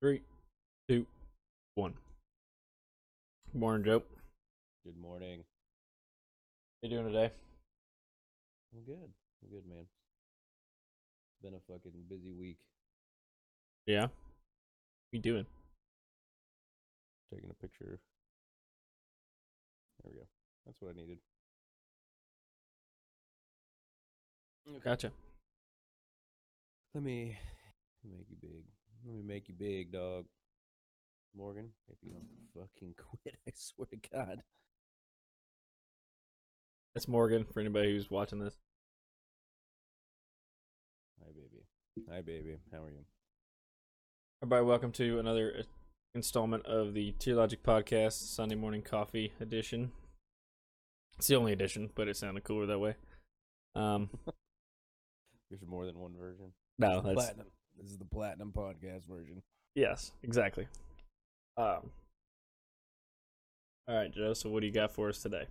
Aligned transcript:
Three, 0.00 0.22
two, 0.88 1.04
one. 1.74 1.92
Good 3.52 3.60
morning, 3.60 3.84
Joe. 3.84 4.02
Good 4.82 4.96
morning. 4.96 5.44
How 6.82 6.88
you 6.88 6.96
doing 6.96 7.12
today? 7.12 7.30
I'm 8.72 8.82
good. 8.86 8.96
I'm 8.96 9.50
good, 9.50 9.68
man. 9.68 9.84
It's 9.84 11.42
been 11.42 11.52
a 11.52 11.60
fucking 11.70 11.92
busy 12.08 12.32
week. 12.32 12.56
Yeah. 13.84 14.04
What 14.04 14.10
you 15.12 15.18
doing? 15.18 15.44
Taking 17.30 17.50
a 17.50 17.54
picture. 17.60 17.98
There 20.02 20.12
we 20.12 20.18
go. 20.18 20.26
That's 20.64 20.80
what 20.80 20.94
I 20.94 20.96
needed. 20.96 21.18
Gotcha. 24.82 25.12
Let 26.94 27.04
me 27.04 27.36
make 28.02 28.26
you 28.30 28.36
big. 28.40 28.79
Let 29.06 29.14
me 29.14 29.22
make 29.22 29.48
you 29.48 29.54
big, 29.54 29.92
dog. 29.92 30.26
Morgan, 31.36 31.70
if 31.88 31.96
you 32.02 32.10
don't 32.10 32.26
fucking 32.54 32.94
quit, 33.22 33.36
I 33.48 33.52
swear 33.54 33.86
to 33.86 33.96
God. 34.12 34.42
That's 36.94 37.08
Morgan 37.08 37.44
for 37.44 37.60
anybody 37.60 37.92
who's 37.92 38.10
watching 38.10 38.40
this. 38.40 38.56
Hi, 41.22 41.30
baby. 41.32 41.64
Hi, 42.10 42.20
baby. 42.20 42.58
How 42.72 42.78
are 42.78 42.90
you? 42.90 43.04
Everybody, 44.42 44.64
welcome 44.66 44.92
to 44.92 45.18
another 45.18 45.64
installment 46.14 46.66
of 46.66 46.92
the 46.94 47.12
Tier 47.12 47.36
Logic 47.36 47.62
Podcast 47.62 48.34
Sunday 48.34 48.56
Morning 48.56 48.82
Coffee 48.82 49.32
Edition. 49.40 49.92
It's 51.16 51.28
the 51.28 51.36
only 51.36 51.52
edition, 51.52 51.90
but 51.94 52.08
it 52.08 52.16
sounded 52.16 52.44
cooler 52.44 52.66
that 52.66 52.78
way. 52.78 52.96
Um, 53.74 54.10
There's 55.50 55.62
more 55.66 55.86
than 55.86 55.98
one 55.98 56.14
version. 56.18 56.52
no, 56.78 57.00
that's 57.02 57.14
Platinum. 57.14 57.46
This 57.80 57.92
is 57.92 57.98
the 57.98 58.04
platinum 58.04 58.52
podcast 58.54 59.06
version. 59.08 59.42
yes, 59.74 60.12
exactly. 60.22 60.66
Um, 61.56 61.90
all 63.88 63.96
right, 63.96 64.12
Joe. 64.12 64.34
So, 64.34 64.50
what 64.50 64.60
do 64.60 64.66
you 64.66 64.72
got 64.72 64.92
for 64.92 65.08
us 65.08 65.22
today? 65.22 65.46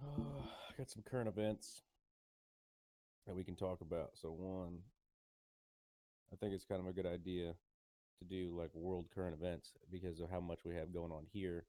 I 0.02 0.78
got 0.78 0.90
some 0.90 1.02
current 1.02 1.28
events 1.28 1.82
that 3.26 3.34
we 3.34 3.44
can 3.44 3.56
talk 3.56 3.80
about. 3.80 4.10
So 4.14 4.30
one, 4.30 4.78
I 6.32 6.36
think 6.36 6.54
it's 6.54 6.64
kind 6.64 6.80
of 6.80 6.86
a 6.86 6.92
good 6.92 7.06
idea 7.06 7.54
to 8.18 8.24
do 8.24 8.56
like 8.58 8.70
world 8.74 9.06
current 9.14 9.36
events 9.38 9.72
because 9.92 10.18
of 10.20 10.30
how 10.30 10.40
much 10.40 10.60
we 10.64 10.74
have 10.74 10.92
going 10.92 11.12
on 11.12 11.26
here. 11.32 11.66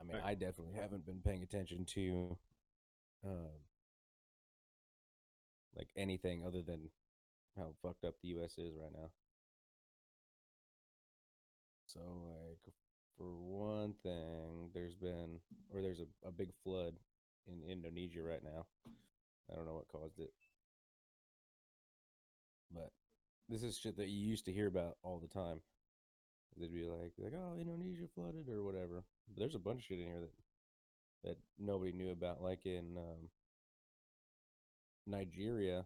I 0.00 0.04
mean. 0.04 0.16
I 0.24 0.34
definitely 0.34 0.74
haven't 0.74 1.04
been 1.04 1.20
paying 1.24 1.42
attention 1.42 1.84
to 1.94 2.36
um 3.24 3.60
like 5.76 5.88
anything 5.96 6.44
other 6.46 6.62
than 6.62 6.90
how 7.56 7.74
fucked 7.82 8.04
up 8.04 8.14
the 8.22 8.28
US 8.28 8.58
is 8.58 8.74
right 8.80 8.92
now. 8.92 9.10
So 11.86 12.00
like 12.00 12.72
for 13.18 13.26
one 13.26 13.94
thing, 14.02 14.70
there's 14.74 14.94
been 14.94 15.40
or 15.74 15.82
there's 15.82 16.00
a, 16.00 16.28
a 16.28 16.30
big 16.30 16.50
flood 16.64 16.94
in 17.46 17.70
Indonesia 17.70 18.22
right 18.22 18.42
now. 18.42 18.66
I 19.50 19.56
don't 19.56 19.66
know 19.66 19.74
what 19.74 19.88
caused 19.88 20.18
it. 20.18 20.32
But 22.72 22.90
this 23.48 23.62
is 23.62 23.76
shit 23.76 23.96
that 23.98 24.08
you 24.08 24.26
used 24.26 24.46
to 24.46 24.52
hear 24.52 24.66
about 24.66 24.96
all 25.02 25.18
the 25.18 25.28
time. 25.28 25.60
They'd 26.58 26.72
be 26.72 26.84
like, 26.84 27.12
like, 27.18 27.32
oh, 27.34 27.56
Indonesia 27.58 28.06
flooded 28.14 28.48
or 28.48 28.62
whatever. 28.62 29.04
But 29.28 29.40
there's 29.40 29.54
a 29.54 29.58
bunch 29.58 29.80
of 29.80 29.84
shit 29.84 30.00
in 30.00 30.06
here 30.06 30.20
that 30.20 30.32
that 31.24 31.38
nobody 31.58 31.92
knew 31.92 32.10
about. 32.10 32.42
Like 32.42 32.66
in 32.66 32.96
um, 32.96 33.28
Nigeria, 35.06 35.84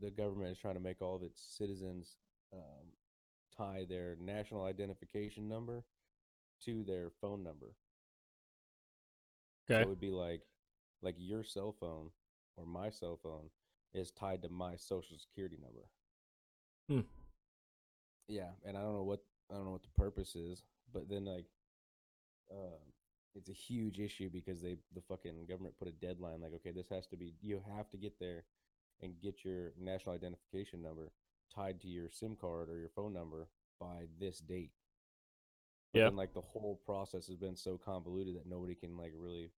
the 0.00 0.10
government 0.10 0.50
is 0.50 0.58
trying 0.58 0.74
to 0.74 0.80
make 0.80 1.00
all 1.00 1.16
of 1.16 1.22
its 1.22 1.42
citizens 1.56 2.16
um, 2.52 2.86
tie 3.56 3.84
their 3.88 4.16
national 4.20 4.64
identification 4.64 5.48
number 5.48 5.84
to 6.64 6.84
their 6.84 7.10
phone 7.20 7.42
number. 7.42 7.74
So 9.64 9.80
Okay. 9.80 9.84
it 9.84 9.88
would 9.88 10.00
be 10.00 10.10
like 10.10 10.42
like 11.02 11.14
your 11.18 11.42
cell 11.44 11.72
phone 11.72 12.10
or 12.56 12.66
my 12.66 12.90
cell 12.90 13.16
phone 13.16 13.50
is 13.92 14.10
tied 14.10 14.42
to 14.42 14.48
my 14.48 14.76
social 14.76 15.16
security 15.18 15.56
number. 15.60 15.88
Hmm. 16.88 17.00
Yeah, 18.28 18.50
and 18.64 18.76
I 18.76 18.82
don't 18.82 18.94
know 18.94 19.02
what 19.02 19.20
I 19.50 19.54
don't 19.54 19.64
know 19.64 19.72
what 19.72 19.82
the 19.82 19.88
purpose 19.96 20.34
is, 20.36 20.62
but 20.92 21.08
then 21.08 21.24
like 21.24 21.46
uh, 22.50 22.78
it's 23.34 23.48
a 23.48 23.52
huge 23.54 23.98
issue 24.00 24.28
because 24.30 24.60
they 24.62 24.76
the 24.94 25.00
fucking 25.02 25.46
government 25.48 25.78
put 25.78 25.88
a 25.88 25.92
deadline 25.92 26.40
like 26.40 26.54
okay, 26.54 26.72
this 26.72 26.88
has 26.90 27.06
to 27.08 27.16
be 27.16 27.34
you 27.40 27.62
have 27.76 27.88
to 27.90 27.96
get 27.96 28.18
there 28.18 28.44
and 29.02 29.20
get 29.20 29.44
your 29.44 29.72
national 29.78 30.14
identification 30.14 30.82
number 30.82 31.12
tied 31.54 31.80
to 31.80 31.88
your 31.88 32.10
SIM 32.10 32.36
card 32.36 32.68
or 32.68 32.78
your 32.78 32.90
phone 32.90 33.12
number 33.12 33.48
by 33.80 34.06
this 34.18 34.38
date. 34.38 34.72
But 35.92 36.00
Yeah. 36.00 36.04
then, 36.04 36.16
like 36.16 36.34
the 36.34 36.40
whole 36.40 36.80
process 36.84 37.26
has 37.26 37.36
been 37.36 37.56
so 37.56 37.76
convoluted 37.78 38.36
that 38.36 38.46
nobody 38.46 38.74
can 38.74 38.96
like 38.96 39.12
really 39.14 39.50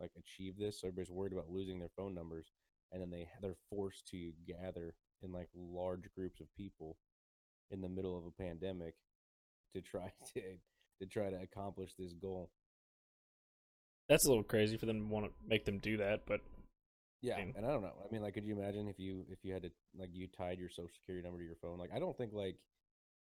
like 0.00 0.12
achieve 0.16 0.56
this. 0.56 0.80
So 0.80 0.88
everybody's 0.88 1.10
worried 1.10 1.32
about 1.32 1.50
losing 1.50 1.78
their 1.78 1.90
phone 1.96 2.14
numbers, 2.14 2.52
and 2.92 3.02
then 3.02 3.10
they 3.10 3.28
they're 3.40 3.56
forced 3.68 4.06
to 4.08 4.32
gather 4.46 4.94
in 5.22 5.32
like 5.32 5.48
large 5.54 6.04
groups 6.14 6.40
of 6.40 6.54
people 6.56 6.98
in 7.70 7.80
the 7.80 7.88
middle 7.88 8.16
of 8.16 8.26
a 8.26 8.30
pandemic 8.42 8.94
to 9.74 9.80
try 9.80 10.12
to 10.34 10.42
to 11.00 11.06
try 11.06 11.30
to 11.30 11.40
accomplish 11.40 11.94
this 11.98 12.12
goal. 12.12 12.50
That's 14.08 14.26
a 14.26 14.28
little 14.28 14.44
crazy 14.44 14.76
for 14.76 14.86
them 14.86 15.00
to 15.00 15.06
want 15.06 15.26
to 15.26 15.32
make 15.48 15.64
them 15.64 15.78
do 15.78 15.96
that, 15.98 16.26
but 16.26 16.40
Yeah, 17.22 17.36
Same. 17.36 17.54
and 17.56 17.64
I 17.64 17.70
don't 17.70 17.82
know. 17.82 17.92
I 18.04 18.12
mean, 18.12 18.22
like, 18.22 18.34
could 18.34 18.44
you 18.44 18.58
imagine 18.58 18.88
if 18.88 18.98
you 18.98 19.24
if 19.30 19.38
you 19.42 19.52
had 19.52 19.62
to 19.62 19.70
like 19.96 20.10
you 20.12 20.26
tied 20.26 20.58
your 20.58 20.68
social 20.68 20.90
security 20.92 21.24
number 21.24 21.40
to 21.40 21.46
your 21.46 21.56
phone? 21.62 21.78
Like, 21.78 21.90
I 21.94 21.98
don't 21.98 22.16
think 22.16 22.32
like 22.32 22.56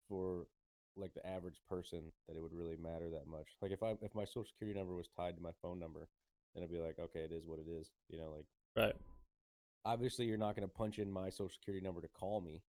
for 0.09 0.47
like 0.95 1.13
the 1.13 1.25
average 1.25 1.61
person 1.69 2.11
that 2.27 2.35
it 2.35 2.41
would 2.41 2.53
really 2.53 2.77
matter 2.77 3.09
that 3.11 3.27
much. 3.27 3.47
Like, 3.61 3.71
if 3.71 3.83
I 3.83 3.95
if 4.01 4.13
my 4.15 4.25
social 4.25 4.45
security 4.45 4.77
number 4.77 4.95
was 4.95 5.07
tied 5.15 5.37
to 5.37 5.43
my 5.43 5.51
phone 5.61 5.79
number, 5.79 6.07
then 6.53 6.63
it'd 6.63 6.75
be 6.75 6.81
like, 6.81 6.97
okay, 6.99 7.19
it 7.19 7.31
is 7.31 7.45
what 7.45 7.59
it 7.59 7.67
is. 7.69 7.91
You 8.09 8.17
know, 8.19 8.33
like 8.35 8.45
right, 8.75 8.95
obviously 9.85 10.25
you're 10.25 10.37
not 10.37 10.55
going 10.55 10.67
to 10.67 10.73
punch 10.73 10.99
in 10.99 11.11
my 11.11 11.29
social 11.29 11.49
security 11.49 11.83
number 11.83 12.01
to 12.01 12.07
call 12.07 12.41
me 12.41 12.61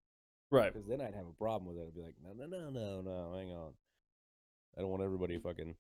right. 0.51 0.73
because 0.73 0.89
then 0.89 1.01
I'd 1.01 1.15
have 1.15 1.27
a 1.27 1.39
problem 1.39 1.67
with 1.67 1.83
it. 1.83 1.87
I'd 1.87 1.95
be 1.95 2.03
like, 2.03 2.17
no, 2.23 2.33
no, 2.35 2.47
no, 2.47 2.71
no, 2.71 3.01
no, 3.01 3.37
hang 3.37 3.53
on. 3.53 3.73
I 4.77 4.81
don't 4.81 4.91
want 4.91 5.03
everybody 5.03 5.39
fucking 5.39 5.77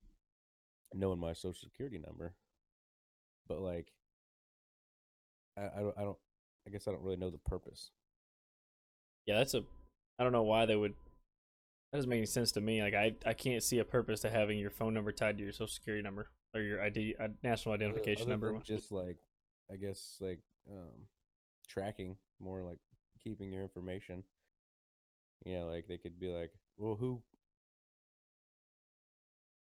knowing 0.93 1.19
my 1.19 1.33
social 1.33 1.55
security 1.55 1.99
number. 1.99 2.35
But 3.49 3.61
like, 3.61 3.89
I, 5.57 5.63
I 5.63 5.81
don't, 5.81 5.95
I 5.99 6.03
don't, 6.03 6.17
I 6.67 6.71
guess 6.71 6.89
I 6.89 6.93
don't 6.93 7.03
really 7.03 7.17
know 7.17 7.31
the 7.31 7.39
purpose. 7.39 7.91
Yeah, 9.27 9.39
that's 9.39 9.55
a. 9.55 9.63
I 10.19 10.23
don't 10.23 10.33
know 10.33 10.43
why 10.43 10.67
they 10.67 10.77
would. 10.77 10.95
That 11.93 11.99
doesn't 11.99 12.11
make 12.11 12.19
any 12.19 12.27
sense 12.27 12.53
to 12.53 12.61
me. 12.61 12.83
Like 12.83 12.95
I, 12.95 13.15
I 13.25 13.35
can't 13.35 13.63
see 13.63 13.79
a 13.79 13.85
purpose 13.85 14.21
to 14.21 14.31
having 14.31 14.59
your 14.59 14.71
phone 14.71 14.95
number 14.95 15.13
tied 15.13 15.39
to 15.39 15.45
your 15.45 15.53
social 15.53 15.69
security 15.69 16.03
number 16.03 16.29
or 16.55 16.61
your 16.61 16.83
ID, 16.83 17.15
uh, 17.21 17.29
national 17.43 17.75
identification 17.75 18.25
other 18.25 18.31
number. 18.33 18.61
Just 18.65 18.93
like, 18.93 19.17
I 19.73 19.77
guess 19.77 20.19
like 20.21 20.41
um, 20.71 21.07
tracking 21.69 22.17
more 22.41 22.63
like 22.63 22.79
keeping 23.23 23.53
your 23.53 23.63
information. 23.63 24.25
You 25.45 25.61
know, 25.61 25.67
like 25.67 25.87
they 25.89 25.99
could 25.99 26.19
be 26.19 26.29
like, 26.29 26.53
well, 26.77 26.97
who? 26.97 27.23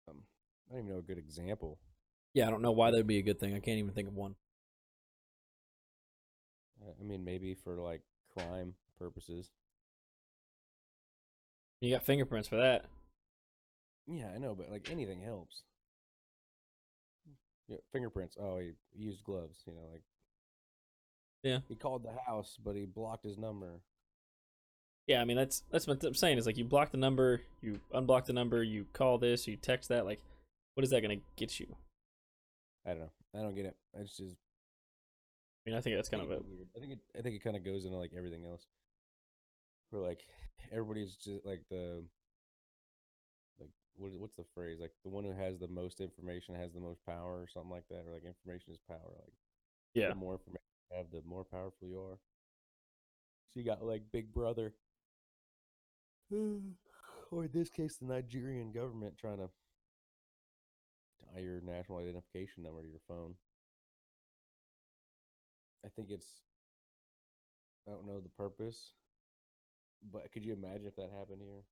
Um, 0.09 0.17
I 0.69 0.73
don't 0.73 0.83
even 0.83 0.93
know 0.93 0.99
a 0.99 1.03
good 1.03 1.17
example. 1.17 1.79
Yeah, 2.33 2.47
I 2.47 2.51
don't 2.51 2.61
know 2.61 2.71
why 2.71 2.91
that'd 2.91 3.07
be 3.07 3.17
a 3.17 3.23
good 3.23 3.39
thing. 3.39 3.55
I 3.55 3.59
can't 3.59 3.79
even 3.79 3.91
think 3.91 4.07
of 4.07 4.15
one. 4.15 4.35
I 6.81 7.03
mean, 7.03 7.23
maybe 7.23 7.53
for 7.53 7.75
like 7.75 8.01
crime 8.37 8.73
purposes. 8.97 9.49
You 11.81 11.93
got 11.93 12.03
fingerprints 12.03 12.47
for 12.49 12.57
that. 12.57 12.85
Yeah, 14.07 14.27
I 14.33 14.37
know, 14.37 14.55
but 14.55 14.69
like 14.71 14.89
anything 14.91 15.21
helps. 15.21 15.63
Yeah, 17.67 17.77
fingerprints. 17.91 18.35
Oh, 18.39 18.57
he 18.59 18.71
used 18.97 19.23
gloves. 19.23 19.59
You 19.65 19.73
know, 19.73 19.87
like 19.91 20.01
Yeah. 21.43 21.59
he 21.67 21.75
called 21.75 22.03
the 22.03 22.13
house, 22.25 22.57
but 22.63 22.75
he 22.75 22.85
blocked 22.85 23.23
his 23.23 23.37
number. 23.37 23.81
Yeah, 25.07 25.21
I 25.21 25.25
mean 25.25 25.37
that's 25.37 25.63
that's 25.71 25.87
what 25.87 26.03
I'm 26.03 26.13
saying. 26.13 26.37
Is 26.37 26.45
like 26.45 26.57
you 26.57 26.65
block 26.65 26.91
the 26.91 26.97
number, 26.97 27.41
you 27.61 27.79
unblock 27.93 28.25
the 28.25 28.33
number, 28.33 28.63
you 28.63 28.85
call 28.93 29.17
this, 29.17 29.47
you 29.47 29.55
text 29.57 29.89
that. 29.89 30.05
Like, 30.05 30.21
what 30.75 30.83
is 30.83 30.89
that 30.91 31.01
gonna 31.01 31.21
get 31.35 31.59
you? 31.59 31.75
I 32.85 32.91
don't 32.91 32.99
know. 32.99 33.11
I 33.35 33.41
don't 33.41 33.55
get 33.55 33.65
it. 33.65 33.75
It's 33.93 34.17
just 34.17 34.35
I 35.65 35.69
mean, 35.69 35.77
I 35.77 35.81
think 35.81 35.95
that's 35.95 36.09
kind 36.09 36.23
of 36.23 36.31
a 36.31 36.39
weird. 36.41 36.69
I 36.75 36.79
think 36.79 36.93
it. 36.93 36.99
I 37.17 37.21
think 37.21 37.35
it 37.35 37.43
kind 37.43 37.55
of 37.55 37.65
goes 37.65 37.85
into 37.85 37.97
like 37.97 38.11
everything 38.17 38.45
else. 38.45 38.65
Where 39.89 40.01
like 40.01 40.21
everybody's 40.71 41.15
just 41.15 41.45
like 41.45 41.63
the 41.69 42.03
like 43.59 43.71
what 43.97 44.11
what's 44.19 44.35
the 44.35 44.45
phrase 44.53 44.79
like 44.79 44.91
the 45.03 45.09
one 45.09 45.23
who 45.23 45.33
has 45.33 45.57
the 45.57 45.67
most 45.67 45.99
information 45.99 46.53
has 46.55 46.73
the 46.73 46.79
most 46.79 47.03
power 47.05 47.41
or 47.41 47.47
something 47.51 47.71
like 47.71 47.87
that 47.89 48.05
or 48.07 48.13
like 48.13 48.23
information 48.23 48.71
is 48.71 48.79
power 48.87 49.15
like 49.19 49.33
yeah. 49.93 50.09
the 50.09 50.15
more 50.15 50.33
information 50.33 50.61
you 50.91 50.97
have, 50.97 51.11
the 51.11 51.27
more 51.27 51.43
powerful 51.43 51.87
you 51.87 51.99
are. 51.99 52.19
So 53.53 53.59
you 53.59 53.65
got 53.65 53.83
like 53.83 54.03
Big 54.11 54.33
Brother, 54.33 54.73
or 56.31 57.43
in 57.43 57.49
this 57.53 57.69
case, 57.69 57.97
the 57.97 58.05
Nigerian 58.05 58.71
government 58.71 59.17
trying 59.17 59.37
to 59.37 59.49
tie 61.33 61.41
your 61.41 61.61
national 61.61 61.99
identification 61.99 62.63
number 62.63 62.81
to 62.81 62.87
your 62.87 63.01
phone. 63.07 63.33
I 65.85 65.89
think 65.95 66.09
it's. 66.11 66.41
I 67.87 67.91
don't 67.91 68.05
know 68.05 68.19
the 68.19 68.29
purpose, 68.29 68.93
but 70.11 70.31
could 70.31 70.45
you 70.45 70.53
imagine 70.53 70.85
if 70.85 70.95
that 70.97 71.09
happened 71.17 71.41
here? 71.41 71.63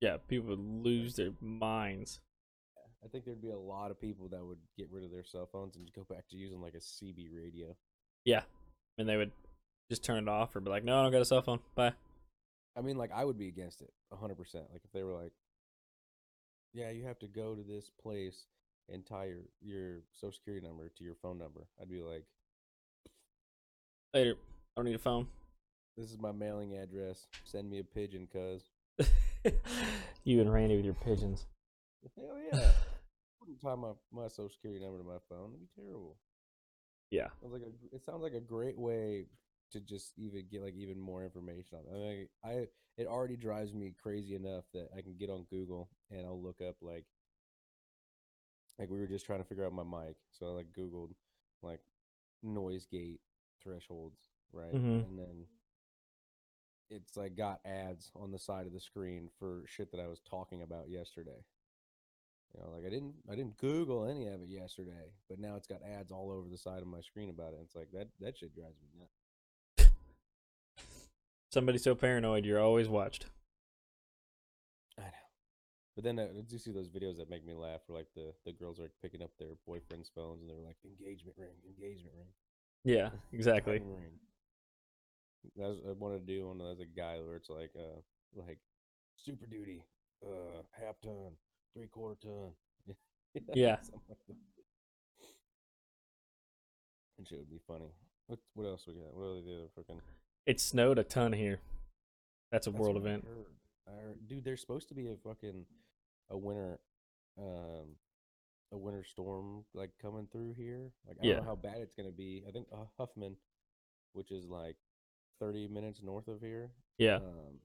Yeah, 0.00 0.16
people 0.26 0.48
would 0.48 0.84
lose 0.84 1.14
their 1.14 1.30
minds. 1.40 2.20
I 3.04 3.08
think 3.08 3.24
there'd 3.24 3.42
be 3.42 3.50
a 3.50 3.58
lot 3.58 3.90
of 3.90 4.00
people 4.00 4.28
that 4.28 4.44
would 4.44 4.58
get 4.76 4.90
rid 4.90 5.04
of 5.04 5.10
their 5.10 5.24
cell 5.24 5.48
phones 5.50 5.76
and 5.76 5.90
go 5.94 6.06
back 6.08 6.28
to 6.28 6.36
using 6.36 6.60
like 6.60 6.74
a 6.74 6.78
CB 6.78 7.28
radio. 7.32 7.76
Yeah, 8.24 8.42
and 8.98 9.08
they 9.08 9.16
would 9.16 9.32
just 9.90 10.04
turn 10.04 10.22
it 10.22 10.28
off 10.28 10.54
or 10.54 10.60
be 10.60 10.70
like, 10.70 10.84
"No, 10.84 10.98
I 10.98 11.02
don't 11.02 11.12
got 11.12 11.22
a 11.22 11.24
cell 11.24 11.42
phone. 11.42 11.60
Bye." 11.74 11.92
I 12.76 12.80
mean, 12.80 12.96
like 12.96 13.12
I 13.12 13.24
would 13.24 13.38
be 13.38 13.48
against 13.48 13.82
it 13.82 13.92
hundred 14.12 14.36
percent. 14.36 14.66
Like 14.72 14.82
if 14.84 14.92
they 14.92 15.02
were 15.02 15.12
like, 15.12 15.32
"Yeah, 16.72 16.90
you 16.90 17.04
have 17.04 17.18
to 17.20 17.28
go 17.28 17.54
to 17.54 17.62
this 17.62 17.90
place 17.90 18.46
and 18.88 19.04
tie 19.04 19.26
your 19.26 19.42
your 19.60 20.02
social 20.12 20.32
security 20.32 20.66
number 20.66 20.88
to 20.88 21.04
your 21.04 21.16
phone 21.16 21.38
number," 21.38 21.66
I'd 21.80 21.90
be 21.90 22.00
like, 22.00 22.24
Later. 24.14 24.36
I 24.36 24.80
don't 24.80 24.84
need 24.84 24.94
a 24.94 24.98
phone. 24.98 25.26
"This 25.96 26.10
is 26.10 26.18
my 26.18 26.32
mailing 26.32 26.76
address. 26.76 27.26
Send 27.44 27.70
me 27.70 27.78
a 27.78 27.84
pigeon, 27.84 28.26
cuz." 28.26 28.70
you 30.24 30.40
and 30.40 30.52
Randy 30.52 30.76
with 30.76 30.84
your 30.84 30.94
pigeons. 30.94 31.46
Hell 32.16 32.38
yeah! 32.52 32.72
wouldn't 33.40 33.60
tie 33.60 33.74
my 33.74 33.92
my 34.12 34.28
social 34.28 34.50
security 34.50 34.82
number 34.82 34.98
to 34.98 35.04
my 35.04 35.18
phone. 35.28 35.52
It'd 35.54 35.60
be 35.60 35.82
terrible. 35.82 36.16
Yeah. 37.10 37.28
Sounds 37.40 37.52
like 37.52 37.62
a, 37.62 37.94
it 37.94 38.04
sounds 38.04 38.22
like 38.22 38.34
a 38.34 38.40
great 38.40 38.78
way 38.78 39.26
to 39.72 39.80
just 39.80 40.12
even 40.18 40.44
get 40.50 40.62
like 40.62 40.74
even 40.74 41.00
more 41.00 41.24
information 41.24 41.78
on. 41.78 41.84
It. 41.86 41.96
I 41.96 41.98
mean, 41.98 42.28
I 42.44 42.68
it 42.98 43.06
already 43.06 43.36
drives 43.36 43.72
me 43.72 43.94
crazy 44.02 44.34
enough 44.34 44.64
that 44.74 44.88
I 44.96 45.00
can 45.00 45.16
get 45.16 45.30
on 45.30 45.46
Google 45.50 45.88
and 46.10 46.26
I'll 46.26 46.40
look 46.40 46.60
up 46.60 46.76
like 46.80 47.06
like 48.78 48.90
we 48.90 49.00
were 49.00 49.06
just 49.06 49.26
trying 49.26 49.40
to 49.40 49.48
figure 49.48 49.64
out 49.64 49.72
my 49.72 49.84
mic, 49.84 50.16
so 50.30 50.46
I 50.46 50.50
like 50.50 50.72
Googled 50.78 51.12
like 51.62 51.80
noise 52.42 52.86
gate 52.86 53.20
thresholds, 53.62 54.30
right? 54.52 54.72
Mhm. 54.72 55.06
And 55.06 55.18
then 55.18 55.46
it's 56.90 57.16
like 57.16 57.36
got 57.36 57.60
ads 57.64 58.10
on 58.14 58.30
the 58.32 58.38
side 58.38 58.66
of 58.66 58.72
the 58.72 58.80
screen 58.80 59.30
for 59.38 59.64
shit 59.66 59.90
that 59.92 60.00
I 60.00 60.08
was 60.08 60.20
talking 60.20 60.62
about 60.62 60.90
yesterday. 60.90 61.44
You 62.54 62.60
know, 62.60 62.70
like 62.70 62.84
I 62.84 62.90
didn't 62.90 63.14
I 63.30 63.34
didn't 63.34 63.56
Google 63.56 64.04
any 64.04 64.26
of 64.26 64.42
it 64.42 64.48
yesterday, 64.48 65.12
but 65.28 65.38
now 65.38 65.56
it's 65.56 65.66
got 65.66 65.82
ads 65.82 66.12
all 66.12 66.30
over 66.30 66.48
the 66.48 66.58
side 66.58 66.82
of 66.82 66.86
my 66.86 67.00
screen 67.00 67.30
about 67.30 67.54
it. 67.54 67.60
It's 67.62 67.74
like 67.74 67.90
that 67.92 68.08
that 68.20 68.36
shit 68.36 68.54
drives 68.54 68.76
me 68.82 68.88
nuts. 68.98 69.90
Somebody 71.50 71.78
so 71.78 71.94
paranoid, 71.94 72.44
you're 72.44 72.60
always 72.60 72.88
watched. 72.88 73.26
I 74.98 75.02
know. 75.02 75.08
But 75.94 76.04
then 76.04 76.18
uh, 76.18 76.28
did 76.34 76.50
you 76.50 76.58
see 76.58 76.72
those 76.72 76.88
videos 76.88 77.16
that 77.18 77.30
make 77.30 77.44
me 77.44 77.54
laugh? 77.54 77.80
Where 77.86 77.98
like 77.98 78.08
the 78.14 78.34
the 78.44 78.52
girls 78.52 78.78
are 78.78 78.82
like, 78.82 78.92
picking 79.00 79.22
up 79.22 79.30
their 79.38 79.56
boyfriend's 79.66 80.10
phones 80.14 80.42
and 80.42 80.50
they're 80.50 80.58
like 80.58 80.76
engagement 80.84 81.36
ring, 81.38 81.56
engagement 81.66 82.14
ring, 82.16 82.28
Yeah, 82.84 83.10
exactly. 83.32 83.80
That's 85.56 85.78
I 85.88 85.92
wanted 85.92 86.26
to 86.26 86.32
do 86.32 86.46
one 86.48 86.60
as 86.60 86.80
a 86.80 86.84
guy 86.86 87.18
where 87.20 87.36
it's 87.36 87.50
like 87.50 87.70
uh 87.76 88.00
like 88.34 88.58
super 89.16 89.46
duty, 89.46 89.82
uh 90.24 90.62
half 90.72 91.00
ton, 91.02 91.32
three 91.74 91.86
quarter 91.88 92.16
ton. 92.22 92.52
Yeah. 93.54 93.76
like. 93.76 94.36
And 97.18 97.26
shit 97.28 97.38
would 97.38 97.50
be 97.50 97.60
funny. 97.66 97.90
What 98.26 98.38
what 98.54 98.66
else 98.66 98.84
we 98.86 98.94
got? 98.94 99.14
What 99.14 99.24
are 99.24 99.40
the 99.42 99.54
other 99.56 99.68
freaking 99.78 100.00
It 100.46 100.60
snowed 100.60 100.98
a 100.98 101.04
ton 101.04 101.32
here. 101.32 101.60
That's 102.50 102.66
a 102.66 102.70
That's 102.70 102.80
world 102.80 102.96
I 102.96 103.00
event. 103.00 103.24
heard. 103.26 103.46
I 103.88 104.00
heard- 104.00 104.28
dude, 104.28 104.44
there's 104.44 104.60
supposed 104.60 104.88
to 104.88 104.94
be 104.94 105.08
a 105.08 105.16
fucking 105.16 105.66
a 106.30 106.36
winter, 106.38 106.78
um, 107.38 107.96
a 108.72 108.76
winter 108.78 109.04
storm 109.04 109.64
like 109.74 109.90
coming 110.00 110.26
through 110.32 110.54
here. 110.54 110.90
Like 111.06 111.18
I 111.22 111.26
Yeah. 111.26 111.34
don't 111.34 111.44
know 111.44 111.48
how 111.48 111.56
bad 111.56 111.78
it's 111.78 111.94
gonna 111.94 112.10
be. 112.12 112.44
I 112.48 112.50
think 112.52 112.68
uh, 112.72 112.84
Huffman, 112.98 113.36
which 114.12 114.30
is 114.30 114.46
like 114.48 114.76
30 115.40 115.68
minutes 115.68 116.02
north 116.02 116.28
of 116.28 116.40
here, 116.40 116.70
Yeah. 116.98 117.18
um, 117.18 117.60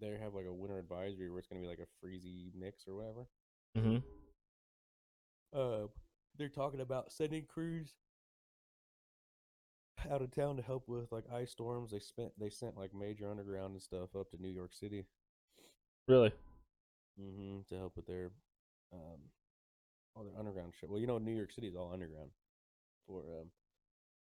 they 0.00 0.10
have 0.20 0.34
like 0.34 0.46
a 0.46 0.52
winter 0.52 0.78
advisory 0.78 1.30
where 1.30 1.38
it's 1.38 1.48
gonna 1.48 1.60
be 1.60 1.68
like 1.68 1.80
a 1.80 2.06
freezy 2.06 2.50
mix 2.54 2.86
or 2.88 2.94
whatever. 2.96 3.28
hmm 3.76 3.96
Uh, 5.52 5.86
they're 6.36 6.48
talking 6.48 6.80
about 6.80 7.12
sending 7.12 7.44
crews 7.44 7.94
out 10.10 10.22
of 10.22 10.30
town 10.30 10.56
to 10.56 10.62
help 10.62 10.88
with 10.88 11.10
like 11.12 11.24
ice 11.32 11.50
storms. 11.50 11.90
They 11.90 11.98
spent 12.00 12.32
they 12.38 12.50
sent 12.50 12.76
like 12.76 12.94
major 12.94 13.30
underground 13.30 13.72
and 13.74 13.82
stuff 13.82 14.14
up 14.16 14.30
to 14.30 14.40
New 14.42 14.48
York 14.48 14.74
City. 14.74 15.06
Really? 16.08 16.32
hmm 17.16 17.60
to 17.68 17.76
help 17.76 17.96
with 17.96 18.06
their 18.06 18.30
um 18.92 19.20
all 20.16 20.24
their 20.24 20.38
underground 20.38 20.72
shit. 20.78 20.88
Well, 20.90 21.00
you 21.00 21.06
know, 21.06 21.18
New 21.18 21.34
York 21.34 21.52
City 21.52 21.68
is 21.68 21.76
all 21.76 21.90
underground 21.92 22.30
for 23.06 23.20
um 23.20 23.46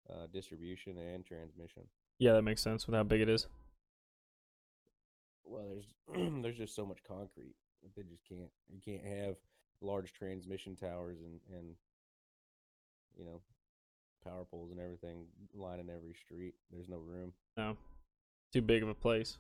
uh 0.09 0.27
distribution 0.33 0.97
and 0.97 1.25
transmission. 1.25 1.83
Yeah, 2.19 2.33
that 2.33 2.41
makes 2.41 2.61
sense 2.61 2.85
with 2.85 2.95
how 2.95 3.03
big 3.03 3.21
it 3.21 3.29
is. 3.29 3.47
Well, 5.43 5.65
there's 5.69 6.31
there's 6.43 6.57
just 6.57 6.75
so 6.75 6.85
much 6.85 6.99
concrete 7.07 7.55
that 7.83 7.95
they 7.95 8.03
just 8.03 8.27
can't 8.27 8.51
you 8.69 8.79
can't 8.83 9.05
have 9.05 9.35
large 9.81 10.11
transmission 10.13 10.75
towers 10.75 11.17
and 11.21 11.39
and 11.57 11.75
you 13.17 13.25
know 13.25 13.41
power 14.23 14.43
poles 14.43 14.71
and 14.71 14.79
everything 14.79 15.25
lining 15.55 15.89
every 15.89 16.13
street. 16.13 16.53
There's 16.71 16.89
no 16.89 16.97
room. 16.97 17.31
No. 17.55 17.77
Too 18.51 18.61
big 18.61 18.83
of 18.83 18.89
a 18.89 18.93
place. 18.93 19.37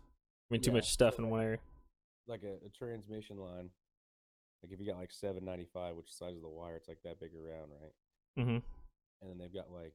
I 0.49 0.53
mean, 0.53 0.61
too 0.61 0.71
Yeah, 0.71 0.75
much 0.77 0.91
stuff 0.91 1.19
in 1.19 1.29
one 1.29 1.41
area. 1.41 1.57
Like 2.27 2.43
a, 2.43 2.65
a 2.65 2.69
transmission 2.69 3.37
line, 3.37 3.71
like 4.63 4.71
if 4.71 4.79
you 4.79 4.85
got 4.85 4.97
like 4.99 5.11
795, 5.11 5.95
which 5.95 6.11
size 6.13 6.35
of 6.35 6.41
the 6.41 6.49
wire, 6.49 6.75
it's 6.75 6.87
like 6.87 7.01
that 7.03 7.19
big 7.19 7.31
around, 7.35 7.69
right? 7.71 7.93
hmm 8.37 8.57
and 9.21 9.29
then 9.29 9.37
they've 9.37 9.53
got 9.53 9.69
like 9.71 9.93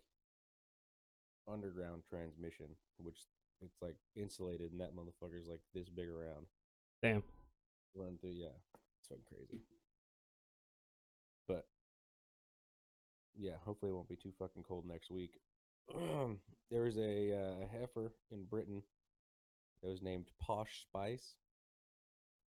underground 1.50 2.02
transmission, 2.08 2.66
which 2.98 3.20
it's 3.62 3.80
like 3.80 3.96
insulated, 4.16 4.72
and 4.72 4.80
that 4.80 4.94
motherfucker's 4.94 5.48
like 5.48 5.60
this 5.74 5.88
big 5.88 6.08
around, 6.08 6.46
Damn. 7.02 7.22
run 7.94 8.18
through. 8.20 8.32
Yeah, 8.32 8.56
it's 8.98 9.08
fucking 9.08 9.24
crazy. 9.28 9.62
But 11.48 11.66
yeah, 13.36 13.52
hopefully 13.64 13.90
it 13.92 13.94
won't 13.94 14.08
be 14.08 14.16
too 14.16 14.32
fucking 14.38 14.62
cold 14.62 14.84
next 14.86 15.10
week. 15.10 15.40
there 16.70 16.82
was 16.82 16.96
a 16.98 17.32
uh, 17.32 17.66
heifer 17.72 18.12
in 18.30 18.44
Britain 18.44 18.82
that 19.82 19.90
was 19.90 20.02
named 20.02 20.26
Posh 20.40 20.82
Spice 20.82 21.34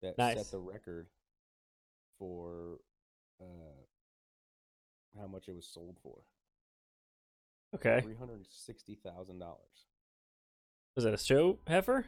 that 0.02 0.18
Nice. 0.18 0.36
set 0.36 0.50
the 0.50 0.58
record 0.58 1.08
for 2.18 2.78
uh, 3.40 3.84
how 5.20 5.26
much 5.26 5.48
it 5.48 5.54
was 5.54 5.66
sold 5.66 5.96
for. 6.02 6.18
Okay. 7.74 8.00
Three 8.00 8.16
hundred 8.16 8.46
sixty 8.48 8.94
thousand 8.94 9.38
dollars. 9.38 9.86
Was 10.96 11.04
that 11.04 11.14
a 11.14 11.18
show 11.18 11.58
heifer? 11.66 12.06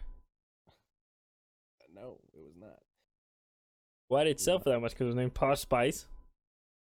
No, 1.94 2.18
it 2.34 2.40
was 2.40 2.54
not. 2.58 2.78
Why 4.08 4.24
did 4.24 4.30
it 4.30 4.40
sell 4.40 4.58
for 4.58 4.70
that 4.70 4.80
much? 4.80 4.92
Because 4.92 5.04
it 5.04 5.08
was 5.08 5.16
named 5.16 5.34
Posh 5.34 5.60
Spice. 5.60 6.06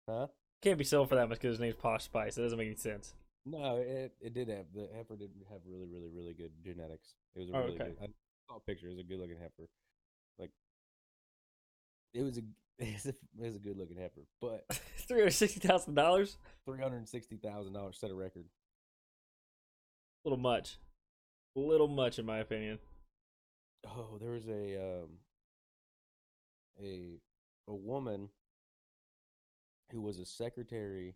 Huh? 0.08 0.28
Can't 0.62 0.78
be 0.78 0.84
sold 0.84 1.08
for 1.08 1.14
that 1.16 1.28
much 1.28 1.38
because 1.38 1.54
his 1.54 1.60
name's 1.60 1.76
Posh 1.76 2.04
Spice. 2.04 2.34
That 2.36 2.42
doesn't 2.42 2.58
make 2.58 2.66
any 2.68 2.76
sense. 2.76 3.14
No, 3.44 3.76
it 3.76 4.12
it 4.20 4.34
did 4.34 4.48
have 4.48 4.66
the 4.74 4.88
heifer 4.94 5.16
did 5.16 5.30
have 5.50 5.60
really 5.66 5.86
really 5.86 6.08
really 6.14 6.34
good 6.34 6.52
genetics. 6.62 7.14
It 7.34 7.40
was 7.40 7.50
a 7.50 7.52
Oh, 7.56 7.60
really 7.60 7.74
okay. 7.74 7.84
good. 7.84 7.96
I 8.02 8.06
saw 8.48 8.56
a 8.56 8.60
picture. 8.60 8.86
It 8.86 8.90
was 8.90 8.98
a 9.00 9.02
good 9.02 9.18
looking 9.18 9.38
heifer. 9.38 9.68
It 12.14 12.22
was 12.22 12.38
a 12.38 12.42
it 12.78 13.14
was 13.36 13.56
a 13.56 13.58
good 13.58 13.76
looking 13.76 13.96
heifer, 13.96 14.22
but 14.40 14.64
Three 15.08 15.18
hundred 15.18 15.32
sixty 15.32 15.60
thousand 15.60 15.94
dollars. 15.94 16.36
three 16.64 16.80
hundred 16.80 17.08
sixty 17.08 17.36
thousand 17.36 17.72
dollars 17.72 17.98
set 17.98 18.10
a 18.10 18.14
record. 18.14 18.44
A 20.24 20.28
little 20.28 20.38
much. 20.42 20.78
A 21.56 21.60
little 21.60 21.88
much, 21.88 22.18
in 22.18 22.26
my 22.26 22.38
opinion. 22.38 22.78
Oh, 23.86 24.18
there 24.20 24.30
was 24.30 24.46
a 24.48 24.76
um 25.02 25.08
a 26.82 27.18
a 27.66 27.74
woman 27.74 28.28
who 29.90 30.00
was 30.02 30.18
a 30.18 30.26
secretary 30.26 31.14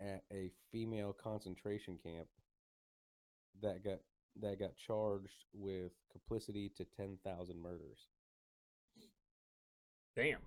at 0.00 0.22
a 0.32 0.50
female 0.70 1.12
concentration 1.12 1.98
camp 2.04 2.26
that 3.62 3.82
got 3.84 4.00
that 4.40 4.58
got 4.58 4.76
charged 4.76 5.44
with 5.52 5.92
complicity 6.10 6.68
to 6.76 6.84
10,000 6.84 7.60
murders. 7.60 8.08
Damn. 10.16 10.38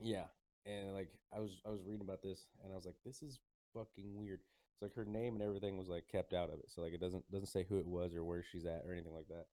Yeah. 0.00 0.24
And 0.64 0.94
like 0.94 1.10
I 1.34 1.40
was 1.40 1.60
I 1.66 1.70
was 1.70 1.80
reading 1.84 2.02
about 2.06 2.22
this 2.22 2.46
and 2.62 2.72
I 2.72 2.76
was 2.76 2.86
like 2.86 2.96
this 3.04 3.22
is 3.22 3.38
fucking 3.74 4.14
weird. 4.16 4.40
It's 4.74 4.82
like 4.82 4.94
her 4.94 5.04
name 5.04 5.34
and 5.34 5.42
everything 5.42 5.78
was 5.78 5.88
like 5.88 6.06
kept 6.10 6.32
out 6.34 6.50
of 6.50 6.58
it. 6.58 6.66
So 6.68 6.82
like 6.82 6.92
it 6.92 7.00
doesn't 7.00 7.30
doesn't 7.30 7.48
say 7.48 7.64
who 7.68 7.78
it 7.78 7.86
was 7.86 8.14
or 8.14 8.24
where 8.24 8.42
she's 8.42 8.66
at 8.66 8.84
or 8.86 8.92
anything 8.92 9.14
like 9.14 9.28
that. 9.28 9.46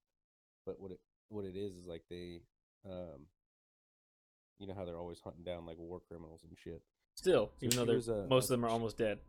But 0.65 0.79
what 0.79 0.91
it 0.91 0.99
what 1.29 1.45
it 1.45 1.55
is 1.55 1.73
is 1.75 1.85
like 1.85 2.03
they 2.09 2.41
um 2.85 3.27
you 4.59 4.67
know 4.67 4.73
how 4.73 4.85
they're 4.85 4.97
always 4.99 5.19
hunting 5.23 5.43
down 5.43 5.65
like 5.65 5.77
war 5.77 5.99
criminals 6.07 6.41
and 6.47 6.57
shit. 6.57 6.81
Still, 7.15 7.51
So 7.59 7.65
even 7.65 7.77
though 7.77 7.85
they're 7.85 8.15
a- 8.15 8.27
most 8.27 8.45
of 8.45 8.49
them 8.49 8.65
are 8.65 8.69
almost 8.69 8.97
dead. 8.97 9.19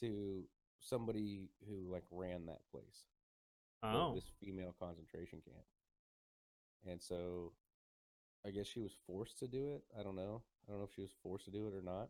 To 0.00 0.44
somebody 0.80 1.50
who 1.68 1.90
like 1.92 2.04
ran 2.10 2.46
that 2.46 2.60
place. 2.72 3.04
Oh. 3.82 4.14
this 4.14 4.30
female 4.42 4.74
concentration 4.78 5.40
camp. 5.44 5.64
And 6.88 7.00
so 7.02 7.52
I 8.46 8.50
guess 8.50 8.66
she 8.66 8.80
was 8.80 8.92
forced 9.06 9.38
to 9.40 9.48
do 9.48 9.70
it. 9.74 9.82
I 9.98 10.02
don't 10.02 10.16
know. 10.16 10.42
I 10.66 10.70
don't 10.72 10.80
know 10.80 10.86
if 10.88 10.94
she 10.94 11.02
was 11.02 11.14
forced 11.22 11.44
to 11.46 11.50
do 11.50 11.66
it 11.66 11.74
or 11.74 11.82
not. 11.82 12.08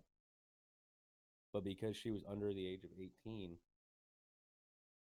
But 1.52 1.64
because 1.64 1.96
she 1.96 2.10
was 2.10 2.22
under 2.30 2.52
the 2.52 2.66
age 2.66 2.84
of 2.84 2.90
18 3.26 3.56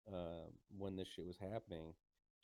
um, 0.07 0.53
when 0.77 0.95
this 0.95 1.07
shit 1.07 1.25
was 1.25 1.37
happening, 1.37 1.93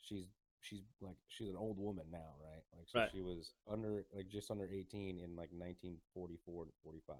she's 0.00 0.26
she's 0.60 0.82
like 1.00 1.16
she's 1.28 1.48
an 1.48 1.56
old 1.56 1.78
woman 1.78 2.04
now, 2.10 2.34
right? 2.42 2.62
Like 2.76 2.86
so 2.88 2.98
Right. 3.00 3.10
she 3.12 3.20
was 3.20 3.54
under 3.70 4.04
like 4.14 4.28
just 4.28 4.50
under 4.50 4.66
18 4.66 5.18
in 5.20 5.36
like 5.36 5.50
1944 5.52 6.66
to 6.66 6.72
45. 6.84 7.16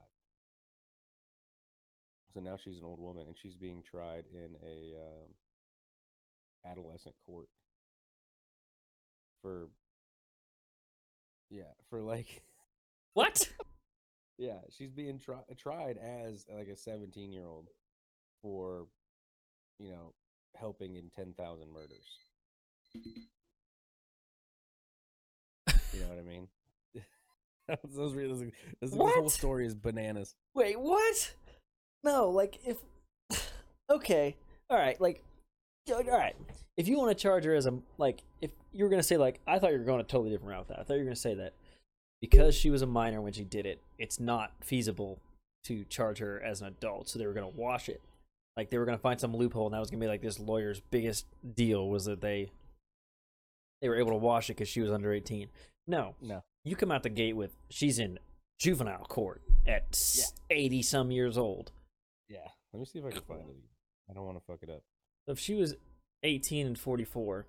So 2.34 2.40
now 2.40 2.56
she's 2.62 2.78
an 2.78 2.84
old 2.84 3.00
woman 3.00 3.26
and 3.26 3.36
she's 3.36 3.56
being 3.56 3.82
tried 3.82 4.24
in 4.32 4.56
a 4.62 4.94
um, 5.00 5.34
adolescent 6.70 7.14
court 7.24 7.48
for 9.40 9.68
yeah, 11.50 11.72
for 11.88 12.00
like 12.02 12.42
What? 13.14 13.48
yeah, 14.38 14.58
she's 14.70 14.90
being 14.90 15.18
tri- 15.18 15.44
tried 15.56 15.96
as 15.98 16.44
like 16.54 16.68
a 16.68 16.76
17 16.76 17.32
year 17.32 17.46
old 17.46 17.68
for 18.42 18.86
you 19.78 19.90
know 19.90 20.12
helping 20.54 20.96
in 20.96 21.10
10,000 21.14 21.72
murders. 21.72 22.06
You 25.92 26.00
know 26.00 26.08
what 26.08 26.18
I 26.18 26.22
mean? 26.22 26.48
Those 27.94 28.14
really, 28.14 28.28
this, 28.28 28.52
this, 28.80 28.90
this 28.90 29.14
whole 29.14 29.30
story 29.30 29.66
is 29.66 29.74
bananas. 29.74 30.34
Wait, 30.54 30.78
what? 30.78 31.34
No, 32.04 32.28
like 32.28 32.58
if 32.66 32.76
okay, 33.90 34.36
all 34.70 34.78
right, 34.78 35.00
like 35.00 35.22
all 35.92 36.02
right. 36.04 36.34
If 36.76 36.88
you 36.88 36.98
want 36.98 37.16
to 37.16 37.20
charge 37.22 37.44
her 37.44 37.54
as 37.54 37.66
a 37.66 37.78
like, 37.98 38.22
if 38.40 38.50
you 38.72 38.84
were 38.84 38.90
gonna 38.90 39.02
say 39.02 39.16
like, 39.16 39.40
I 39.46 39.58
thought 39.58 39.72
you 39.72 39.78
were 39.78 39.84
going 39.84 40.00
a 40.00 40.04
totally 40.04 40.30
different 40.30 40.50
route. 40.50 40.60
With 40.60 40.68
that 40.68 40.80
I 40.80 40.82
thought 40.82 40.94
you 40.94 41.00
were 41.00 41.04
gonna 41.06 41.16
say 41.16 41.34
that 41.34 41.54
because 42.20 42.54
she 42.54 42.70
was 42.70 42.82
a 42.82 42.86
minor 42.86 43.20
when 43.20 43.32
she 43.32 43.44
did 43.44 43.66
it, 43.66 43.82
it's 43.98 44.20
not 44.20 44.52
feasible 44.62 45.20
to 45.64 45.84
charge 45.84 46.18
her 46.18 46.40
as 46.42 46.60
an 46.60 46.68
adult. 46.68 47.08
So 47.08 47.18
they 47.18 47.26
were 47.26 47.32
gonna 47.32 47.48
wash 47.48 47.88
it. 47.88 48.02
Like 48.56 48.70
they 48.70 48.78
were 48.78 48.84
gonna 48.84 48.98
find 48.98 49.20
some 49.20 49.34
loophole, 49.36 49.66
and 49.66 49.74
that 49.74 49.80
was 49.80 49.90
gonna 49.90 50.00
be 50.00 50.06
like 50.08 50.22
this 50.22 50.38
lawyer's 50.38 50.80
biggest 50.80 51.26
deal 51.54 51.88
was 51.88 52.04
that 52.06 52.20
they 52.20 52.50
they 53.80 53.88
were 53.88 53.96
able 53.98 54.10
to 54.10 54.16
wash 54.16 54.48
it 54.50 54.54
because 54.56 54.68
she 54.68 54.80
was 54.80 54.90
under 54.90 55.12
eighteen. 55.12 55.48
No, 55.86 56.14
No. 56.20 56.42
you 56.64 56.74
come 56.76 56.90
out 56.90 57.02
the 57.04 57.10
gate 57.10 57.36
with 57.36 57.56
she's 57.70 57.98
in 57.98 58.18
juvenile 58.58 59.04
court 59.04 59.42
at 59.66 59.98
eighty 60.50 60.82
some 60.82 61.10
years 61.10 61.38
old. 61.38 61.72
Yeah. 62.28 62.48
Let 62.72 62.80
me 62.80 62.86
see 62.86 62.98
if 62.98 63.04
I 63.04 63.10
can 63.10 63.20
find 63.22 63.40
it. 63.40 63.56
I 64.10 64.14
don't 64.14 64.24
want 64.24 64.36
to 64.38 64.44
fuck 64.46 64.58
it 64.62 64.70
up. 64.70 64.82
So 65.26 65.32
if 65.32 65.38
she 65.38 65.54
was 65.54 65.74
18 66.22 66.66
and 66.66 66.78
44, 66.78 67.46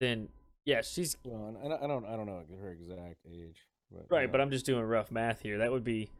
then 0.00 0.28
yeah, 0.64 0.82
she's 0.82 1.16
Well, 1.24 1.56
I 1.62 1.86
don't, 1.86 2.04
I 2.06 2.16
don't, 2.16 2.26
know 2.26 2.42
her 2.60 2.70
exact 2.70 3.18
age. 3.30 3.66
But, 3.90 4.06
right, 4.10 4.28
uh, 4.28 4.32
but 4.32 4.40
I'm 4.40 4.50
just 4.50 4.64
doing 4.64 4.82
rough 4.84 5.10
math 5.10 5.42
here. 5.42 5.58
That 5.58 5.70
would 5.70 5.84
be, 5.84 6.10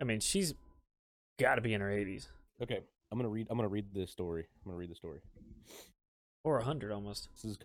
I 0.00 0.04
mean, 0.04 0.20
she's 0.20 0.54
got 1.38 1.54
to 1.56 1.60
be 1.60 1.74
in 1.74 1.80
her 1.80 1.90
80s 1.90 2.26
okay. 2.62 2.80
I'm 3.10 3.18
gonna 3.18 3.28
read. 3.28 3.46
I'm 3.50 3.56
gonna 3.56 3.68
read 3.68 3.92
this 3.92 4.10
story. 4.10 4.46
I'm 4.64 4.70
gonna 4.70 4.78
read 4.78 4.90
the 4.90 4.94
story. 4.94 5.20
or 6.44 6.56
100 6.56 6.92
almost. 6.92 7.28
This 7.34 7.52
is 7.52 7.58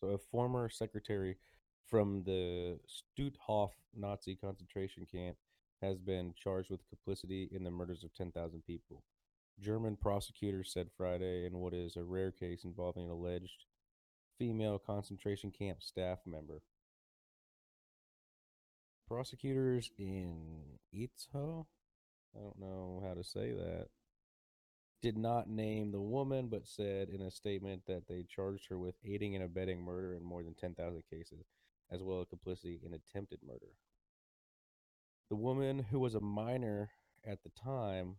so 0.00 0.08
a 0.08 0.18
former 0.18 0.68
secretary 0.68 1.36
from 1.86 2.22
the 2.24 2.78
Stutthof 2.88 3.70
Nazi 3.96 4.36
concentration 4.36 5.06
camp 5.10 5.36
has 5.82 5.98
been 5.98 6.34
charged 6.40 6.70
with 6.70 6.80
complicity 6.88 7.48
in 7.52 7.64
the 7.64 7.70
murders 7.70 8.04
of 8.04 8.14
10,000 8.14 8.62
people. 8.64 9.02
German 9.60 9.96
prosecutors 9.96 10.70
said 10.72 10.88
Friday 10.96 11.44
in 11.44 11.58
what 11.58 11.74
is 11.74 11.96
a 11.96 12.04
rare 12.04 12.30
case 12.30 12.64
involving 12.64 13.06
an 13.06 13.10
alleged 13.10 13.64
female 14.38 14.78
concentration 14.78 15.50
camp 15.50 15.82
staff 15.82 16.18
member. 16.26 16.62
Prosecutors 19.08 19.90
in 19.98 20.78
Itzehoe, 20.94 21.66
I 22.36 22.40
don't 22.40 22.60
know 22.60 23.02
how 23.06 23.14
to 23.14 23.24
say 23.24 23.52
that, 23.52 23.88
did 25.00 25.16
not 25.16 25.48
name 25.48 25.92
the 25.92 26.00
woman, 26.00 26.48
but 26.48 26.66
said 26.66 27.08
in 27.08 27.22
a 27.22 27.30
statement 27.30 27.82
that 27.86 28.06
they 28.08 28.24
charged 28.28 28.68
her 28.68 28.78
with 28.78 28.96
aiding 29.04 29.34
and 29.34 29.44
abetting 29.44 29.80
murder 29.80 30.14
in 30.14 30.22
more 30.22 30.42
than 30.42 30.54
10,000 30.54 31.02
cases, 31.10 31.46
as 31.90 32.02
well 32.02 32.20
as 32.20 32.26
complicity 32.28 32.80
in 32.84 32.92
attempted 32.92 33.38
murder. 33.46 33.72
The 35.30 35.36
woman, 35.36 35.86
who 35.90 36.00
was 36.00 36.14
a 36.14 36.20
minor 36.20 36.90
at 37.24 37.42
the 37.42 37.50
time 37.50 38.16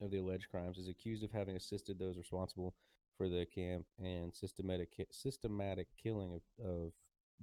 of 0.00 0.10
the 0.10 0.18
alleged 0.18 0.48
crimes, 0.50 0.78
is 0.78 0.88
accused 0.88 1.24
of 1.24 1.32
having 1.32 1.56
assisted 1.56 1.98
those 1.98 2.16
responsible 2.16 2.74
for 3.16 3.28
the 3.28 3.46
camp 3.46 3.84
and 3.98 4.34
systematic 4.34 4.88
systematic 5.10 5.88
killing 6.00 6.32
of, 6.34 6.66
of 6.66 6.92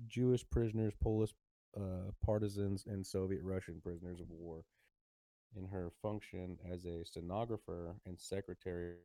Jewish 0.08 0.44
prisoners, 0.50 0.94
Polish 1.02 1.34
uh, 1.78 2.12
partisans, 2.24 2.86
and 2.88 3.06
Soviet 3.06 3.42
Russian 3.44 3.82
prisoners 3.84 4.20
of 4.20 4.30
war 4.30 4.64
in 5.56 5.66
her 5.66 5.92
function 6.02 6.58
as 6.72 6.86
a 6.86 7.06
stenographer 7.06 7.96
and 8.06 8.20
secretary 8.20 8.96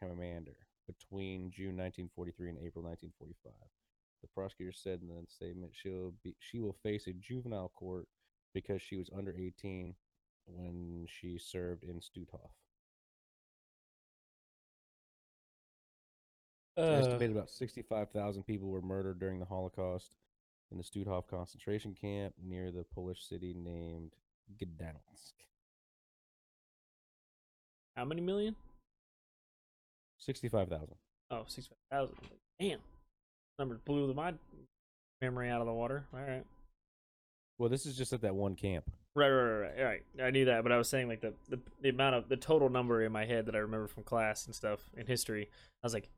commander 0.00 0.56
between 0.86 1.50
June 1.50 1.76
1943 1.76 2.50
and 2.50 2.58
April 2.58 2.84
1945. 2.84 3.52
The 4.22 4.28
prosecutor 4.28 4.72
said 4.72 5.00
in 5.02 5.08
the 5.08 5.26
statement 5.28 5.72
she'll 5.74 6.14
be 6.22 6.34
she 6.38 6.60
will 6.60 6.76
face 6.82 7.06
a 7.06 7.12
juvenile 7.12 7.72
court 7.74 8.06
because 8.54 8.80
she 8.82 8.96
was 8.96 9.10
under 9.16 9.34
18 9.36 9.94
when 10.46 11.06
she 11.08 11.38
served 11.38 11.84
in 11.84 12.00
Stutthof. 12.00 12.50
Uh, 16.76 16.82
Estimated 16.82 17.36
about 17.36 17.50
65,000 17.50 18.44
people 18.44 18.68
were 18.68 18.80
murdered 18.80 19.18
during 19.18 19.38
the 19.38 19.44
Holocaust 19.44 20.16
in 20.70 20.78
the 20.78 20.84
Stutthof 20.84 21.26
concentration 21.28 21.94
camp 21.94 22.34
near 22.42 22.70
the 22.70 22.84
Polish 22.94 23.26
city 23.28 23.54
named 23.54 24.12
Gdansk. 24.58 25.34
how 27.96 28.04
many 28.06 28.22
million? 28.22 28.56
65,000. 30.18 30.88
Oh, 31.30 31.44
6,000. 31.46 32.14
Damn. 32.58 32.78
Numbers 33.58 33.80
blew 33.84 34.12
my 34.14 34.32
memory 35.20 35.50
out 35.50 35.60
of 35.60 35.66
the 35.66 35.72
water. 35.72 36.06
All 36.14 36.20
right. 36.20 36.44
Well, 37.58 37.68
this 37.68 37.84
is 37.86 37.96
just 37.96 38.12
at 38.12 38.22
that 38.22 38.34
one 38.34 38.54
camp. 38.54 38.84
Right, 39.14 39.28
right, 39.28 39.42
right, 39.42 39.60
right, 39.76 39.84
right. 39.84 40.02
I 40.26 40.30
knew 40.30 40.46
that, 40.46 40.62
but 40.62 40.72
I 40.72 40.78
was 40.78 40.88
saying 40.88 41.06
like 41.06 41.20
the, 41.20 41.34
the 41.50 41.60
the 41.82 41.90
amount 41.90 42.14
of 42.14 42.28
the 42.30 42.36
total 42.36 42.70
number 42.70 43.02
in 43.02 43.12
my 43.12 43.26
head 43.26 43.44
that 43.46 43.54
I 43.54 43.58
remember 43.58 43.86
from 43.88 44.04
class 44.04 44.46
and 44.46 44.54
stuff 44.54 44.80
in 44.96 45.06
history. 45.06 45.50
I 45.82 45.86
was 45.86 45.92
like, 45.92 46.08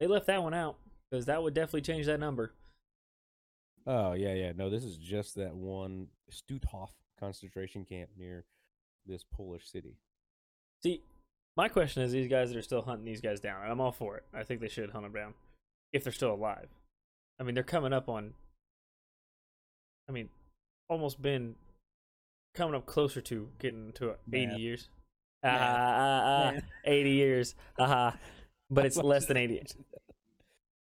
they 0.00 0.06
left 0.06 0.26
that 0.26 0.42
one 0.42 0.54
out 0.54 0.76
because 1.10 1.26
that 1.26 1.42
would 1.42 1.54
definitely 1.54 1.82
change 1.82 2.06
that 2.06 2.20
number. 2.20 2.52
Oh, 3.86 4.12
yeah, 4.12 4.34
yeah. 4.34 4.52
No, 4.54 4.68
this 4.68 4.84
is 4.84 4.96
just 4.96 5.34
that 5.36 5.54
one 5.54 6.08
Stutthof 6.30 6.90
concentration 7.18 7.84
camp 7.84 8.10
near 8.18 8.44
this 9.06 9.24
Polish 9.24 9.68
city. 9.70 9.96
See, 10.82 11.02
my 11.56 11.68
question 11.68 12.02
is 12.02 12.12
these 12.12 12.28
guys 12.28 12.50
that 12.50 12.58
are 12.58 12.62
still 12.62 12.82
hunting 12.82 13.06
these 13.06 13.20
guys 13.20 13.40
down, 13.40 13.62
and 13.62 13.72
I'm 13.72 13.80
all 13.80 13.92
for 13.92 14.16
it. 14.16 14.24
I 14.34 14.42
think 14.42 14.60
they 14.60 14.68
should 14.68 14.90
hunt 14.90 15.04
them 15.04 15.12
down 15.12 15.34
if 15.92 16.04
they're 16.04 16.12
still 16.12 16.34
alive. 16.34 16.68
I 17.40 17.44
mean, 17.44 17.54
they're 17.54 17.64
coming 17.64 17.92
up 17.92 18.08
on. 18.08 18.34
I 20.08 20.12
mean, 20.12 20.28
almost 20.88 21.20
been 21.20 21.54
coming 22.54 22.74
up 22.74 22.86
closer 22.86 23.20
to 23.22 23.48
getting 23.58 23.92
to 23.94 24.14
80 24.32 24.46
Math. 24.46 24.58
years. 24.58 24.88
Ah, 25.42 25.48
ah, 25.48 26.22
ah, 26.24 26.52
Math. 26.52 26.64
80 26.84 27.10
years. 27.10 27.54
Haha. 27.78 28.12
But 28.70 28.86
it's 28.86 28.96
less 29.02 29.26
than 29.26 29.36
80 29.36 29.62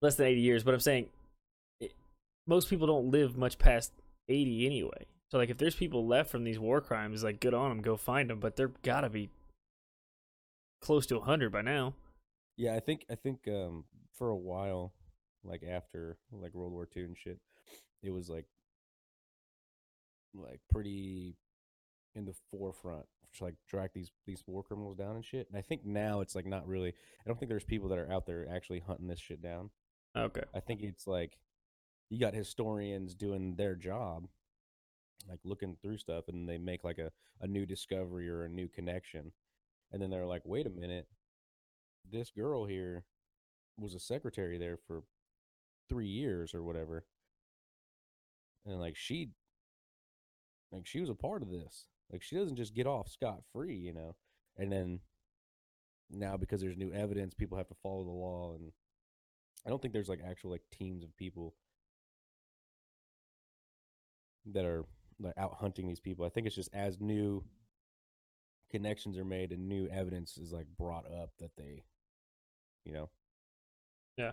less 0.04 0.16
than 0.16 0.28
80 0.28 0.42
years, 0.42 0.64
but 0.64 0.74
I'm 0.74 0.80
saying 0.82 1.08
it, 1.80 1.94
most 2.46 2.70
people 2.70 2.86
don't 2.86 3.10
live 3.10 3.38
much 3.38 3.58
past 3.58 3.94
80 4.28 4.66
anyway. 4.66 5.08
So 5.32 5.38
like 5.38 5.50
if 5.50 5.58
there's 5.58 5.76
people 5.76 6.06
left 6.06 6.30
from 6.30 6.44
these 6.44 6.60
war 6.60 6.82
crimes, 6.82 7.24
like 7.24 7.40
good 7.40 7.54
on 7.54 7.70
them, 7.70 7.82
go 7.82 7.98
find 7.98 8.30
them, 8.30 8.40
but 8.40 8.56
they're 8.56 8.72
got 8.84 9.02
to 9.02 9.10
be 9.10 9.30
close 10.82 11.08
to 11.08 11.18
100 11.18 11.52
by 11.52 11.62
now. 11.62 11.96
Yeah, 12.58 12.76
I 12.76 12.80
think 12.82 13.06
I 13.10 13.16
think 13.16 13.48
um 13.48 13.86
for 14.14 14.30
a 14.30 14.36
while, 14.36 14.94
like 15.44 15.64
after 15.64 16.18
like 16.32 16.54
World 16.54 16.74
War 16.74 16.88
II 16.96 17.04
and 17.04 17.18
shit, 17.18 17.40
it 18.04 18.12
was 18.12 18.30
like 18.30 18.46
like 20.36 20.60
pretty 20.70 21.36
in 22.14 22.26
the 22.26 22.36
forefront 22.52 23.06
to 23.38 23.44
like 23.44 23.56
track 23.68 23.92
these 23.94 24.12
these 24.26 24.44
war 24.48 24.64
criminals 24.64 24.98
down 24.98 25.16
and 25.16 25.26
shit. 25.26 25.48
And 25.50 25.58
I 25.58 25.62
think 25.62 25.86
now 25.86 26.22
it's 26.22 26.36
like 26.36 26.46
not 26.46 26.68
really. 26.68 26.90
I 26.90 27.28
don't 27.28 27.40
think 27.40 27.50
there's 27.50 27.64
people 27.64 27.90
that 27.90 28.00
are 28.00 28.12
out 28.12 28.26
there 28.26 28.48
actually 28.50 28.80
hunting 28.80 29.08
this 29.08 29.20
shit 29.20 29.42
down. 29.42 29.70
Okay. 30.16 30.44
I 30.54 30.60
think 30.60 30.82
it's 30.82 31.08
like 31.08 31.38
you 32.10 32.20
got 32.20 32.34
historians 32.34 33.16
doing 33.16 33.56
their 33.56 33.76
job, 33.76 34.28
like 35.28 35.40
looking 35.44 35.78
through 35.82 35.98
stuff, 35.98 36.26
and 36.28 36.48
they 36.48 36.58
make 36.58 36.84
like 36.84 37.00
a, 37.00 37.12
a 37.42 37.48
new 37.48 37.66
discovery 37.66 38.30
or 38.30 38.44
a 38.44 38.50
new 38.50 38.68
connection. 38.68 39.32
And 39.92 40.02
then 40.02 40.10
they're 40.10 40.26
like, 40.26 40.42
wait 40.46 40.66
a 40.66 40.72
minute, 40.72 41.08
this 42.12 42.32
girl 42.32 42.66
here 42.66 43.06
was 43.78 43.94
a 43.94 44.00
secretary 44.00 44.58
there 44.58 44.78
for 44.88 45.04
three 45.90 46.08
years 46.08 46.54
or 46.54 46.64
whatever. 46.64 47.06
And 48.66 48.80
like 48.80 48.96
she 48.96 49.30
like 50.72 50.86
she 50.86 51.00
was 51.00 51.10
a 51.10 51.16
part 51.16 51.42
of 51.42 51.50
this. 51.50 51.88
Like 52.14 52.22
she 52.22 52.36
doesn't 52.38 52.58
just 52.58 52.76
get 52.76 52.86
off 52.86 53.10
scot 53.10 53.40
free, 53.52 53.76
you 53.76 53.92
know. 53.92 54.16
And 54.56 54.72
then 54.72 55.00
now 56.12 56.38
because 56.38 56.62
there's 56.62 56.78
new 56.78 56.94
evidence, 56.94 57.34
people 57.34 57.58
have 57.58 57.68
to 57.70 57.76
follow 57.82 58.04
the 58.04 58.12
law 58.12 58.54
and 58.54 58.72
I 59.66 59.70
don't 59.70 59.82
think 59.82 59.94
there's 59.94 60.10
like 60.10 60.22
actual 60.26 60.52
like 60.52 60.62
teams 60.72 61.04
of 61.04 61.18
people 61.18 61.56
that 64.54 64.64
are 64.64 64.86
like 65.20 65.34
out 65.38 65.56
hunting 65.56 65.88
these 65.88 66.00
people. 66.00 66.24
I 66.24 66.30
think 66.30 66.46
it's 66.46 66.56
just 66.56 66.74
as 66.74 67.00
new 67.00 67.44
connections 68.70 69.18
are 69.18 69.26
made 69.26 69.52
and 69.52 69.68
new 69.68 69.88
evidence 69.88 70.38
is 70.38 70.52
like 70.52 70.68
brought 70.78 71.06
up 71.06 71.32
that 71.40 71.56
they, 71.58 71.84
you 72.86 72.94
know. 72.94 73.10
Yeah. 74.18 74.32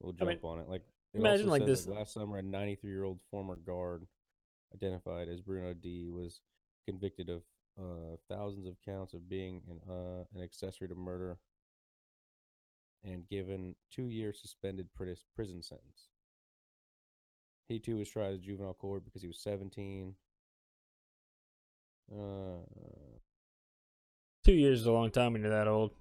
we'll 0.00 0.14
I 0.20 0.24
mean, 0.24 0.34
jump 0.34 0.44
on 0.44 0.60
it. 0.60 0.68
Like 0.68 0.82
it 1.12 1.18
imagine 1.18 1.48
like 1.48 1.66
this- 1.66 1.88
last 1.88 2.12
summer, 2.12 2.38
a 2.38 2.42
93 2.42 2.88
year 2.88 3.02
old 3.02 3.18
former 3.32 3.56
guard, 3.56 4.06
identified 4.74 5.28
as 5.28 5.40
Bruno 5.40 5.74
D, 5.74 6.08
was 6.08 6.40
convicted 6.86 7.28
of 7.28 7.42
uh, 7.78 8.16
thousands 8.28 8.66
of 8.66 8.76
counts 8.84 9.14
of 9.14 9.28
being 9.28 9.62
an 9.68 9.80
uh, 9.88 10.24
an 10.34 10.42
accessory 10.42 10.88
to 10.88 10.94
murder, 10.94 11.38
and 13.04 13.28
given 13.28 13.74
two 13.90 14.08
year 14.08 14.32
suspended 14.32 14.88
prison 14.94 15.62
sentence. 15.62 16.08
He 17.68 17.78
too 17.78 17.98
was 17.98 18.08
tried 18.08 18.32
as 18.34 18.40
juvenile 18.40 18.74
court 18.74 19.04
because 19.04 19.22
he 19.22 19.28
was 19.28 19.38
17. 19.38 20.14
Uh, 22.12 22.16
Two 24.42 24.52
years 24.52 24.80
is 24.80 24.86
a 24.86 24.92
long 24.92 25.10
time 25.10 25.32
when 25.32 25.42
you're 25.42 25.50
that 25.50 25.68
old. 25.68 25.92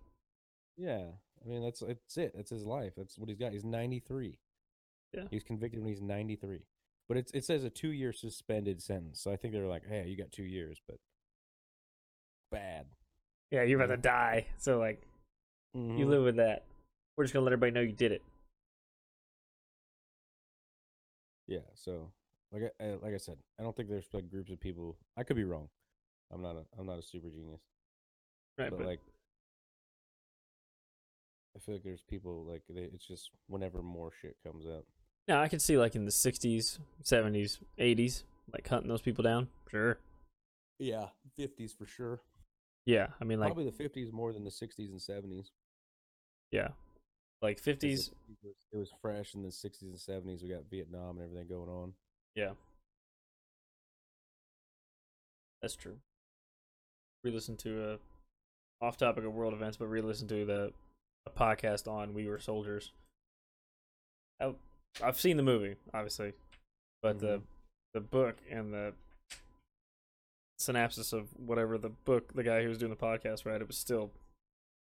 Yeah, 0.77 1.03
I 1.43 1.48
mean 1.48 1.62
that's 1.62 1.81
that's 1.81 2.17
it. 2.17 2.33
That's 2.36 2.50
his 2.50 2.65
life. 2.65 2.93
That's 2.95 3.17
what 3.17 3.29
he's 3.29 3.38
got. 3.38 3.51
He's 3.51 3.65
ninety 3.65 4.00
three. 4.00 4.39
Yeah. 5.13 5.24
he 5.29 5.36
was 5.36 5.43
convicted 5.43 5.81
when 5.81 5.89
he's 5.89 6.01
ninety 6.01 6.36
three. 6.36 6.63
But 7.09 7.17
it's 7.17 7.31
it 7.33 7.43
says 7.43 7.63
a 7.65 7.69
two 7.71 7.91
year 7.91 8.13
suspended 8.13 8.81
sentence. 8.81 9.19
So 9.19 9.31
I 9.31 9.35
think 9.35 9.53
they 9.53 9.59
were 9.59 9.65
like, 9.67 9.85
"Hey, 9.85 10.07
you 10.07 10.15
got 10.15 10.31
two 10.31 10.43
years," 10.43 10.79
but 10.87 10.97
bad. 12.51 12.85
Yeah, 13.51 13.63
you're 13.63 13.81
about 13.81 13.93
to 13.95 14.01
die. 14.01 14.45
So 14.57 14.77
like, 14.77 15.01
you 15.73 15.79
Mhm. 15.79 16.07
live 16.07 16.23
with 16.23 16.35
that. 16.37 16.65
We're 17.17 17.23
just 17.23 17.33
gonna 17.33 17.43
let 17.45 17.51
everybody 17.53 17.71
know 17.71 17.81
you 17.81 17.93
did 17.93 18.11
it. 18.11 18.21
Yeah. 21.47 21.65
So 21.73 22.11
like 22.51 22.63
I, 22.79 22.83
I 22.83 22.87
like 22.95 23.13
I 23.15 23.17
said, 23.17 23.37
I 23.59 23.63
don't 23.63 23.75
think 23.75 23.89
there's 23.89 24.13
like 24.13 24.29
groups 24.29 24.51
of 24.51 24.59
people. 24.59 24.97
I 25.17 25.23
could 25.23 25.35
be 25.35 25.43
wrong. 25.43 25.69
I'm 26.31 26.41
not 26.43 26.55
a 26.57 26.65
I'm 26.77 26.85
not 26.85 26.99
a 26.99 27.03
super 27.03 27.29
genius, 27.29 27.61
Right, 28.57 28.69
but 28.69 28.77
but 28.79 28.85
like. 28.87 28.99
I 31.55 31.59
feel 31.59 31.75
like 31.75 31.83
there's 31.83 32.03
people 32.03 32.45
like 32.45 32.61
they, 32.69 32.81
it's 32.83 33.05
just 33.07 33.31
whenever 33.47 33.81
more 33.81 34.11
shit 34.21 34.37
comes 34.45 34.65
up. 34.67 34.85
Now 35.29 35.41
I 35.41 35.48
could 35.48 35.62
see 35.62 35.77
like 35.77 35.95
in 35.95 36.03
the 36.03 36.12
'60s, 36.12 36.79
'70s, 37.03 37.59
'80s, 37.77 38.24
like 38.51 38.67
hunting 38.67 38.89
those 38.89 39.01
people 39.01 39.24
down. 39.24 39.48
Sure. 39.69 39.98
Yeah, 40.79 41.07
fifties 41.38 41.71
for 41.71 41.86
sure. 41.86 42.19
Yeah, 42.86 43.07
I 43.21 43.24
mean 43.24 43.39
like 43.39 43.50
Probably 43.50 43.65
the 43.65 43.71
fifties 43.71 44.12
more 44.12 44.33
than 44.33 44.43
the 44.43 44.51
sixties 44.51 44.89
and 44.91 45.01
seventies. 45.01 45.51
yeah, 46.51 46.69
like 47.41 47.62
'50s. 47.62 48.12
It, 48.43 48.55
it 48.74 48.77
was, 48.77 48.91
fresh 49.01 49.36
in 49.36 49.43
the 49.43 49.50
60s 49.50 49.81
and 49.81 49.95
70s. 49.95 50.41
We 50.41 50.50
got 50.50 50.69
Vietnam 50.69 51.17
and 51.17 51.25
everything 51.25 51.48
going 51.48 51.69
on. 51.69 51.93
Yeah, 52.36 52.51
that's 55.62 55.75
true. 55.75 55.98
Re-listen 57.24 57.57
to 57.57 57.91
a 57.91 58.86
off 58.86 58.98
topic 58.98 59.25
of 59.25 59.33
world 59.33 59.53
events, 59.53 59.77
but 59.77 59.88
re-listen 59.88 60.27
to 60.29 60.45
the 60.45 60.74
a 61.25 61.29
podcast 61.29 61.88
on 61.88 62.13
We 62.13 62.27
Were 62.27 62.39
Soldiers. 62.39 62.93
I, 64.41 64.53
I've 65.03 65.19
seen 65.19 65.38
the 65.38 65.43
movie, 65.43 65.75
obviously, 65.93 66.34
but 67.01 67.19
the 67.19 67.39
Mhm. 67.39 67.43
the 67.93 68.01
book 68.01 68.38
and 68.50 68.74
the 68.74 68.93
synopsis 70.58 71.13
of 71.13 71.29
whatever 71.39 71.77
the 71.77 71.89
book 71.89 72.34
the 72.34 72.43
guy 72.43 72.62
who 72.62 72.69
was 72.69 72.77
doing 72.77 72.89
the 72.91 72.96
podcast 72.98 73.46
read, 73.46 73.62
it 73.62 73.67
was 73.67 73.77
still 73.77 74.12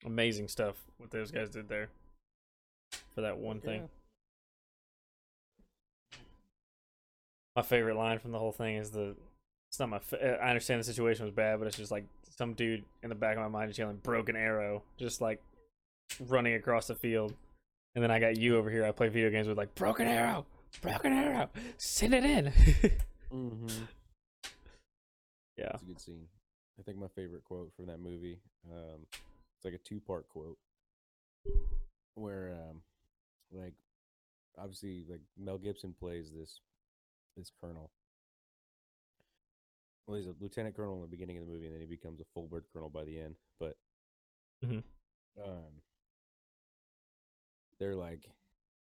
amazing 0.05 0.47
stuff 0.47 0.75
what 0.97 1.11
those 1.11 1.29
guys 1.31 1.49
did 1.49 1.67
there 1.67 1.89
for 3.13 3.21
that 3.21 3.37
one 3.37 3.59
thing. 3.59 3.89
my 7.55 7.63
favorite 7.63 7.95
line 7.95 8.19
from 8.19 8.31
the 8.31 8.37
whole 8.39 8.51
thing 8.51 8.75
is 8.75 8.91
the 8.91 9.15
it's 9.69 9.79
not 9.79 9.89
my 9.89 9.99
fa- 9.99 10.39
I 10.41 10.49
understand 10.49 10.79
the 10.79 10.83
situation 10.83 11.25
was 11.25 11.33
bad, 11.33 11.57
but 11.59 11.67
it's 11.67 11.75
just 11.77 11.91
like 11.91 12.05
some 12.29 12.53
dude 12.53 12.85
in 13.03 13.09
the 13.09 13.15
back 13.15 13.35
of 13.35 13.41
my 13.41 13.47
mind 13.47 13.71
is 13.71 13.77
yelling 13.77 13.97
broken 13.97 14.35
arrow, 14.35 14.83
just 14.97 15.19
like 15.21 15.41
running 16.19 16.53
across 16.53 16.87
the 16.87 16.95
field. 16.95 17.35
And 17.95 18.03
then 18.03 18.11
I 18.11 18.19
got 18.19 18.37
you 18.37 18.57
over 18.57 18.69
here. 18.69 18.85
I 18.85 18.91
play 18.91 19.07
video 19.09 19.29
games 19.29 19.47
with 19.47 19.57
like 19.57 19.73
broken 19.75 20.07
arrow, 20.07 20.45
broken 20.81 21.13
arrow, 21.13 21.49
send 21.77 22.13
it 22.13 22.23
in. 22.25 22.51
Mm-hmm. 23.29 23.83
yeah, 25.57 25.71
It's 25.73 25.83
a 25.83 25.85
good 25.85 25.99
scene. 25.99 26.27
I 26.79 26.83
think 26.83 26.97
my 26.97 27.09
favorite 27.13 27.43
quote 27.43 27.73
from 27.75 27.87
that 27.87 27.99
movie. 27.99 28.39
Um, 28.71 29.01
it's 29.11 29.65
like 29.65 29.73
a 29.73 29.77
two-part 29.79 30.29
quote 30.29 30.57
where, 32.15 32.53
um, 32.53 32.81
like, 33.51 33.73
obviously, 34.57 35.03
like 35.09 35.19
Mel 35.37 35.57
Gibson 35.57 35.93
plays 35.99 36.31
this 36.33 36.61
this 37.35 37.51
colonel. 37.59 37.91
Well, 40.07 40.15
he's 40.15 40.27
a 40.27 40.33
lieutenant 40.39 40.73
colonel 40.77 40.95
in 40.95 41.01
the 41.01 41.07
beginning 41.07 41.37
of 41.37 41.45
the 41.45 41.51
movie, 41.51 41.65
and 41.65 41.73
then 41.75 41.81
he 41.81 41.85
becomes 41.87 42.21
a 42.21 42.25
full 42.33 42.47
bird 42.47 42.63
colonel 42.71 42.89
by 42.89 43.03
the 43.03 43.19
end. 43.19 43.35
But, 43.59 43.75
Mhm. 44.63 44.83
um, 45.43 45.81
they're 47.79 47.95
like 47.95 48.29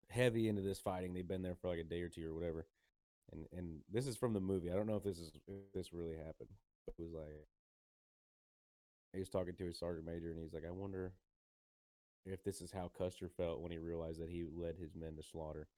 heavy 0.08 0.48
into 0.48 0.62
this 0.62 0.78
fighting. 0.78 1.14
They've 1.14 1.26
been 1.26 1.42
there 1.42 1.56
for 1.60 1.68
like 1.68 1.78
a 1.78 1.84
day 1.84 2.02
or 2.02 2.08
two 2.08 2.28
or 2.28 2.34
whatever. 2.34 2.66
And 3.32 3.46
and 3.56 3.80
this 3.90 4.06
is 4.06 4.16
from 4.16 4.34
the 4.34 4.40
movie. 4.40 4.70
I 4.70 4.74
don't 4.74 4.86
know 4.86 4.96
if 4.96 5.04
this 5.04 5.18
is 5.18 5.32
if 5.46 5.72
this 5.74 5.92
really 5.92 6.16
happened. 6.16 6.50
It 6.88 6.94
was 6.98 7.12
like 7.12 7.46
he 9.12 9.18
was 9.18 9.28
talking 9.28 9.54
to 9.54 9.66
his 9.66 9.78
sergeant 9.78 10.06
major, 10.06 10.30
and 10.30 10.38
he's 10.40 10.54
like, 10.54 10.64
"I 10.66 10.70
wonder 10.70 11.12
if 12.24 12.42
this 12.44 12.60
is 12.60 12.72
how 12.72 12.90
Custer 12.96 13.28
felt 13.28 13.60
when 13.60 13.72
he 13.72 13.78
realized 13.78 14.20
that 14.20 14.30
he 14.30 14.44
led 14.44 14.76
his 14.76 14.94
men 14.94 15.16
to 15.16 15.22
slaughter." 15.22 15.68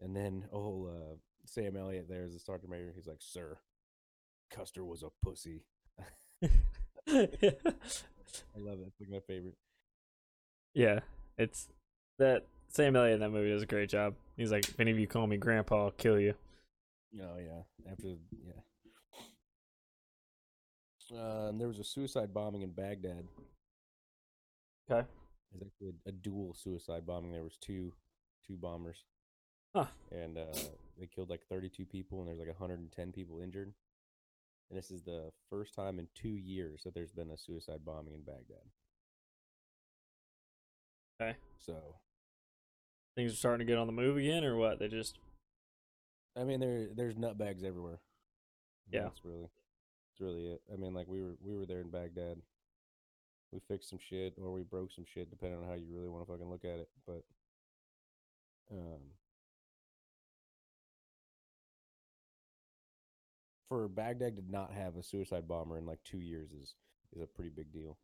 And 0.00 0.16
then 0.16 0.46
old 0.52 0.88
uh, 0.88 1.16
Sam 1.46 1.76
Elliott 1.76 2.08
there 2.08 2.24
is 2.24 2.34
the 2.34 2.40
sergeant 2.40 2.70
major. 2.70 2.92
He's 2.94 3.06
like, 3.06 3.20
"Sir, 3.20 3.58
Custer 4.50 4.84
was 4.84 5.02
a 5.02 5.10
pussy." 5.22 5.64
I 6.42 6.48
love 8.56 8.80
it. 8.80 8.86
It's 8.88 9.00
like 9.00 9.10
my 9.10 9.20
favorite. 9.20 9.56
yeah. 10.74 11.00
It's 11.38 11.68
that 12.18 12.46
Sam 12.68 12.96
Elliott 12.96 13.14
in 13.14 13.20
that 13.20 13.30
movie 13.30 13.50
does 13.50 13.62
a 13.62 13.66
great 13.66 13.88
job. 13.88 14.14
He's 14.36 14.52
like, 14.52 14.68
if 14.68 14.80
any 14.80 14.90
of 14.90 14.98
you 14.98 15.06
call 15.06 15.26
me 15.26 15.36
grandpa, 15.36 15.84
I'll 15.84 15.90
kill 15.90 16.18
you. 16.18 16.34
Oh 17.20 17.38
yeah. 17.38 17.62
After 17.90 18.08
yeah. 18.08 18.60
Uh, 21.14 21.48
and 21.48 21.60
there 21.60 21.68
was 21.68 21.78
a 21.78 21.84
suicide 21.84 22.32
bombing 22.32 22.62
in 22.62 22.70
Baghdad. 22.70 23.28
Okay. 24.90 25.06
It's 25.54 25.62
actually 25.62 25.92
a, 26.06 26.08
a 26.08 26.12
dual 26.12 26.54
suicide 26.54 27.06
bombing. 27.06 27.32
There 27.32 27.42
was 27.42 27.58
two 27.60 27.92
two 28.46 28.56
bombers. 28.56 29.04
Huh. 29.74 29.86
And 30.10 30.36
uh, 30.36 30.58
they 30.98 31.06
killed 31.06 31.30
like 31.30 31.42
32 31.48 31.86
people, 31.86 32.20
and 32.20 32.28
there's 32.28 32.38
like 32.38 32.48
110 32.48 33.12
people 33.12 33.40
injured. 33.40 33.72
And 34.70 34.78
this 34.78 34.90
is 34.90 35.02
the 35.02 35.30
first 35.50 35.74
time 35.74 35.98
in 35.98 36.08
two 36.14 36.36
years 36.36 36.82
that 36.84 36.94
there's 36.94 37.12
been 37.12 37.30
a 37.30 37.38
suicide 37.38 37.84
bombing 37.84 38.14
in 38.14 38.22
Baghdad. 38.22 38.64
Okay. 41.20 41.36
So, 41.58 41.74
Things 43.14 43.32
are 43.32 43.36
starting 43.36 43.66
to 43.66 43.70
get 43.70 43.78
on 43.78 43.86
the 43.86 43.92
move 43.92 44.16
again, 44.16 44.44
or 44.44 44.56
what? 44.56 44.78
They 44.78 44.88
just 44.88 45.18
I 46.36 46.44
mean, 46.44 46.60
there 46.60 46.88
there's 46.94 47.16
nutbags 47.16 47.62
everywhere. 47.64 48.00
Yeah. 48.90 49.02
That's 49.02 49.24
really, 49.24 49.42
that's 50.10 50.20
really 50.20 50.46
it. 50.46 50.62
I 50.72 50.76
mean, 50.76 50.94
like 50.94 51.08
we 51.08 51.22
were 51.22 51.36
we 51.44 51.56
were 51.56 51.66
there 51.66 51.80
in 51.80 51.90
Baghdad. 51.90 52.38
We 53.52 53.60
fixed 53.68 53.90
some 53.90 53.98
shit, 53.98 54.34
or 54.42 54.50
we 54.50 54.62
broke 54.62 54.92
some 54.92 55.04
shit, 55.04 55.30
depending 55.30 55.58
on 55.60 55.68
how 55.68 55.74
you 55.74 55.86
really 55.90 56.08
want 56.08 56.24
to 56.26 56.32
fucking 56.32 56.48
look 56.48 56.64
at 56.64 56.80
it. 56.80 56.88
But, 57.06 57.22
um, 58.70 59.00
for 63.68 63.88
Baghdad 63.88 64.36
to 64.36 64.42
not 64.50 64.72
have 64.72 64.96
a 64.96 65.02
suicide 65.02 65.46
bomber 65.46 65.76
in 65.76 65.84
like 65.84 66.02
two 66.04 66.18
years 66.20 66.50
is 66.52 66.74
is 67.14 67.22
a 67.22 67.26
pretty 67.26 67.50
big 67.50 67.70
deal. 67.72 67.98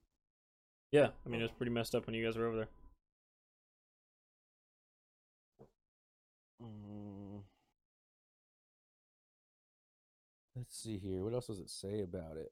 yeah. 0.93 1.09
I 1.25 1.29
mean, 1.31 1.41
it 1.41 1.45
was 1.45 1.53
pretty 1.53 1.73
messed 1.73 1.95
up 1.95 2.07
when 2.07 2.15
you 2.15 2.25
guys 2.25 2.37
were 2.37 2.47
over 2.47 2.57
there. 2.57 2.69
Let's 10.59 10.83
see 10.83 10.99
here. 10.99 11.23
What 11.23 11.35
else 11.35 11.47
does 11.47 11.61
it 11.61 11.71
say 11.71 12.01
about 12.01 12.37
it? 12.37 12.51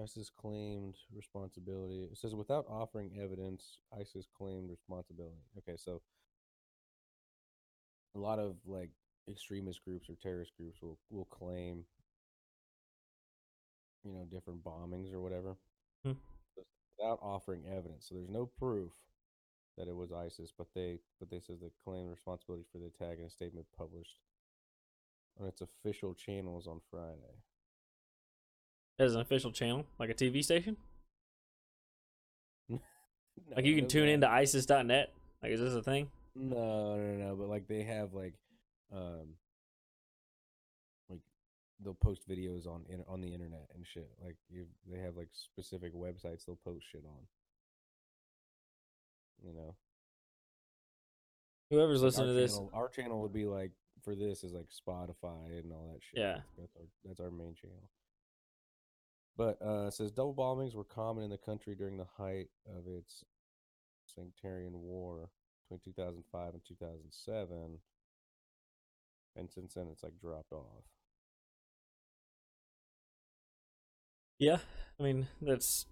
ISIS 0.00 0.30
claimed 0.30 0.94
responsibility. 1.12 2.04
It 2.04 2.16
says 2.16 2.32
without 2.32 2.64
offering 2.68 3.10
evidence, 3.20 3.78
ISIS 3.92 4.28
claimed 4.38 4.70
responsibility. 4.70 5.42
Okay, 5.58 5.76
so 5.76 6.00
a 8.14 8.18
lot 8.20 8.38
of 8.38 8.54
like 8.66 8.90
extremist 9.28 9.84
groups 9.84 10.08
or 10.08 10.14
terrorist 10.22 10.52
groups 10.56 10.80
will 10.80 10.96
will 11.10 11.24
claim 11.24 11.84
you 14.04 14.12
know 14.12 14.24
different 14.30 14.62
bombings 14.62 15.12
or 15.12 15.20
whatever 15.20 15.56
Hmm. 16.04 16.12
Without 16.98 17.18
offering 17.22 17.64
evidence. 17.66 18.06
So 18.08 18.14
there's 18.14 18.28
no 18.28 18.46
proof 18.46 18.92
that 19.76 19.88
it 19.88 19.96
was 19.96 20.12
ISIS, 20.12 20.52
but 20.56 20.68
they 20.74 20.98
but 21.18 21.30
they 21.30 21.40
says 21.40 21.60
they 21.60 21.72
claim 21.84 22.08
responsibility 22.08 22.64
for 22.70 22.78
the 22.78 22.86
attack 22.86 23.18
in 23.18 23.24
a 23.24 23.30
statement 23.30 23.66
published 23.76 24.18
on 25.42 25.48
its 25.48 25.60
official 25.60 26.14
channels 26.14 26.66
on 26.66 26.80
Friday. 26.90 27.42
As 28.98 29.14
an 29.14 29.20
official 29.20 29.50
channel, 29.50 29.86
like 29.98 30.10
a 30.10 30.14
TV 30.14 30.42
station. 30.44 30.76
No, 32.68 32.80
Like 33.56 33.64
you 33.64 33.74
can 33.74 33.88
tune 33.88 34.08
into 34.08 34.30
ISIS.net. 34.30 35.12
Like, 35.42 35.52
is 35.52 35.60
this 35.60 35.74
a 35.74 35.82
thing? 35.82 36.08
No, 36.36 36.96
no, 36.96 37.28
no. 37.28 37.34
But 37.34 37.48
like 37.48 37.66
they 37.66 37.82
have 37.82 38.14
like, 38.14 38.34
um, 38.94 39.34
like 41.10 41.20
they'll 41.82 41.94
post 41.94 42.28
videos 42.28 42.66
on 42.66 42.84
in, 42.88 43.02
on 43.08 43.20
the 43.20 43.32
internet 43.32 43.68
and 43.74 43.84
shit. 43.86 44.10
Like 44.22 44.36
you, 44.48 44.66
they 44.90 45.00
have 45.00 45.16
like 45.16 45.28
specific 45.32 45.94
websites 45.94 46.44
they'll 46.46 46.58
post 46.64 46.84
shit 46.92 47.04
on. 47.04 47.26
You 49.44 49.54
know, 49.54 49.74
Whoever's 51.70 52.02
listening 52.02 52.28
to 52.28 52.32
this, 52.34 52.52
channel, 52.52 52.70
our 52.74 52.88
channel 52.88 53.22
would 53.22 53.32
be 53.32 53.46
like 53.46 53.72
for 54.02 54.14
this 54.14 54.44
is 54.44 54.52
like 54.52 54.66
Spotify 54.68 55.58
and 55.58 55.72
all 55.72 55.90
that 55.92 56.02
shit. 56.02 56.20
Yeah. 56.20 56.38
that's 56.58 56.76
our, 56.76 56.86
that's 57.04 57.20
our 57.20 57.30
main 57.30 57.54
channel. 57.54 57.88
But 59.36 59.58
uh, 59.64 59.86
it 59.86 59.94
says 59.94 60.10
double 60.10 60.34
bombings 60.34 60.74
were 60.74 60.84
common 60.84 61.24
in 61.24 61.30
the 61.30 61.38
country 61.38 61.74
during 61.74 61.96
the 61.96 62.06
height 62.18 62.48
of 62.66 62.86
its 62.86 63.24
sectarian 64.06 64.74
war 64.74 65.30
between 65.68 65.80
2005 65.84 66.52
and 66.52 66.62
2007, 66.66 67.78
and 69.36 69.50
since 69.50 69.74
then 69.74 69.88
it's 69.90 70.02
like 70.02 70.20
dropped 70.20 70.52
off. 70.52 70.84
yeah, 74.42 74.58
I 74.98 75.02
mean 75.02 75.28
that's 75.40 75.86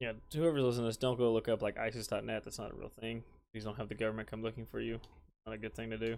yeah. 0.00 0.12
Whoever's 0.34 0.62
listening 0.62 0.84
to 0.84 0.88
this, 0.88 0.96
don't 0.96 1.18
go 1.18 1.32
look 1.32 1.48
up 1.48 1.62
like 1.62 1.78
ISIS.net. 1.78 2.42
That's 2.44 2.58
not 2.58 2.72
a 2.72 2.76
real 2.76 2.92
thing. 3.00 3.22
Please 3.52 3.64
don't 3.64 3.76
have 3.76 3.88
the 3.88 3.94
government 3.94 4.30
come 4.30 4.42
looking 4.42 4.66
for 4.66 4.80
you. 4.80 5.00
Not 5.46 5.54
a 5.54 5.58
good 5.58 5.74
thing 5.74 5.90
to 5.90 5.98
do. 5.98 6.16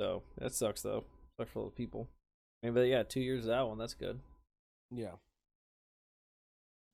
So 0.00 0.22
that 0.38 0.54
sucks 0.54 0.80
though. 0.80 1.04
Sucks 1.36 1.50
for 1.50 1.66
the 1.66 1.70
people. 1.72 2.08
I 2.62 2.66
mean, 2.68 2.74
but 2.74 2.86
yeah, 2.86 3.02
two 3.02 3.20
years 3.20 3.44
of 3.44 3.48
that 3.48 3.68
one. 3.68 3.76
That's 3.76 3.92
good. 3.92 4.18
Yeah. 4.90 5.16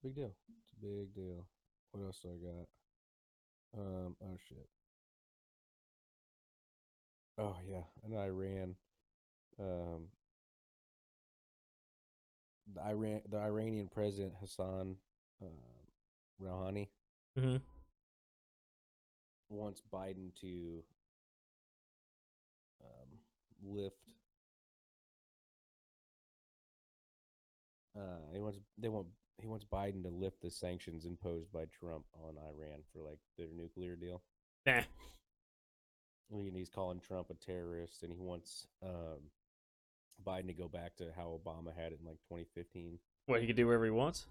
Big 0.03 0.17
deal. 0.17 0.33
It's 0.65 0.73
a 0.73 0.85
big 0.85 1.15
deal. 1.15 1.47
What 1.93 2.05
else 2.05 2.19
do 2.21 2.31
I 2.31 3.79
got? 3.79 3.81
Um, 3.81 4.17
oh 4.21 4.37
shit. 4.49 4.67
Oh 7.39 7.55
yeah, 7.71 7.83
and 8.05 8.13
Iran. 8.15 8.75
Um 9.61 10.09
the 12.75 12.81
Iran 12.85 13.21
the 13.31 13.39
Iranian 13.39 13.87
president 13.89 14.33
Hassan 14.41 14.97
uh, 15.41 15.47
Rouhani 16.43 16.89
Mm-hmm. 17.39 17.59
wants 19.51 19.81
Biden 19.93 20.35
to 20.41 20.83
lift. 23.67 23.97
Uh, 27.97 28.33
he 28.33 28.41
wants 28.41 28.59
they 28.79 28.89
want 28.89 29.07
he 29.41 29.47
wants 29.47 29.65
Biden 29.65 30.03
to 30.03 30.11
lift 30.11 30.41
the 30.43 30.51
sanctions 30.51 31.05
imposed 31.05 31.53
by 31.53 31.65
Trump 31.79 32.05
on 32.15 32.37
Iran 32.37 32.81
for 32.93 33.03
like 33.03 33.19
their 33.37 33.49
nuclear 33.55 33.97
deal. 33.97 34.23
Nah. 34.67 34.83
And 36.31 36.57
he's 36.57 36.69
calling 36.69 36.99
Trump 36.99 37.31
a 37.31 37.35
terrorist, 37.35 38.03
and 38.03 38.13
he 38.13 38.19
wants 38.19 38.67
um, 38.83 39.31
Biden 40.27 40.49
to 40.49 40.53
go 40.53 40.69
back 40.69 40.97
to 40.97 41.13
how 41.17 41.39
Obama 41.41 41.75
had 41.75 41.93
it 41.93 42.01
in 42.01 42.07
like 42.07 42.19
2015. 42.29 42.99
What 43.27 43.41
he 43.41 43.47
could 43.47 43.57
do 43.57 43.67
whatever 43.67 43.85
he 43.85 43.91
wants. 43.91 44.27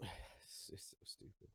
it's, 0.00 0.68
so 0.68 0.96
stupid. 1.04 1.48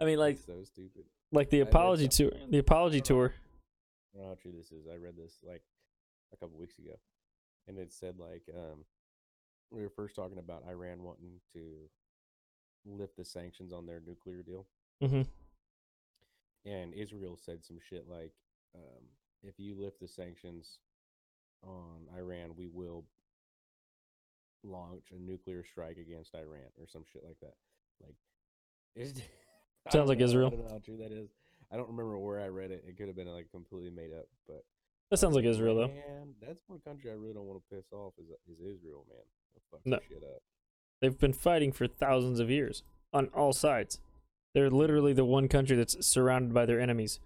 I 0.00 0.04
mean, 0.04 0.18
like 0.18 0.36
It's 0.36 0.46
so 0.46 0.62
stupid. 0.64 1.04
like 1.30 1.50
the 1.50 1.60
apology 1.60 2.08
tour. 2.08 2.32
The 2.48 2.58
apology 2.58 3.00
tour. 3.00 3.34
I 4.14 4.18
don't 4.18 4.24
know 4.24 4.28
how 4.30 4.38
true 4.40 4.52
this 4.56 4.72
is. 4.72 4.86
I 4.92 4.96
read 4.96 5.16
this 5.16 5.38
like 5.42 5.62
a 6.32 6.36
couple 6.36 6.58
weeks 6.58 6.78
ago, 6.78 6.98
and 7.66 7.78
it 7.78 7.92
said 7.92 8.16
like 8.18 8.42
um, 8.54 8.84
we 9.70 9.82
were 9.82 9.88
first 9.90 10.14
talking 10.16 10.38
about 10.38 10.64
Iran 10.68 11.02
wanting 11.02 11.40
to 11.54 11.60
lift 12.84 13.16
the 13.16 13.24
sanctions 13.24 13.72
on 13.72 13.86
their 13.86 14.00
nuclear 14.06 14.42
deal, 14.42 14.66
Mm-hmm. 15.02 15.22
and 16.70 16.94
Israel 16.94 17.36
said 17.40 17.64
some 17.64 17.78
shit 17.88 18.06
like, 18.08 18.32
um, 18.74 19.04
"If 19.42 19.58
you 19.58 19.74
lift 19.80 20.00
the 20.00 20.08
sanctions 20.08 20.78
on 21.62 22.06
Iran, 22.16 22.54
we 22.56 22.66
will 22.68 23.04
launch 24.64 25.10
a 25.12 25.18
nuclear 25.20 25.64
strike 25.64 25.96
against 25.96 26.34
Iran 26.34 26.70
or 26.78 26.86
some 26.86 27.04
shit 27.10 27.24
like 27.24 27.38
that." 27.40 27.54
Like, 28.02 28.16
Sounds 29.90 30.08
like 30.08 30.18
know- 30.18 30.24
Israel. 30.24 30.46
I 30.48 30.50
don't 30.50 30.64
know 30.66 30.72
how 30.72 30.78
true 30.78 30.96
that 30.98 31.12
is. 31.12 31.30
I 31.72 31.76
don't 31.76 31.88
remember 31.88 32.18
where 32.18 32.40
I 32.40 32.48
read 32.48 32.70
it. 32.70 32.84
It 32.86 32.96
could 32.96 33.06
have 33.06 33.16
been 33.16 33.28
like 33.28 33.50
completely 33.50 33.90
made 33.90 34.12
up, 34.12 34.26
but 34.46 34.62
That 35.10 35.16
sounds 35.16 35.34
like 35.34 35.44
Israel 35.44 35.76
though. 35.76 35.88
Man, 35.88 36.34
that's 36.40 36.60
one 36.66 36.80
country 36.86 37.10
I 37.10 37.14
really 37.14 37.34
don't 37.34 37.46
want 37.46 37.62
to 37.62 37.76
piss 37.76 37.86
off 37.92 38.12
is 38.18 38.28
is 38.48 38.60
Israel, 38.60 39.06
man. 39.08 39.18
No. 39.84 39.96
some 39.96 40.00
shit 40.08 40.22
up. 40.22 40.42
They've 41.00 41.18
been 41.18 41.32
fighting 41.32 41.72
for 41.72 41.86
thousands 41.86 42.40
of 42.40 42.50
years 42.50 42.82
on 43.12 43.28
all 43.34 43.52
sides. 43.52 43.98
They're 44.54 44.70
literally 44.70 45.12
the 45.12 45.24
one 45.24 45.48
country 45.48 45.76
that's 45.76 46.06
surrounded 46.06 46.52
by 46.52 46.66
their 46.66 46.80
enemies 46.80 47.20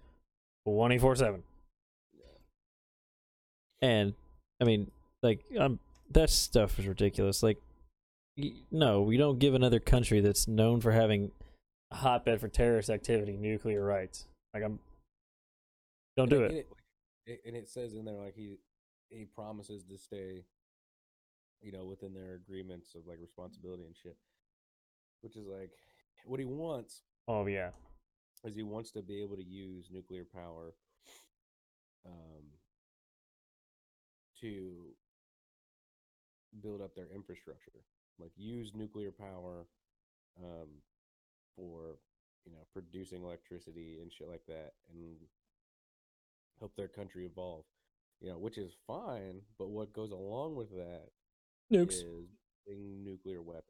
24 0.65 1.15
7. 1.17 1.43
And, 3.81 4.13
I 4.59 4.65
mean, 4.65 4.89
like, 5.21 5.45
um, 5.59 5.79
that 6.11 6.29
stuff 6.29 6.79
is 6.79 6.87
ridiculous. 6.87 7.43
Like, 7.43 7.57
y- 8.37 8.53
no, 8.71 9.01
we 9.01 9.17
don't 9.17 9.39
give 9.39 9.53
another 9.53 9.79
country 9.79 10.19
that's 10.19 10.47
known 10.47 10.81
for 10.81 10.91
having 10.91 11.31
a 11.91 11.95
hotbed 11.97 12.41
for 12.41 12.47
terrorist 12.47 12.89
activity 12.89 13.37
nuclear 13.37 13.83
rights. 13.83 14.25
Like, 14.57 14.65
I'm. 14.65 14.79
Don't 16.15 16.29
do 16.29 16.41
And 16.47 16.57
it. 16.57 16.67
it, 17.27 17.41
and 17.45 17.55
it 17.55 17.69
says 17.69 17.93
in 17.93 18.05
there 18.05 18.15
like 18.17 18.35
he 18.35 18.55
he 19.09 19.25
promises 19.25 19.83
to 19.83 19.97
stay, 19.97 20.45
you 21.61 21.71
know, 21.71 21.85
within 21.85 22.13
their 22.13 22.35
agreements 22.35 22.95
of 22.95 23.05
like 23.07 23.19
responsibility 23.21 23.83
and 23.85 23.95
shit. 23.95 24.17
Which 25.21 25.35
is 25.35 25.45
like 25.47 25.71
what 26.25 26.39
he 26.39 26.45
wants 26.45 27.03
Oh, 27.27 27.45
yeah. 27.45 27.71
is 28.43 28.55
he 28.55 28.63
wants 28.63 28.91
to 28.91 29.01
be 29.01 29.21
able 29.21 29.35
to 29.35 29.43
use 29.43 29.89
nuclear 29.91 30.25
power 30.25 30.73
um 32.05 32.45
to 34.41 34.93
build 36.61 36.81
up 36.81 36.95
their 36.95 37.07
infrastructure 37.13 37.83
like 38.19 38.31
use 38.35 38.71
nuclear 38.73 39.11
power 39.11 39.67
um 40.43 40.67
for 41.55 41.97
you 42.47 42.53
know 42.53 42.65
producing 42.71 43.23
electricity 43.23 43.99
and 44.01 44.11
shit 44.11 44.29
like 44.29 44.45
that 44.47 44.71
and 44.91 45.17
help 46.59 46.75
their 46.75 46.87
country 46.87 47.25
evolve 47.25 47.65
you 48.21 48.29
know 48.29 48.37
which 48.37 48.57
is 48.57 48.71
fine 48.87 49.41
but 49.59 49.69
what 49.69 49.93
goes 49.93 50.11
along 50.11 50.55
with 50.55 50.71
that 50.71 51.09
Nukes. 51.71 52.01
is 52.01 52.29
nuclear 52.67 53.41
weapons. 53.41 53.63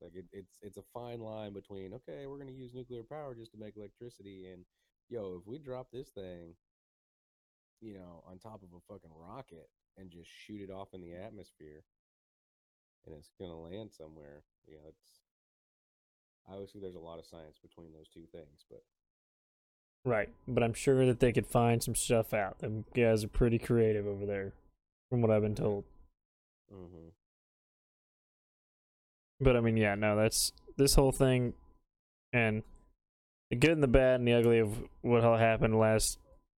Like 0.00 0.14
it, 0.14 0.24
it's 0.32 0.58
it's 0.62 0.78
a 0.78 0.82
fine 0.94 1.20
line 1.20 1.52
between 1.52 1.92
okay, 1.94 2.26
we're 2.26 2.38
gonna 2.38 2.50
use 2.52 2.74
nuclear 2.74 3.02
power 3.02 3.34
just 3.34 3.52
to 3.52 3.58
make 3.58 3.76
electricity, 3.76 4.46
and 4.52 4.64
yo, 5.08 5.36
if 5.40 5.46
we 5.46 5.58
drop 5.58 5.88
this 5.92 6.08
thing, 6.08 6.54
you 7.80 7.94
know, 7.94 8.24
on 8.26 8.38
top 8.38 8.62
of 8.62 8.70
a 8.74 8.92
fucking 8.92 9.10
rocket 9.14 9.68
and 9.98 10.10
just 10.10 10.30
shoot 10.30 10.62
it 10.62 10.72
off 10.72 10.94
in 10.94 11.02
the 11.02 11.14
atmosphere, 11.14 11.84
and 13.06 13.14
it's 13.14 13.30
gonna 13.38 13.58
land 13.58 13.92
somewhere, 13.92 14.42
you 14.66 14.74
know, 14.74 14.82
it's 14.88 15.20
obviously 16.48 16.80
there's 16.80 16.94
a 16.94 17.00
lot 17.00 17.18
of 17.18 17.26
science 17.26 17.58
between 17.60 17.92
those 17.92 18.08
two 18.08 18.26
things, 18.32 18.64
but 18.70 18.82
Right. 20.04 20.30
But 20.48 20.62
I'm 20.62 20.72
sure 20.72 21.04
that 21.06 21.20
they 21.20 21.32
could 21.32 21.46
find 21.46 21.82
some 21.82 21.94
stuff 21.94 22.32
out. 22.32 22.60
Them 22.60 22.84
guys 22.94 23.24
are 23.24 23.28
pretty 23.28 23.58
creative 23.58 24.06
over 24.06 24.24
there, 24.24 24.52
from 25.10 25.20
what 25.20 25.30
I've 25.30 25.42
been 25.42 25.54
told. 25.54 25.84
mm-hmm. 26.72 27.08
But 29.40 29.56
I 29.56 29.60
mean, 29.60 29.76
yeah, 29.76 29.94
no, 29.94 30.16
that's 30.16 30.52
this 30.76 30.94
whole 30.94 31.12
thing, 31.12 31.54
and 32.32 32.62
the 33.50 33.56
good 33.56 33.70
and 33.72 33.82
the 33.82 33.88
bad 33.88 34.20
and 34.20 34.28
the 34.28 34.34
ugly 34.34 34.58
of 34.58 34.82
what 35.02 35.24
all 35.24 35.38
happened 35.38 35.74
the 35.74 35.78
last 35.78 36.18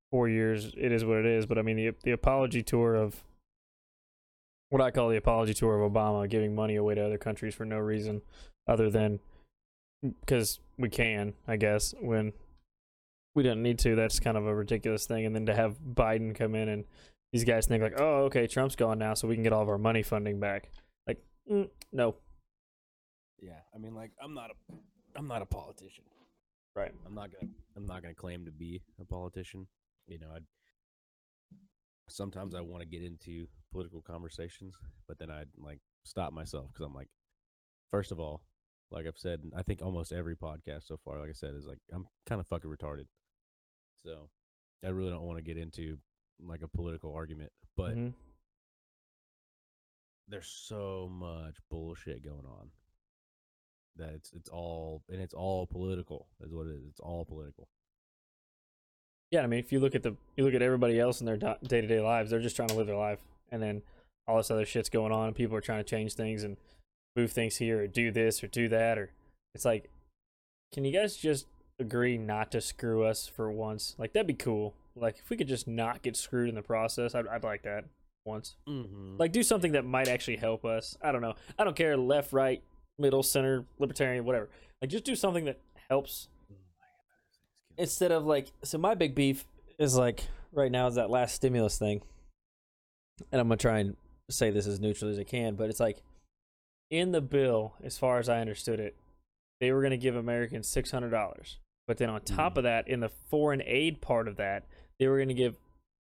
four 0.09 0.27
years. 0.27 0.73
It 0.77 0.91
is 0.91 1.05
what 1.05 1.17
it 1.17 1.25
is. 1.25 1.45
But 1.45 1.57
I 1.57 1.61
mean, 1.61 1.77
the 1.77 1.93
the 2.03 2.11
apology 2.11 2.63
tour 2.63 2.95
of 2.95 3.23
what 4.69 4.81
I 4.81 4.89
call 4.89 5.09
the 5.09 5.17
apology 5.17 5.53
tour 5.53 5.79
of 5.79 5.91
Obama 5.91 6.29
giving 6.29 6.55
money 6.55 6.75
away 6.75 6.95
to 6.95 7.05
other 7.05 7.17
countries 7.17 7.53
for 7.53 7.65
no 7.65 7.77
reason 7.77 8.21
other 8.67 8.89
than 8.89 9.19
because 10.01 10.59
we 10.77 10.89
can, 10.89 11.33
I 11.47 11.57
guess, 11.57 11.93
when 11.99 12.33
we 13.35 13.43
don't 13.43 13.61
need 13.61 13.79
to. 13.79 13.95
That's 13.95 14.19
kind 14.19 14.37
of 14.37 14.45
a 14.45 14.55
ridiculous 14.55 15.05
thing. 15.05 15.25
And 15.25 15.35
then 15.35 15.45
to 15.45 15.55
have 15.55 15.77
Biden 15.79 16.35
come 16.35 16.55
in 16.55 16.69
and 16.69 16.85
these 17.31 17.43
guys 17.43 17.65
think 17.65 17.81
like, 17.81 17.99
oh, 17.99 18.25
okay, 18.25 18.47
Trump's 18.47 18.75
gone 18.75 18.99
now, 18.99 19.13
so 19.13 19.27
we 19.27 19.35
can 19.35 19.43
get 19.43 19.53
all 19.53 19.61
of 19.61 19.69
our 19.69 19.77
money 19.77 20.03
funding 20.03 20.39
back. 20.39 20.69
Like, 21.07 21.23
mm, 21.49 21.69
no, 21.93 22.15
yeah, 23.41 23.59
I 23.73 23.79
mean, 23.79 23.95
like 23.95 24.11
I'm 24.23 24.33
not 24.33 24.51
a 24.51 24.73
I'm 25.15 25.27
not 25.27 25.41
a 25.41 25.45
politician. 25.45 26.03
right. 26.75 26.93
I'm 27.05 27.15
not 27.15 27.31
gonna 27.31 27.51
I'm 27.75 27.85
not 27.85 28.03
gonna 28.03 28.13
claim 28.13 28.45
to 28.45 28.51
be 28.51 28.81
a 28.99 29.05
politician. 29.05 29.67
You 30.07 30.19
know, 30.19 30.27
I 30.35 30.39
sometimes 32.07 32.53
I 32.53 32.61
want 32.61 32.81
to 32.81 32.87
get 32.87 33.03
into 33.03 33.47
political 33.71 34.01
conversations, 34.01 34.75
but 35.07 35.17
then 35.17 35.31
I'd 35.31 35.49
like 35.57 35.79
stop 36.05 36.33
myself 36.33 36.67
because 36.71 36.85
I'm 36.85 36.93
like, 36.93 37.09
first 37.89 38.11
of 38.11 38.19
all, 38.19 38.41
like 38.91 39.07
I've 39.07 39.17
said, 39.17 39.41
I 39.55 39.63
think 39.63 39.81
almost 39.81 40.11
every 40.11 40.35
podcast 40.35 40.85
so 40.87 40.97
far, 41.03 41.19
like 41.19 41.29
I 41.29 41.33
said, 41.33 41.53
is 41.55 41.65
like 41.65 41.79
I'm 41.93 42.05
kind 42.25 42.41
of 42.41 42.47
fucking 42.47 42.69
retarded. 42.69 43.05
So 44.03 44.29
I 44.83 44.89
really 44.89 45.11
don't 45.11 45.23
want 45.23 45.37
to 45.37 45.43
get 45.43 45.57
into 45.57 45.97
like 46.39 46.61
a 46.61 46.67
political 46.67 47.13
argument, 47.13 47.51
but 47.77 47.95
Mhm. 47.95 48.13
there's 50.27 50.47
so 50.47 51.07
much 51.11 51.57
bullshit 51.69 52.23
going 52.23 52.45
on 52.45 52.71
that 53.97 54.13
it's 54.13 54.31
it's 54.33 54.49
all 54.49 55.03
and 55.09 55.21
it's 55.21 55.33
all 55.33 55.67
political 55.67 56.27
is 56.41 56.53
what 56.53 56.67
it 56.67 56.75
is. 56.75 56.85
It's 56.85 56.99
all 56.99 57.25
political. 57.25 57.67
Yeah, 59.29 59.43
I 59.43 59.47
mean, 59.47 59.59
if 59.59 59.71
you 59.71 59.79
look 59.79 59.95
at 59.95 60.03
the 60.03 60.15
you 60.35 60.43
look 60.43 60.53
at 60.53 60.61
everybody 60.61 60.99
else 60.99 61.19
in 61.21 61.25
their 61.25 61.37
day 61.37 61.81
to 61.81 61.87
day 61.87 62.01
lives, 62.01 62.31
they're 62.31 62.39
just 62.41 62.55
trying 62.55 62.69
to 62.69 62.75
live 62.75 62.87
their 62.87 62.97
life, 62.97 63.19
and 63.49 63.61
then 63.61 63.81
all 64.27 64.37
this 64.37 64.51
other 64.51 64.65
shit's 64.65 64.89
going 64.89 65.11
on, 65.11 65.27
and 65.27 65.35
people 65.35 65.55
are 65.55 65.61
trying 65.61 65.79
to 65.83 65.89
change 65.89 66.13
things, 66.15 66.43
and 66.43 66.57
move 67.15 67.31
things 67.31 67.57
here 67.57 67.83
or 67.83 67.87
do 67.87 68.11
this 68.11 68.43
or 68.43 68.47
do 68.47 68.67
that 68.69 68.97
or 68.97 69.11
it's 69.53 69.65
like 69.65 69.89
can 70.73 70.85
you 70.85 70.93
guys 70.93 71.17
just 71.17 71.47
agree 71.79 72.17
not 72.17 72.51
to 72.51 72.61
screw 72.61 73.03
us 73.03 73.27
for 73.27 73.51
once? 73.51 73.95
Like 73.97 74.13
that'd 74.13 74.27
be 74.27 74.33
cool. 74.33 74.73
Like 74.95 75.17
if 75.19 75.29
we 75.29 75.37
could 75.37 75.47
just 75.47 75.67
not 75.67 76.01
get 76.01 76.15
screwed 76.15 76.49
in 76.49 76.55
the 76.55 76.61
process 76.61 77.15
i'd, 77.15 77.27
I'd 77.27 77.43
like 77.43 77.63
that 77.63 77.85
once. 78.25 78.55
Mm-hmm. 78.69 79.17
like 79.17 79.31
do 79.31 79.41
something 79.43 79.71
that 79.71 79.85
might 79.85 80.07
actually 80.07 80.37
help 80.37 80.63
us. 80.63 80.97
I 81.01 81.11
don't 81.11 81.21
know. 81.21 81.35
I 81.57 81.63
don't 81.63 81.75
care. 81.75 81.97
Left 81.97 82.31
right 82.31 82.61
middle 82.97 83.23
center 83.23 83.65
libertarian 83.79 84.25
whatever. 84.25 84.49
Like 84.81 84.91
just 84.91 85.03
do 85.05 85.15
something 85.15 85.45
that 85.45 85.59
helps. 85.89 86.27
Instead 87.77 88.11
of 88.11 88.25
like 88.25 88.51
so 88.63 88.77
my 88.77 88.95
big 88.95 89.15
beef 89.15 89.45
is 89.77 89.97
like 89.97 90.27
right 90.53 90.71
now 90.71 90.87
is 90.87 90.95
that 90.95 91.09
last 91.09 91.35
stimulus 91.35 91.77
thing. 91.77 92.01
And 93.31 93.39
i'm 93.39 93.47
gonna 93.47 93.57
try 93.57 93.79
and 93.79 93.95
say 94.29 94.49
this 94.49 94.65
as 94.65 94.79
neutral 94.79 95.11
as 95.11 95.19
i 95.19 95.23
can 95.23 95.55
but 95.55 95.69
it's 95.69 95.79
like 95.79 96.01
in 96.91 97.11
the 97.11 97.21
bill 97.21 97.73
as 97.83 97.97
far 97.97 98.19
as 98.19 98.29
i 98.29 98.39
understood 98.39 98.79
it 98.79 98.95
they 99.59 99.71
were 99.71 99.81
gonna 99.81 99.97
give 99.97 100.15
americans 100.15 100.67
$600 100.67 101.57
but 101.87 101.97
then 101.97 102.09
on 102.09 102.21
top 102.21 102.53
Mhm. 102.53 102.57
of 102.57 102.63
that 102.65 102.87
in 102.87 102.99
the 102.99 103.09
foreign 103.09 103.63
aid 103.65 104.01
part 104.01 104.27
of 104.27 104.35
that 104.35 104.65
they 104.99 105.07
were 105.07 105.17
gonna 105.17 105.33
give 105.33 105.55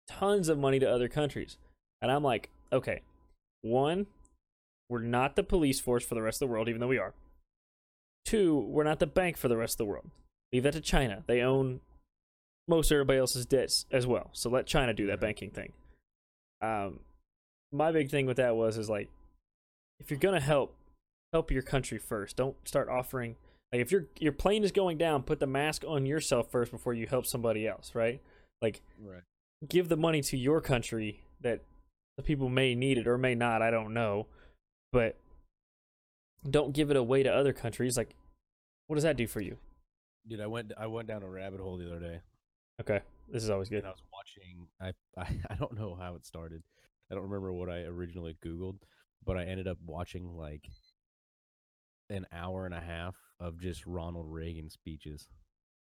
tons 0.08 0.50
of 0.50 0.58
money 0.58 0.80
to 0.80 0.90
other 0.90 1.08
countries 1.08 1.58
and 2.02 2.10
i'm 2.12 2.24
like 2.24 2.50
okay 2.74 3.02
one 3.62 4.08
we're 4.90 5.02
not 5.02 5.36
the 5.36 5.44
police 5.44 5.80
force 5.80 6.04
for 6.04 6.16
the 6.16 6.22
rest 6.24 6.42
of 6.42 6.48
the 6.48 6.52
world 6.52 6.68
even 6.68 6.80
though 6.82 6.88
we 6.88 6.98
are 6.98 7.14
two 8.26 8.58
we're 8.58 8.84
not 8.84 9.00
the 9.00 9.08
bank 9.08 9.38
for 9.38 9.48
the 9.48 9.58
rest 9.58 9.74
of 9.76 9.78
the 9.80 9.86
world 9.86 10.10
leave 10.52 10.64
that 10.64 10.74
to 10.74 10.82
China. 10.82 11.24
They 11.28 11.42
own 11.42 11.80
most 12.68 12.92
everybody 12.92 13.20
else's 13.20 13.46
debts 13.46 13.86
as 13.92 14.08
well. 14.08 14.32
So 14.34 14.50
let 14.50 14.66
China 14.66 14.96
do 14.96 15.06
that 15.06 15.20
banking 15.20 15.52
thing. 15.52 15.74
Um, 16.60 17.02
my 17.72 17.92
big 17.92 18.10
thing 18.10 18.26
with 18.26 18.38
that 18.38 18.56
was 18.56 18.76
is 18.76 18.90
like, 18.90 19.10
if 20.00 20.10
you're 20.12 20.20
gonna 20.20 20.40
help, 20.40 20.76
help 21.34 21.52
your 21.52 21.62
country 21.64 21.98
first. 21.98 22.36
Don't 22.38 22.56
start 22.68 22.90
offering 22.90 23.36
like 23.72 23.82
if 23.82 23.92
your 23.92 24.08
your 24.20 24.32
plane 24.32 24.64
is 24.64 24.72
going 24.72 24.98
down, 24.98 25.24
put 25.24 25.40
the 25.40 25.48
mask 25.48 25.84
on 25.88 26.06
yourself 26.06 26.50
first 26.52 26.72
before 26.72 26.94
you 26.94 27.06
help 27.08 27.26
somebody 27.26 27.68
else, 27.68 27.94
right? 27.94 28.22
Like 28.62 28.82
Right. 29.00 29.22
give 29.68 29.90
the 29.90 29.98
money 29.98 30.22
to 30.24 30.38
your 30.38 30.60
country 30.62 31.22
that 31.42 31.62
the 32.18 32.24
people 32.24 32.50
may 32.50 32.76
need 32.76 32.98
it 32.98 33.08
or 33.08 33.18
may 33.18 33.36
not. 33.36 33.62
I 33.62 33.70
don't 33.72 33.94
know, 33.94 34.28
but 34.92 35.18
don't 36.50 36.74
give 36.74 36.90
it 36.92 36.98
away 36.98 37.24
to 37.24 37.30
other 37.34 37.54
countries. 37.54 37.98
Like, 37.98 38.16
what 38.88 38.96
does 38.96 39.04
that 39.04 39.18
do 39.18 39.28
for 39.28 39.42
you? 39.42 39.58
Dude, 40.28 40.42
I 40.42 40.48
went 40.48 40.72
I 40.78 40.88
went 40.88 41.08
down 41.08 41.24
a 41.24 41.30
rabbit 41.30 41.60
hole 41.60 41.78
the 41.78 41.88
other 41.88 42.00
day. 42.00 42.22
Okay, 42.82 43.02
this 43.28 43.44
is 43.44 43.50
always 43.50 43.70
good. 43.70 43.80
and 43.80 43.88
I 43.88 43.92
was 43.92 44.04
watching. 44.12 44.68
I, 44.82 44.94
I 45.22 45.40
I 45.54 45.56
don't 45.56 45.78
know 45.78 45.96
how 46.00 46.16
it 46.16 46.26
started. 46.26 46.64
I 47.12 47.16
don't 47.16 47.24
remember 47.24 47.52
what 47.54 47.70
I 47.70 47.80
originally 47.84 48.36
Googled, 48.46 48.78
but 49.30 49.38
I 49.38 49.44
ended 49.44 49.68
up 49.68 49.78
watching 49.86 50.36
like 50.36 50.68
an 52.10 52.26
hour 52.34 52.66
and 52.66 52.74
a 52.74 52.80
half 52.80 53.16
of 53.40 53.60
just 53.62 53.86
Ronald 53.86 54.26
Reagan 54.28 54.72
speeches 54.72 55.28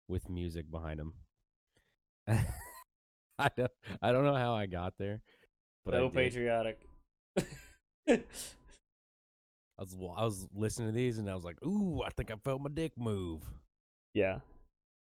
with 0.08 0.30
music 0.30 0.70
behind 0.70 1.00
them. 1.00 1.14
I 2.28 3.50
don't 3.58 3.72
I 4.04 4.12
don't 4.12 4.24
know 4.24 4.36
how 4.36 4.54
I 4.54 4.68
got 4.68 4.94
there, 5.00 5.24
but 5.84 5.96
so 5.96 6.10
patriotic. 6.10 6.78
I 8.08 8.20
was 9.80 9.96
I 10.16 10.24
was 10.26 10.48
listening 10.54 10.90
to 10.90 10.94
these 10.94 11.18
and 11.18 11.28
I 11.28 11.34
was 11.34 11.44
like, 11.44 11.58
"Ooh, 11.66 12.04
I 12.06 12.10
think 12.12 12.30
I 12.30 12.36
felt 12.36 12.62
my 12.62 12.70
dick 12.72 12.92
move." 13.00 13.42
yeah, 14.14 14.42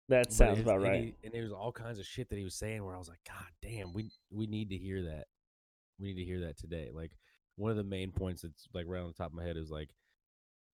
that 0.09 0.29
But 0.29 0.33
sounds 0.33 0.57
his- 0.57 0.65
about 0.67 0.77
and 0.77 0.85
right. 0.85 1.03
he- 1.05 1.17
and 1.23 1.35
there 1.35 1.43
was 1.43 1.53
all 1.53 1.71
kinds 1.73 1.99
of 1.99 2.07
shit 2.07 2.31
that 2.31 2.39
he 2.39 2.45
was 2.45 2.55
saying 2.55 2.83
where 2.83 2.95
I 2.95 2.99
was 2.99 3.11
like, 3.11 3.21
God 3.29 3.45
damn, 3.61 3.93
we 3.93 4.11
we 4.31 4.47
need 4.47 4.71
to 4.71 4.79
hear 4.79 5.03
that. 5.03 5.27
We 6.01 6.09
need 6.15 6.21
to 6.21 6.25
hear 6.25 6.41
that 6.47 6.57
today. 6.57 6.89
Like 6.95 7.13
one 7.57 7.71
of 7.71 7.77
the 7.77 7.85
main 7.85 8.11
points 8.13 8.43
that's 8.43 8.69
like 8.73 8.87
right 8.89 9.01
on 9.01 9.09
the 9.09 9.13
top 9.13 9.29
of 9.29 9.35
my 9.35 9.45
head 9.45 9.57
is 9.57 9.71
like, 9.71 9.91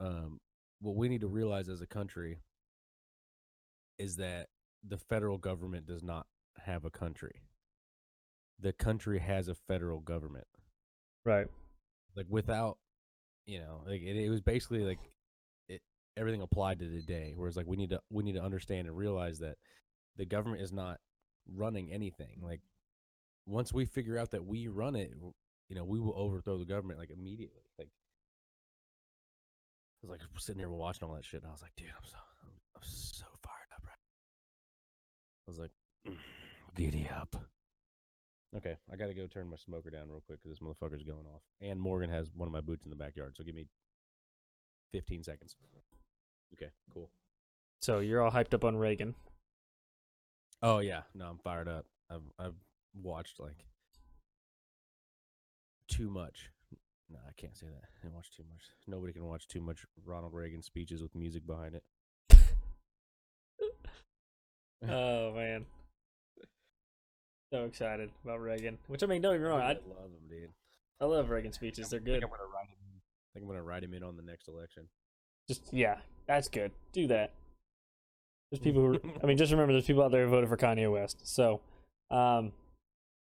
um, 0.00 0.40
what 0.80 0.96
we 0.96 1.08
need 1.08 1.22
to 1.22 1.26
realize 1.26 1.68
as 1.68 1.80
a 1.80 1.86
country 1.86 2.38
is 3.98 4.16
that 4.16 4.46
the 4.86 4.98
federal 4.98 5.38
government 5.38 5.86
does 5.86 6.02
not 6.02 6.26
have 6.64 6.84
a 6.84 6.90
country. 6.90 7.42
The 8.60 8.72
country 8.72 9.18
has 9.18 9.48
a 9.48 9.54
federal 9.54 10.00
government. 10.00 10.46
Right. 11.24 11.46
Like 12.16 12.26
without, 12.28 12.78
you 13.46 13.58
know, 13.60 13.82
like 13.86 14.02
it, 14.02 14.16
it 14.16 14.30
was 14.30 14.40
basically 14.40 14.84
like 14.84 14.98
it 15.68 15.82
everything 16.16 16.42
applied 16.42 16.78
to 16.80 16.88
today. 16.88 17.34
Whereas 17.36 17.56
like 17.56 17.66
we 17.66 17.76
need 17.76 17.90
to 17.90 18.00
we 18.10 18.24
need 18.24 18.34
to 18.34 18.42
understand 18.42 18.86
and 18.86 18.96
realize 18.96 19.40
that 19.40 19.56
the 20.16 20.24
government 20.24 20.62
is 20.62 20.72
not 20.72 20.98
running 21.52 21.92
anything. 21.92 22.38
Like 22.42 22.60
once 23.46 23.72
we 23.72 23.84
figure 23.84 24.18
out 24.18 24.30
that 24.32 24.44
we 24.44 24.68
run 24.68 24.96
it, 24.96 25.12
you 25.68 25.76
know, 25.76 25.84
we 25.84 26.00
will 26.00 26.14
overthrow 26.16 26.58
the 26.58 26.64
government 26.64 26.98
like 26.98 27.10
immediately. 27.10 27.62
Like 27.78 27.90
I 30.02 30.06
was 30.06 30.10
like 30.10 30.20
sitting 30.38 30.58
there 30.58 30.70
watching 30.70 31.08
all 31.08 31.14
that 31.14 31.24
shit, 31.24 31.42
and 31.42 31.48
I 31.48 31.52
was 31.52 31.62
like, 31.62 31.74
dude, 31.76 31.88
I'm 31.88 32.04
so 32.04 32.16
I'm, 32.42 32.52
I'm 32.76 32.82
so 32.82 33.24
fired 33.42 33.72
up. 33.74 33.82
Right? 33.84 34.02
I 35.46 35.50
was 35.50 35.58
like, 35.58 35.70
mm, 36.06 36.16
giddy 36.76 37.08
up. 37.14 37.36
Okay, 38.56 38.76
I 38.90 38.96
gotta 38.96 39.12
go 39.12 39.26
turn 39.26 39.50
my 39.50 39.56
smoker 39.56 39.90
down 39.90 40.08
real 40.08 40.22
quick 40.26 40.40
because 40.42 40.58
this 40.58 40.66
motherfucker's 40.66 41.02
going 41.02 41.26
off. 41.26 41.42
And 41.60 41.78
Morgan 41.78 42.10
has 42.10 42.30
one 42.34 42.46
of 42.46 42.52
my 42.52 42.62
boots 42.62 42.84
in 42.84 42.90
the 42.90 42.96
backyard, 42.96 43.34
so 43.36 43.44
give 43.44 43.54
me 43.54 43.66
15 44.92 45.22
seconds. 45.24 45.54
Okay, 46.54 46.70
cool. 46.92 47.10
So 47.82 47.98
you're 47.98 48.22
all 48.22 48.30
hyped 48.30 48.54
up 48.54 48.64
on 48.64 48.76
Reagan. 48.76 49.14
Oh 50.62 50.78
yeah, 50.78 51.02
no, 51.14 51.26
I'm 51.26 51.38
fired 51.38 51.68
up. 51.68 51.86
I've 52.10 52.22
I've 52.38 52.54
watched 52.94 53.38
like 53.38 53.64
too 55.88 56.10
much. 56.10 56.50
No, 57.10 57.18
I 57.26 57.32
can't 57.36 57.56
say 57.56 57.66
that. 57.66 57.84
I 57.84 58.02
didn't 58.02 58.14
watch 58.14 58.30
too 58.36 58.44
much. 58.50 58.62
Nobody 58.86 59.12
can 59.12 59.24
watch 59.24 59.48
too 59.48 59.60
much 59.60 59.84
Ronald 60.04 60.34
Reagan 60.34 60.62
speeches 60.62 61.02
with 61.02 61.14
music 61.14 61.46
behind 61.46 61.74
it. 61.74 61.82
oh 64.88 65.32
man, 65.32 65.64
so 67.52 67.64
excited 67.64 68.10
about 68.24 68.42
Reagan. 68.42 68.78
Which 68.88 69.02
I 69.02 69.06
mean, 69.06 69.22
don't 69.22 69.34
get 69.34 69.40
me 69.40 69.48
wrong, 69.48 69.60
I 69.60 69.68
love 69.68 70.10
him, 70.10 70.28
dude. 70.28 70.50
I 71.00 71.06
love 71.06 71.30
Reagan 71.30 71.52
speeches. 71.52 71.88
They're 71.88 72.00
I 72.00 72.04
think 72.04 72.20
good. 72.20 72.24
I'm 72.24 72.30
gonna 72.30 72.42
write 72.54 72.68
him. 72.68 72.76
In. 72.82 72.98
I 72.98 73.28
think 73.32 73.44
I'm 73.44 73.48
gonna 73.48 73.62
write 73.62 73.84
him 73.84 73.94
in 73.94 74.02
on 74.02 74.16
the 74.16 74.22
next 74.22 74.48
election. 74.48 74.88
Just 75.48 75.72
yeah, 75.72 75.98
that's 76.26 76.48
good. 76.48 76.72
Do 76.92 77.06
that. 77.06 77.32
There's 78.50 78.60
people 78.60 78.82
who 78.82 79.00
I 79.22 79.26
mean, 79.26 79.38
just 79.38 79.50
remember 79.50 79.72
there's 79.72 79.86
people 79.86 80.02
out 80.02 80.10
there 80.10 80.24
who 80.24 80.30
voted 80.30 80.50
for 80.50 80.56
Kanye 80.56 80.92
West. 80.92 81.20
So, 81.24 81.60
um, 82.10 82.52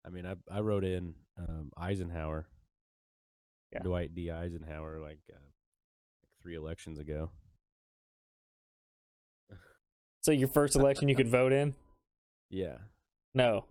I 0.07 0.11
mean, 0.11 0.25
I 0.25 0.37
I 0.51 0.61
wrote 0.61 0.85
in 0.85 1.15
um, 1.39 1.71
Eisenhower, 1.77 2.47
Yeah. 3.75 3.81
Dwight 3.83 4.15
D. 4.15 4.31
Eisenhower, 4.31 5.01
like, 5.01 5.19
uh, 5.31 5.35
like 6.23 6.31
three 6.43 6.55
elections 6.55 6.99
ago. 6.99 7.31
so 10.23 10.33
your 10.33 10.49
first 10.49 10.77
election 10.77 11.09
you 11.09 11.17
could 11.17 11.29
vote 11.29 11.53
in? 11.53 11.75
Yeah, 12.51 12.77
No. 13.35 13.65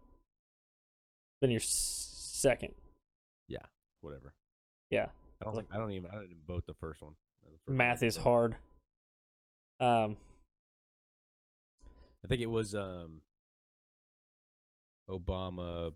Then 1.42 1.52
your 1.52 1.62
second. 1.62 2.74
whatever. 4.02 4.34
Yeah. 4.90 5.08
I 5.40 5.46
don't 5.46 5.56
Like- 5.56 5.66
think 5.68 5.76
I 5.76 5.78
don't 5.78 5.92
even 5.92 6.12
I 6.12 6.16
didn't 6.20 6.46
vote 6.46 6.66
the 6.68 6.74
first 6.74 7.02
one. 7.02 7.14
The 7.46 7.58
first 7.66 7.78
Math 7.78 8.04
I 8.04 8.08
is 8.08 8.18
hard. 8.18 8.58
Um, 9.80 10.18
I 12.22 12.28
think 12.28 12.42
it 12.42 12.48
was 12.50 12.76
um 12.76 13.22
Obama. 15.10 15.88
It 15.90 15.94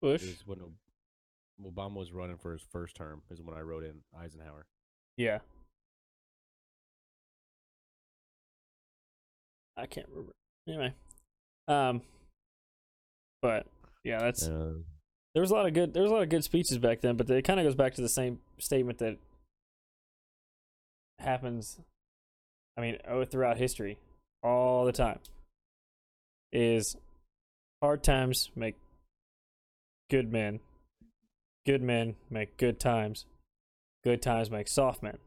Bush. 0.00 0.22
was 0.22 0.46
when 0.46 0.60
Obama 1.64 1.94
was 1.94 2.12
running 2.12 2.36
for 2.36 2.52
his 2.52 2.62
first 2.72 2.96
term. 2.96 3.22
Is 3.30 3.42
when 3.42 3.56
I 3.56 3.60
wrote 3.60 3.84
in 3.84 4.00
Eisenhower. 4.18 4.66
Yeah. 5.16 5.38
I 9.76 9.86
can't 9.86 10.08
remember. 10.08 10.32
Anyway. 10.68 10.94
Um 11.66 12.02
but 13.42 13.66
yeah, 14.04 14.18
that's 14.20 14.46
Uh, 14.46 14.74
there 15.34 15.40
was 15.40 15.50
a 15.50 15.54
lot 15.54 15.66
of 15.66 15.74
good 15.74 15.94
there 15.94 16.02
was 16.02 16.10
a 16.10 16.14
lot 16.14 16.22
of 16.22 16.28
good 16.28 16.44
speeches 16.44 16.78
back 16.78 17.00
then, 17.00 17.16
but 17.16 17.28
it 17.30 17.42
kind 17.44 17.60
of 17.60 17.66
goes 17.66 17.74
back 17.74 17.94
to 17.94 18.02
the 18.02 18.08
same 18.08 18.40
statement 18.58 18.98
that 18.98 19.16
happens 21.18 21.80
I 22.76 22.80
mean, 22.80 22.98
oh, 23.08 23.24
throughout 23.24 23.58
history 23.58 23.98
all 24.42 24.84
the 24.84 24.92
time 24.92 25.18
is 26.52 26.96
hard 27.82 28.04
times 28.04 28.50
make 28.54 28.76
good 30.10 30.32
men. 30.32 30.60
Good 31.68 31.82
men 31.82 32.16
make 32.30 32.56
good 32.56 32.80
times. 32.80 33.26
Good 34.02 34.22
times 34.22 34.50
make 34.50 34.68
soft 34.68 35.02
men. 35.02 35.18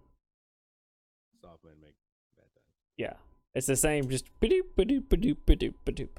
soft 1.40 1.64
men 1.64 1.74
make 1.80 1.94
bad 2.36 2.48
times. 2.56 2.74
Yeah. 2.98 3.14
It's 3.54 3.68
the 3.68 3.76
same, 3.76 4.10
just 4.10 4.26
ba-doop, 4.40 4.74
ba-doop, 4.76 5.04
ba-doop, 5.08 5.38
ba-doop, 5.46 5.76
ba-doop. 5.86 6.10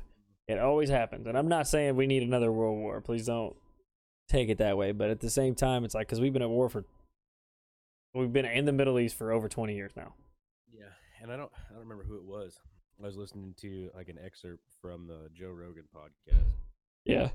It 0.46 0.60
always 0.60 0.90
happens. 0.90 1.26
And 1.26 1.36
I'm 1.36 1.48
not 1.48 1.66
saying 1.66 1.96
we 1.96 2.06
need 2.06 2.22
another 2.22 2.52
world 2.52 2.78
war. 2.78 3.00
Please 3.00 3.26
don't 3.26 3.56
take 4.28 4.48
it 4.48 4.58
that 4.58 4.76
way. 4.76 4.92
But 4.92 5.10
at 5.10 5.18
the 5.18 5.28
same 5.28 5.56
time, 5.56 5.84
it's 5.84 5.92
like, 5.92 6.06
because 6.06 6.20
we've 6.20 6.32
been 6.32 6.42
at 6.42 6.48
war 6.48 6.68
for, 6.68 6.84
we've 8.14 8.32
been 8.32 8.44
in 8.44 8.64
the 8.64 8.70
Middle 8.70 9.00
East 9.00 9.16
for 9.16 9.32
over 9.32 9.48
20 9.48 9.74
years 9.74 9.90
now. 9.96 10.14
Yeah, 10.72 10.84
and 11.20 11.32
I 11.32 11.36
don't 11.36 11.50
I 11.68 11.72
don't 11.72 11.82
remember 11.82 12.04
who 12.04 12.14
it 12.14 12.24
was. 12.24 12.60
I 13.02 13.06
was 13.06 13.16
listening 13.16 13.56
to 13.62 13.90
like 13.92 14.08
an 14.08 14.20
excerpt 14.24 14.62
from 14.80 15.08
the 15.08 15.30
Joe 15.34 15.50
Rogan 15.50 15.88
podcast. 15.92 16.44
Yeah. 17.04 17.30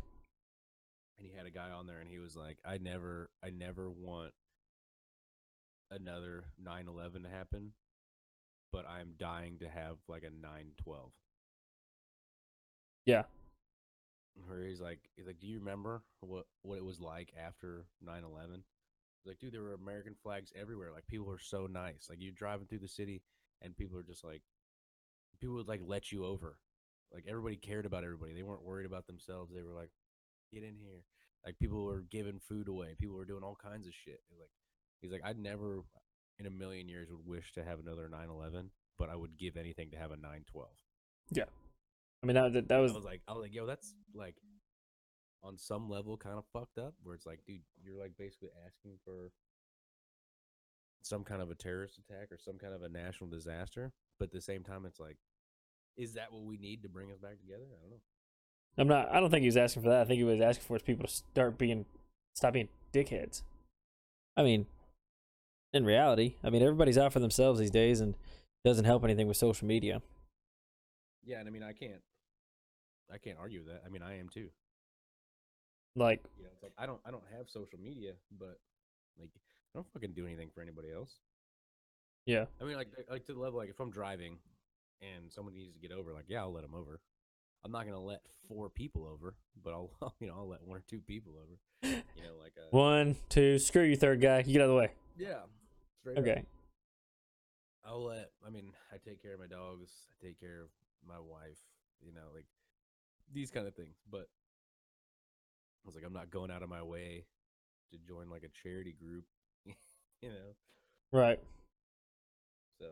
And 1.18 1.28
he 1.28 1.36
had 1.36 1.46
a 1.46 1.52
guy 1.52 1.70
on 1.72 1.88
there 1.88 2.00
and 2.00 2.10
he 2.10 2.20
was 2.20 2.36
like 2.36 2.58
i 2.66 2.78
never 2.78 3.30
i 3.44 3.50
never 3.50 3.90
want 3.90 4.34
another 5.92 6.46
9/11 6.64 7.24
to 7.24 7.30
happen, 7.30 7.74
but 8.72 8.88
I'm 8.88 9.14
dying 9.18 9.60
to 9.60 9.70
have 9.70 9.98
like 10.08 10.24
a 10.24 10.30
9/12. 10.30 11.12
Yeah. 13.06 13.24
Where 14.48 14.66
he's 14.66 14.82
like, 14.82 15.00
he's 15.16 15.26
like, 15.26 15.40
do 15.40 15.48
you 15.48 15.60
remember 15.60 16.04
what 16.22 16.46
what 16.62 16.78
it 16.78 16.86
was 16.86 17.00
like 17.00 17.34
after 17.38 17.86
9/11? 18.06 18.64
He's 19.24 19.26
like, 19.26 19.40
dude, 19.40 19.54
there 19.54 19.64
were 19.64 19.74
American 19.74 20.16
flags 20.22 20.52
everywhere. 20.60 20.92
Like 20.92 21.08
people 21.08 21.26
were 21.28 21.40
so 21.40 21.68
nice. 21.68 22.08
Like 22.10 22.20
you're 22.22 22.32
driving 22.32 22.68
through 22.68 22.80
the 22.80 22.88
city, 22.88 23.22
and 23.62 23.76
people 23.76 23.98
are 23.98 24.04
just 24.04 24.24
like, 24.24 24.42
people 25.40 25.56
would 25.56 25.68
like 25.68 25.82
let 25.86 26.12
you 26.12 26.26
over. 26.26 26.58
Like 27.14 27.26
everybody 27.28 27.56
cared 27.56 27.86
about 27.86 28.04
everybody. 28.04 28.34
They 28.34 28.44
weren't 28.44 28.66
worried 28.66 28.86
about 28.86 29.08
themselves. 29.08 29.54
They 29.54 29.62
were 29.62 29.74
like, 29.74 29.92
get 30.52 30.64
in 30.64 30.76
here. 30.76 31.04
Like 31.46 31.58
people 31.60 31.84
were 31.84 32.04
giving 32.12 32.40
food 32.40 32.68
away. 32.68 32.96
People 33.00 33.16
were 33.16 33.26
doing 33.26 33.44
all 33.44 33.58
kinds 33.62 33.88
of 33.88 33.94
shit. 33.94 34.20
He's 34.30 34.40
like, 34.40 34.50
he's 35.02 35.12
like, 35.12 35.22
I'd 35.24 35.40
never 35.40 35.84
in 36.40 36.46
a 36.46 36.52
million 36.52 36.88
years 36.88 37.10
would 37.10 37.26
wish 37.26 37.54
to 37.54 37.64
have 37.64 37.80
another 37.80 38.10
9/11, 38.10 38.70
but 38.98 39.10
I 39.10 39.16
would 39.16 39.38
give 39.38 39.58
anything 39.58 39.92
to 39.92 39.98
have 39.98 40.12
a 40.12 40.18
9/12. 40.18 40.68
I 42.24 42.26
mean 42.26 42.36
that 42.36 42.54
that, 42.54 42.68
that 42.70 42.78
was 42.78 42.94
was 42.94 43.06
like, 43.06 43.22
I 43.28 43.34
was 43.34 43.42
like, 43.42 43.54
yo, 43.54 43.66
that's 43.66 43.94
like 44.14 44.36
on 45.44 45.58
some 45.58 45.90
level 45.90 46.18
kind 46.18 46.38
of 46.38 46.46
fucked 46.52 46.78
up. 46.78 46.96
Where 47.04 47.16
it's 47.16 47.26
like, 47.26 47.40
dude, 47.46 47.62
you're 47.84 48.00
like 48.00 48.12
basically 48.18 48.50
asking 48.66 48.98
for 49.06 49.32
some 51.04 51.24
kind 51.24 51.42
of 51.42 51.50
a 51.50 51.56
terrorist 51.56 52.00
attack 52.00 52.32
or 52.32 52.38
some 52.38 52.58
kind 52.58 52.74
of 52.74 52.82
a 52.84 52.90
national 52.90 53.30
disaster, 53.30 53.94
but 54.20 54.26
at 54.26 54.32
the 54.32 54.42
same 54.42 54.64
time, 54.64 54.86
it's 54.86 55.00
like, 55.00 55.18
is 55.96 56.14
that 56.14 56.32
what 56.32 56.44
we 56.44 56.58
need 56.58 56.84
to 56.84 56.90
bring 56.90 57.12
us 57.12 57.18
back 57.18 57.40
together? 57.40 57.64
I 57.72 57.82
don't 57.82 57.92
know. 57.92 58.02
I'm 58.78 58.88
not. 58.88 59.10
I 59.12 59.20
don't 59.20 59.30
think 59.30 59.42
he 59.42 59.48
was 59.48 59.58
asking 59.58 59.84
for 59.84 59.90
that. 59.90 60.02
I 60.02 60.06
think 60.06 60.18
he 60.18 60.24
was 60.24 60.40
asking 60.40 60.66
for 60.66 60.74
his 60.76 60.84
people 60.84 61.06
to 61.06 61.12
start 61.12 61.58
being, 61.58 61.86
stop 62.36 62.54
being 62.54 62.70
dickheads. 62.94 63.42
I 64.36 64.44
mean, 64.44 64.68
in 65.74 65.84
reality, 65.86 66.36
I 66.44 66.50
mean 66.50 66.62
everybody's 66.62 66.98
out 66.98 67.12
for 67.14 67.20
themselves 67.20 67.60
these 67.60 67.72
days, 67.72 68.00
and 68.02 68.16
doesn't 68.64 68.86
help 68.86 69.04
anything 69.04 69.28
with 69.28 69.38
social 69.38 69.68
media. 69.68 70.02
Yeah, 71.26 71.40
and 71.40 71.48
I 71.48 71.52
mean, 71.52 71.64
I 71.64 71.74
can't, 71.74 72.02
I 73.12 73.18
can't 73.18 73.38
argue 73.40 73.60
with 73.60 73.70
that. 73.70 73.84
I 73.86 73.90
mean, 73.90 74.02
I 74.02 74.20
am 74.20 74.30
too. 74.30 74.50
Like, 75.96 76.24
You 76.38 76.44
know, 76.44 76.50
like 76.62 76.74
I 76.78 76.86
don't, 76.86 77.00
I 77.06 77.12
don't 77.12 77.24
have 77.36 77.50
social 77.50 77.80
media, 77.80 78.14
but 78.40 78.60
like, 79.20 79.30
I 79.36 79.78
don't 79.80 79.88
fucking 79.94 80.14
do 80.14 80.26
anything 80.28 80.50
for 80.54 80.62
anybody 80.62 80.90
else. 80.96 81.20
yeah, 82.26 82.46
I 82.62 82.66
mean, 82.66 82.78
like, 82.78 82.90
like 83.10 83.26
to 83.26 83.34
the 83.34 83.40
level, 83.40 83.58
like 83.60 83.70
if 83.70 83.80
I'm 83.80 83.90
driving 83.90 84.38
and 85.02 85.32
someone 85.32 85.56
needs 85.56 85.74
to 85.74 85.80
get 85.80 85.92
over, 85.92 86.14
like, 86.14 86.26
yeah, 86.28 86.42
I'll 86.42 86.54
let 86.54 86.62
them 86.62 86.76
over. 86.76 87.00
I'm 87.68 87.74
not 87.74 87.86
gonna 87.86 88.00
let 88.00 88.22
four 88.48 88.70
people 88.70 89.06
over, 89.06 89.36
but 89.62 89.74
I'll, 89.74 89.92
you 90.22 90.28
know, 90.28 90.36
I'll 90.38 90.48
let 90.48 90.66
one 90.66 90.78
or 90.78 90.84
two 90.88 91.02
people 91.02 91.34
over. 91.36 91.60
You 91.84 92.24
know, 92.24 92.38
like 92.42 92.54
a 92.58 92.74
one, 92.74 93.18
two, 93.28 93.60
screw 93.60 93.84
you, 93.84 93.98
third 93.98 94.22
guy, 94.22 94.38
you 94.40 94.54
get 94.54 94.62
out 94.62 94.66
of 94.66 94.70
the 94.70 94.76
way. 94.76 94.92
yeah, 95.18 95.32
up. 95.32 96.18
Okay, 96.18 96.44
I'll 97.86 98.06
let. 98.06 98.30
I 98.46 98.50
mean, 98.50 98.72
I 98.94 98.98
take 99.06 99.22
care 99.22 99.34
of 99.34 99.42
my 99.42 99.48
dogs. 99.48 99.92
I 100.10 100.26
take 100.26 100.40
care 100.40 100.62
of 100.62 100.70
my 101.06 101.20
wife. 101.20 101.60
You 102.02 102.14
know, 102.14 102.22
like 102.34 102.46
these 103.34 103.52
kind 103.52 103.68
of 103.68 103.76
things. 103.76 103.98
But 104.10 104.30
I 105.84 105.86
was 105.86 105.96
like, 105.96 106.06
I'm 106.06 106.14
not 106.14 106.32
going 106.32 106.52
out 106.52 106.64
of 106.64 106.70
my 106.70 106.84
way 106.84 107.26
to 107.92 107.98
join 107.98 108.30
like 108.30 108.44
a 108.44 108.64
charity 108.64 108.96
group. 108.98 109.26
you 109.66 110.30
know, 110.30 110.56
right. 111.12 111.40
so 112.80 112.86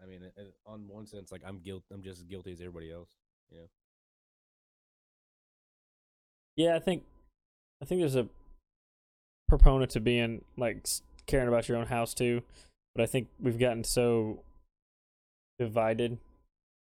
I 0.00 0.06
mean, 0.06 0.20
uh, 0.22 0.40
uh, 0.40 0.72
on 0.72 0.86
one 0.86 1.08
sense, 1.08 1.32
like 1.32 1.42
I'm 1.44 1.58
guilt. 1.58 1.82
I'm 1.92 2.02
just 2.04 2.20
as 2.20 2.24
guilty 2.26 2.52
as 2.52 2.60
everybody 2.60 2.92
else. 2.92 3.10
You 3.50 3.58
know. 3.58 3.66
Yeah, 6.56 6.76
I 6.76 6.78
think, 6.78 7.04
I 7.82 7.84
think 7.84 8.00
there's 8.00 8.16
a 8.16 8.28
proponent 9.48 9.90
to 9.92 10.00
being 10.00 10.44
like 10.56 10.86
caring 11.26 11.48
about 11.48 11.68
your 11.68 11.78
own 11.78 11.86
house 11.86 12.14
too, 12.14 12.42
but 12.94 13.02
I 13.02 13.06
think 13.06 13.28
we've 13.40 13.58
gotten 13.58 13.84
so 13.84 14.42
divided. 15.58 16.18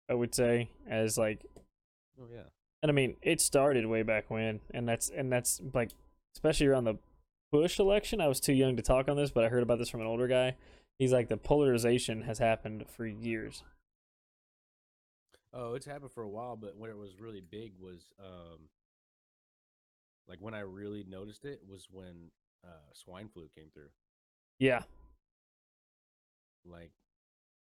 I 0.09 0.15
would 0.15 0.35
say 0.35 0.69
as 0.87 1.17
like 1.17 1.45
Oh 2.19 2.27
yeah. 2.31 2.43
And 2.81 2.89
I 2.89 2.93
mean, 2.93 3.15
it 3.21 3.39
started 3.39 3.85
way 3.85 4.03
back 4.03 4.29
when, 4.29 4.59
and 4.73 4.87
that's 4.87 5.09
and 5.09 5.31
that's 5.31 5.61
like, 5.73 5.91
especially 6.35 6.67
around 6.67 6.83
the 6.83 6.97
Bush 7.51 7.79
election. 7.79 8.19
I 8.19 8.27
was 8.27 8.39
too 8.39 8.53
young 8.53 8.75
to 8.75 8.81
talk 8.81 9.07
on 9.07 9.15
this, 9.15 9.31
but 9.31 9.43
I 9.43 9.49
heard 9.49 9.63
about 9.63 9.79
this 9.79 9.89
from 9.89 10.01
an 10.01 10.07
older 10.07 10.27
guy. 10.27 10.55
He's 10.99 11.13
like, 11.13 11.29
the 11.29 11.37
polarization 11.37 12.23
has 12.23 12.39
happened 12.39 12.85
for 12.89 13.05
years. 13.05 13.63
Oh, 15.53 15.75
it's 15.75 15.85
happened 15.85 16.11
for 16.11 16.23
a 16.23 16.29
while, 16.29 16.55
but 16.55 16.77
when 16.77 16.89
it 16.89 16.97
was 16.97 17.19
really 17.19 17.41
big 17.41 17.73
was 17.79 18.11
um 18.19 18.69
like 20.27 20.39
when 20.41 20.53
I 20.53 20.62
really 20.62 21.03
noticed 21.07 21.45
it 21.45 21.62
was 21.67 21.88
when 21.91 22.31
uh 22.63 22.91
swine 22.93 23.29
flu 23.29 23.49
came 23.55 23.69
through. 23.73 23.89
Yeah, 24.59 24.83
Like 26.65 26.91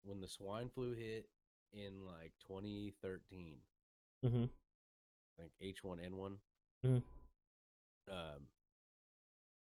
when 0.02 0.20
the 0.20 0.28
swine 0.28 0.68
flu 0.74 0.92
hit 0.94 1.28
in 1.72 2.04
like 2.04 2.32
2013, 2.46 3.56
mm-hmm. 4.24 4.44
like 5.38 5.52
H1N1. 5.62 6.32
Mhm. 6.84 7.02
Um 8.10 8.48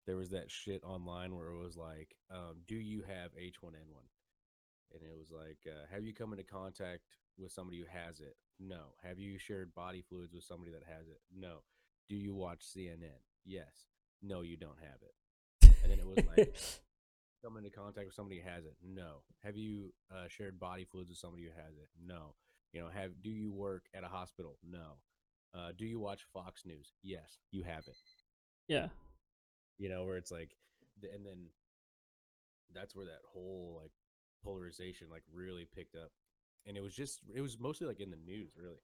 there 0.08 0.18
was 0.18 0.30
that 0.32 0.50
shit 0.50 0.84
online 0.84 1.36
where 1.36 1.50
it 1.50 1.58
was 1.60 1.78
like, 1.78 2.16
um, 2.32 2.62
do 2.68 2.76
you 2.76 3.04
have 3.04 3.32
H1N1? 3.36 4.08
And 4.92 5.04
it 5.04 5.16
was 5.16 5.30
like, 5.30 5.60
uh, 5.68 5.86
have 5.94 6.04
you 6.04 6.16
come 6.16 6.32
into 6.32 6.44
contact 6.44 7.04
with 7.38 7.52
somebody 7.52 7.78
who 7.80 7.86
has 7.86 8.20
it? 8.20 8.36
No. 8.60 8.96
Have 9.04 9.20
you 9.20 9.38
shared 9.38 9.76
body 9.76 10.02
fluids 10.02 10.34
with 10.34 10.44
somebody 10.44 10.72
that 10.72 10.82
has 10.84 11.08
it? 11.10 11.22
No. 11.32 11.60
Do 12.10 12.16
you 12.16 12.34
watch 12.34 12.62
CNN? 12.62 13.22
Yes. 13.46 13.86
No, 14.22 14.42
you 14.42 14.58
don't 14.58 14.80
have 14.82 15.00
it. 15.02 15.74
And 15.84 15.92
then 15.92 16.00
it 16.00 16.06
was 16.06 16.18
like, 16.38 16.56
come 17.44 17.56
into 17.58 17.70
contact 17.70 18.08
with 18.08 18.16
somebody 18.16 18.40
who 18.42 18.50
has 18.50 18.66
it? 18.66 18.76
No. 18.84 19.22
Have 19.44 19.56
you 19.56 19.94
uh, 20.12 20.28
shared 20.28 20.60
body 20.60 20.84
fluids 20.86 21.10
with 21.10 21.18
somebody 21.20 21.44
who 21.44 21.50
has 21.50 21.78
it? 21.78 21.88
No. 22.06 22.36
You 22.74 22.82
know, 22.82 22.88
have 22.90 23.12
do 23.24 23.30
you 23.30 23.52
work 23.52 23.86
at 23.96 24.04
a 24.04 24.08
hospital? 24.08 24.58
No. 24.68 24.98
Uh, 25.56 25.70
do 25.78 25.86
you 25.86 26.00
watch 26.00 26.26
Fox 26.34 26.64
News? 26.66 26.92
Yes, 27.02 27.40
you 27.52 27.64
have 27.64 27.88
it. 27.88 27.98
yeah, 28.68 28.88
You 29.80 29.90
know, 29.90 30.04
where 30.06 30.18
it's 30.18 30.32
like, 30.32 30.52
and 31.02 31.26
then 31.26 31.48
that's 32.76 32.96
where 32.96 33.06
that 33.06 33.22
whole 33.34 33.80
like 33.82 33.92
polarization 34.44 35.08
like 35.10 35.24
really 35.34 35.66
picked 35.76 35.96
up, 35.96 36.12
and 36.68 36.78
it 36.78 36.84
was 36.84 36.94
just 36.94 37.22
it 37.34 37.42
was 37.42 37.58
mostly 37.60 37.88
like 37.88 38.00
in 38.00 38.12
the 38.12 38.18
news, 38.18 38.52
really. 38.62 38.84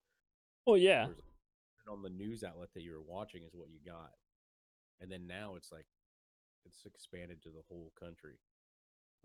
Oh 0.66 0.74
yeah, 0.74 1.06
Where 1.06 1.16
it's 1.86 1.92
on 1.92 2.02
the 2.02 2.10
news 2.10 2.44
outlet 2.44 2.70
that 2.74 2.84
you 2.84 2.92
were 2.92 3.02
watching 3.02 3.44
is 3.44 3.54
what 3.54 3.70
you 3.70 3.80
got, 3.86 4.12
and 5.00 5.12
then 5.12 5.28
now 5.28 5.56
it's 5.56 5.72
like 5.72 5.86
it's 6.66 6.86
expanded 6.86 7.42
to 7.44 7.50
the 7.50 7.62
whole 7.70 7.92
country. 8.00 8.40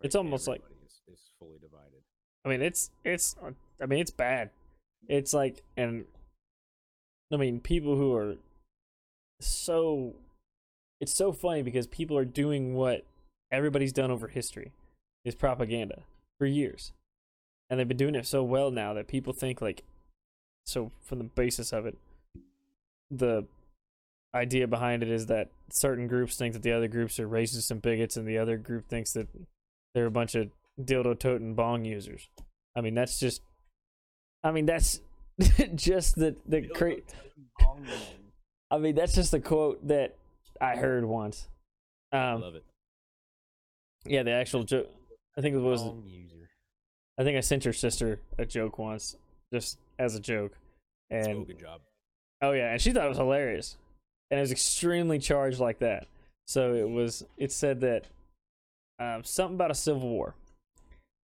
It's 0.02 0.14
almost 0.14 0.46
like- 0.46 0.60
everybody 0.60 0.86
is, 0.86 1.00
is 1.12 1.30
fully 1.38 1.58
divided. 1.58 2.02
I 2.44 2.48
mean, 2.48 2.62
it's 2.62 2.90
it's. 3.04 3.36
I 3.82 3.86
mean, 3.86 3.98
it's 3.98 4.10
bad. 4.10 4.50
It's 5.08 5.34
like, 5.34 5.62
and 5.76 6.06
I 7.32 7.36
mean, 7.36 7.60
people 7.60 7.96
who 7.96 8.14
are 8.14 8.36
so. 9.40 10.14
It's 11.00 11.14
so 11.14 11.32
funny 11.32 11.62
because 11.62 11.86
people 11.86 12.16
are 12.16 12.26
doing 12.26 12.74
what 12.74 13.06
everybody's 13.50 13.92
done 13.92 14.10
over 14.10 14.28
history, 14.28 14.72
is 15.24 15.34
propaganda 15.34 16.02
for 16.38 16.46
years, 16.46 16.92
and 17.68 17.78
they've 17.78 17.88
been 17.88 17.96
doing 17.96 18.14
it 18.14 18.26
so 18.26 18.42
well 18.42 18.70
now 18.70 18.94
that 18.94 19.06
people 19.08 19.32
think 19.32 19.60
like. 19.60 19.82
So 20.64 20.90
from 21.02 21.18
the 21.18 21.24
basis 21.24 21.72
of 21.72 21.84
it, 21.84 21.98
the 23.10 23.46
idea 24.34 24.66
behind 24.68 25.02
it 25.02 25.10
is 25.10 25.26
that 25.26 25.50
certain 25.72 26.06
groups 26.06 26.36
think 26.36 26.52
that 26.54 26.62
the 26.62 26.72
other 26.72 26.88
groups 26.88 27.18
are 27.18 27.28
racist 27.28 27.70
and 27.70 27.82
bigots, 27.82 28.16
and 28.16 28.26
the 28.26 28.38
other 28.38 28.56
group 28.56 28.88
thinks 28.88 29.12
that 29.12 29.28
they're 29.94 30.06
a 30.06 30.10
bunch 30.10 30.34
of 30.34 30.50
dildo 30.80 31.18
toting 31.18 31.54
bong 31.54 31.84
users. 31.84 32.28
I 32.76 32.80
mean, 32.80 32.94
that's 32.94 33.18
just. 33.18 33.42
I 34.42 34.52
mean, 34.52 34.66
that's 34.66 35.00
just 35.74 36.14
the 36.16 36.36
the 36.46 36.62
cra- 36.68 36.96
I 38.70 38.78
mean, 38.78 38.94
that's 38.94 39.14
just 39.14 39.34
a 39.34 39.40
quote 39.40 39.86
that 39.88 40.16
I 40.60 40.76
heard 40.76 41.04
once. 41.04 41.48
I 42.12 42.32
Um, 42.32 42.40
love 42.40 42.54
it. 42.54 42.64
yeah, 44.06 44.22
the 44.22 44.32
actual 44.32 44.62
joke. 44.64 44.88
I 45.36 45.40
think 45.40 45.56
it 45.56 45.60
was. 45.60 45.82
I 47.18 47.24
think 47.24 47.36
I 47.36 47.40
sent 47.40 47.64
your 47.64 47.74
sister 47.74 48.20
a 48.38 48.46
joke 48.46 48.78
once, 48.78 49.16
just 49.52 49.78
as 49.98 50.14
a 50.14 50.20
joke, 50.20 50.52
and 51.10 51.28
oh, 51.28 51.44
good 51.44 51.58
job. 51.58 51.80
Oh 52.42 52.52
yeah, 52.52 52.72
and 52.72 52.80
she 52.80 52.92
thought 52.92 53.04
it 53.04 53.10
was 53.10 53.18
hilarious, 53.18 53.76
and 54.30 54.38
it 54.38 54.40
was 54.40 54.52
extremely 54.52 55.18
charged 55.18 55.60
like 55.60 55.78
that. 55.80 56.06
So 56.46 56.74
it 56.74 56.88
was. 56.88 57.24
It 57.36 57.52
said 57.52 57.80
that 57.82 58.06
um, 58.98 59.24
something 59.24 59.54
about 59.56 59.70
a 59.70 59.74
civil 59.74 60.08
war, 60.08 60.34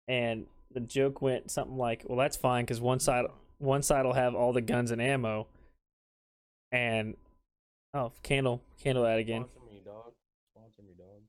and 0.07 0.47
the 0.73 0.81
joke 0.81 1.23
went 1.23 1.51
something 1.51 1.77
like, 1.77 2.05
"Well, 2.07 2.19
that's 2.19 2.37
fine 2.37 2.65
because 2.65 2.81
one 2.81 3.01
side 3.01 3.27
one 3.59 3.83
side 3.83 4.05
will 4.05 4.13
have 4.13 4.35
all 4.35 4.53
the 4.53 4.61
guns 4.61 4.91
and 4.91 5.01
ammo, 5.01 5.47
and 6.71 7.17
oh, 7.95 8.13
candle 8.23 8.63
candle 8.83 9.07
ad 9.07 9.19
again. 9.19 9.47
Sponsor 9.47 9.73
me, 9.73 9.81
dog. 9.85 10.13
Sponsor 10.55 10.83
me, 10.83 10.95
dog. 10.99 11.23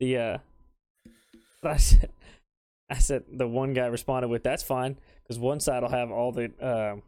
The 0.00 0.18
uh, 0.18 0.38
I 1.62 1.76
said, 1.76 2.10
I 2.90 2.98
said 2.98 3.24
the 3.32 3.46
one 3.46 3.72
guy 3.72 3.86
responded 3.86 4.28
with, 4.28 4.42
"That's 4.42 4.62
fine 4.62 4.96
because 5.22 5.38
one 5.38 5.60
side 5.60 5.82
will 5.82 5.90
have 5.90 6.10
all 6.10 6.32
the 6.32 6.50
um, 6.60 7.02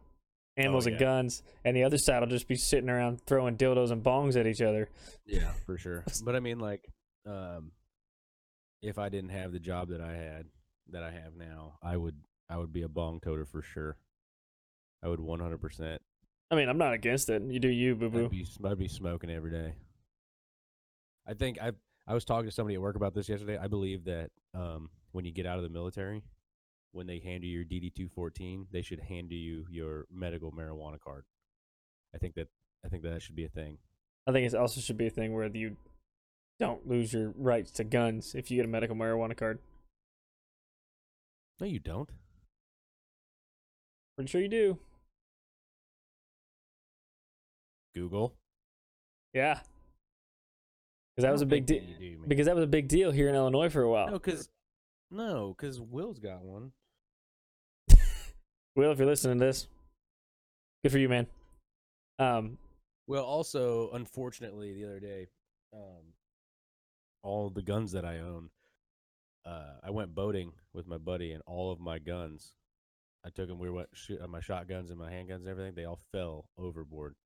ammos 0.59 0.87
and 0.87 0.95
yeah. 0.95 1.07
guns, 1.07 1.43
and 1.65 1.77
the 1.77 1.85
other 1.85 1.99
side 1.99 2.21
will 2.21 2.29
just 2.29 2.49
be 2.49 2.57
sitting 2.57 2.91
around 2.91 3.21
throwing 3.27 3.57
dildos 3.57 3.91
and 3.91 4.03
bongs 4.03 4.37
at 4.37 4.47
each 4.47 4.63
other." 4.63 4.89
Yeah, 5.27 5.53
for 5.67 5.79
sure. 5.79 6.05
But 6.25 6.37
I 6.37 6.41
mean, 6.41 6.59
like, 6.59 6.89
um, 7.27 7.73
if 8.83 8.99
I 8.99 9.09
didn't 9.09 9.31
have 9.31 9.53
the 9.53 9.59
job 9.59 9.89
that 9.89 10.01
I 10.01 10.13
had 10.13 10.47
that 10.91 11.03
I 11.03 11.11
have 11.11 11.35
now, 11.37 11.79
I 11.83 11.97
would 11.97 12.17
I 12.49 12.57
would 12.57 12.73
be 12.73 12.83
a 12.83 12.89
bong 12.89 13.21
toter 13.21 13.45
for 13.45 13.63
sure. 13.63 13.97
I 15.03 15.09
would 15.09 15.21
100%. 15.21 15.99
I 16.51 16.55
mean, 16.55 16.69
I'm 16.69 16.79
not 16.79 16.93
against 16.93 17.29
it. 17.29 17.43
You 17.43 17.61
do 17.61 17.69
you, 17.69 17.95
boo 17.95 18.07
I'd 18.07 18.13
boo. 18.13 18.29
be 18.29 18.43
s- 18.43 18.59
I'd 18.65 18.79
be 18.79 18.89
smoking 18.89 19.31
every 19.31 19.51
day. 19.51 19.75
I 21.27 21.35
think 21.35 21.59
I 21.61 21.73
I 22.07 22.15
was 22.15 22.25
talking 22.25 22.47
to 22.47 22.55
somebody 22.55 22.75
at 22.75 22.81
work 22.81 22.97
about 22.97 23.15
this 23.15 23.29
yesterday. 23.29 23.59
I 23.59 23.69
believe 23.69 24.05
that 24.05 24.31
um, 24.55 24.89
when 25.13 25.27
you 25.27 25.33
get 25.33 25.45
out 25.45 25.59
of 25.59 25.63
the 25.63 25.69
military, 25.69 26.23
when 26.93 27.07
they 27.07 27.19
hand 27.19 27.45
you 27.45 27.51
your 27.51 27.65
DD 27.65 27.95
two 27.95 28.09
fourteen, 28.09 28.67
they 28.73 28.83
should 28.83 29.01
hand 29.01 29.31
you 29.33 29.67
your 29.71 30.07
medical 30.13 30.53
marijuana 30.53 30.99
card. 31.01 31.25
I 32.15 32.19
think 32.19 32.35
that 32.35 32.49
I 32.85 32.89
think 32.89 33.03
that 33.03 33.23
should 33.23 33.37
be 33.37 33.45
a 33.45 33.49
thing. 33.49 33.79
I 34.27 34.33
think 34.33 34.47
it 34.47 34.57
also 34.57 34.81
should 34.81 34.99
be 34.99 35.07
a 35.07 35.11
thing 35.11 35.33
where 35.33 35.49
you 35.55 35.77
don't 36.61 36.87
lose 36.87 37.13
your 37.13 37.33
rights 37.37 37.71
to 37.73 37.85
guns 37.85 38.35
if 38.35 38.51
you 38.51 38.57
get 38.57 38.65
a 38.65 38.69
medical 38.69 38.97
marijuana 38.97 39.37
card. 39.37 39.59
No, 41.61 41.67
you 41.67 41.79
don't. 41.79 42.11
Pretty 44.17 44.31
sure 44.31 44.41
you 44.41 44.49
do. 44.49 44.79
Google. 47.95 48.35
Yeah. 49.35 49.61
Because 51.15 51.23
that 51.23 51.33
was 51.33 51.43
a 51.43 51.47
big 51.47 51.67
deal. 51.67 51.81
that 51.81 51.89
you 51.89 52.11
do, 52.13 52.19
man. 52.19 52.29
Because 52.29 52.47
that 52.47 52.55
was 52.55 52.65
a 52.65 52.69
big 52.69 52.87
deal 52.89 53.11
here 53.11 53.29
in 53.29 53.35
Illinois 53.35 53.69
for 53.71 53.83
a 53.83 53.91
while. 53.91 54.07
no, 54.07 54.13
because 54.15 54.49
no, 55.11 55.55
because 55.57 55.81
Will's 55.81 56.19
got 56.19 56.43
one. 56.43 56.73
Will, 58.77 58.93
if 58.93 58.99
you're 58.99 59.09
listening 59.09 59.39
to 59.41 59.45
this, 59.47 59.67
good 60.85 60.93
for 60.93 60.99
you, 60.99 61.09
man. 61.09 61.27
Um, 62.21 62.59
Well, 63.09 63.25
also, 63.25 63.91
unfortunately, 63.93 64.73
the 64.73 64.85
other 64.85 65.01
day, 65.01 65.27
um, 65.73 66.13
all 67.25 67.51
the 67.51 67.63
guns 67.63 67.91
that 67.93 68.05
I 68.05 68.19
own, 68.19 68.51
uh, 69.45 69.79
I 69.83 69.91
went 69.91 70.15
boating 70.15 70.53
with 70.73 70.87
my 70.87 70.99
buddy, 70.99 71.33
and 71.33 71.43
all 71.47 71.73
of 71.73 71.81
my 71.81 71.99
guns, 71.99 72.53
I 73.25 73.31
took 73.31 73.49
them. 73.49 73.59
We 73.59 73.71
went 73.71 73.89
shoot, 73.95 74.21
uh, 74.21 74.29
my 74.29 74.41
shotguns 74.41 74.91
and 74.91 74.99
my 74.99 75.11
handguns 75.11 75.39
and 75.41 75.49
everything. 75.49 75.75
They 75.75 75.85
all 75.87 75.99
fell 76.13 76.49
overboard 76.57 77.17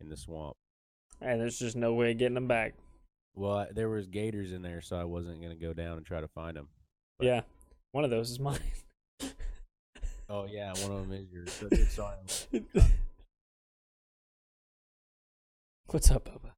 in 0.00 0.08
the 0.08 0.16
swamp. 0.16 0.56
and 1.20 1.40
there's 1.40 1.58
just 1.58 1.76
no 1.76 1.94
way 1.94 2.12
of 2.12 2.18
getting 2.18 2.34
them 2.34 2.46
back. 2.46 2.74
Well, 3.34 3.56
I- 3.56 3.72
there 3.72 3.88
was 3.88 4.06
gators 4.06 4.52
in 4.52 4.60
there, 4.62 4.82
so 4.82 4.96
I 4.98 5.04
wasn't 5.04 5.40
gonna 5.40 5.56
go 5.56 5.72
down 5.72 5.96
and 5.96 6.04
try 6.06 6.20
to 6.20 6.28
find 6.28 6.56
them. 6.56 6.68
But- 7.18 7.26
Yeah. 7.26 7.40
One 7.92 8.04
of 8.04 8.10
those 8.10 8.30
is 8.30 8.38
mine. 8.40 8.60
Oh 10.28 10.44
yeah, 10.44 10.72
one 10.82 10.90
of 10.90 11.08
them 11.08 11.12
is 11.12 11.30
yours. 11.32 11.52
So 11.52 11.68
good 11.68 11.86
sorry. 11.88 12.16
What's 15.86 16.10
up, 16.10 16.24
Bubba? 16.28 16.50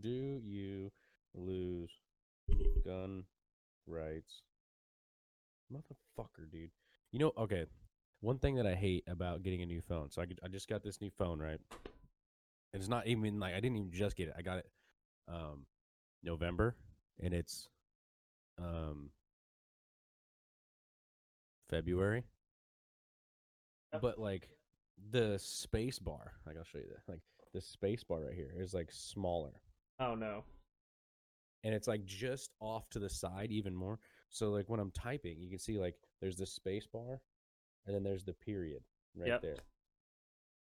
Do 0.00 0.08
you 0.08 0.90
lose 1.34 1.90
gun 2.82 3.24
rights? 3.86 4.40
Motherfucker, 5.70 6.50
dude. 6.50 6.70
You 7.12 7.18
know, 7.18 7.32
okay. 7.36 7.66
One 8.22 8.38
thing 8.38 8.54
that 8.54 8.66
I 8.66 8.74
hate 8.74 9.04
about 9.06 9.42
getting 9.42 9.60
a 9.60 9.66
new 9.66 9.82
phone. 9.82 10.10
So 10.10 10.22
I, 10.22 10.24
get- 10.24 10.38
I 10.42 10.48
just 10.48 10.66
got 10.66 10.82
this 10.82 11.02
new 11.02 11.10
phone, 11.18 11.38
right? 11.40 11.60
And 12.72 12.80
it's 12.80 12.88
not 12.88 13.06
even 13.06 13.38
like 13.38 13.52
I 13.52 13.60
didn't 13.60 13.76
even 13.76 13.92
just 13.92 14.16
get 14.16 14.28
it. 14.28 14.34
I 14.38 14.40
got 14.42 14.56
it 14.58 14.66
um 15.28 15.66
November 16.22 16.76
and 17.22 17.34
it's 17.34 17.68
um 18.58 19.10
February. 21.68 22.24
But 24.00 24.18
like 24.18 24.48
the 25.10 25.38
space 25.38 25.98
bar, 25.98 26.32
like 26.46 26.56
I'll 26.56 26.64
show 26.64 26.78
you 26.78 26.88
that. 26.88 27.10
Like 27.10 27.20
the 27.52 27.60
space 27.60 28.02
bar 28.02 28.20
right 28.24 28.34
here 28.34 28.52
is 28.56 28.74
like 28.74 28.90
smaller 28.90 29.52
Oh 30.00 30.14
no. 30.16 30.42
and 31.62 31.72
it's 31.72 31.86
like 31.86 32.04
just 32.04 32.50
off 32.60 32.88
to 32.90 32.98
the 32.98 33.08
side 33.08 33.50
even 33.52 33.74
more. 33.74 33.98
So 34.30 34.50
like 34.50 34.68
when 34.68 34.80
I'm 34.80 34.90
typing, 34.90 35.40
you 35.40 35.48
can 35.48 35.60
see 35.60 35.78
like 35.78 35.94
there's 36.20 36.36
the 36.36 36.46
space 36.46 36.86
bar 36.86 37.20
and 37.86 37.94
then 37.94 38.02
there's 38.02 38.24
the 38.24 38.34
period 38.34 38.82
right 39.16 39.28
Yep. 39.28 39.42
there. 39.42 39.56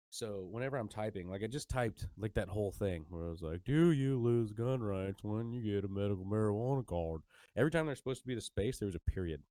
So 0.10 0.48
whenever 0.52 0.78
I'm 0.78 0.90
typing, 0.90 1.28
like 1.30 1.44
I 1.44 1.48
just 1.48 1.70
typed 1.70 2.06
like 2.18 2.34
that 2.36 2.50
whole 2.50 2.72
thing 2.72 3.06
where 3.10 3.26
I 3.26 3.30
was 3.30 3.42
like, 3.42 3.64
"Do 3.64 3.92
you 3.92 4.20
lose 4.20 4.52
gun 4.52 4.84
rights 4.84 5.24
when 5.24 5.52
you 5.52 5.64
get 5.64 5.86
a 5.86 5.88
medical 5.88 6.26
marijuana 6.26 6.86
card?" 6.86 7.22
Every 7.56 7.72
time 7.72 7.88
there's 7.88 7.98
supposed 7.98 8.22
to 8.22 8.28
be 8.28 8.36
the 8.36 8.42
space, 8.42 8.78
there 8.78 8.86
was 8.86 8.94
a 8.96 9.00
period 9.12 9.42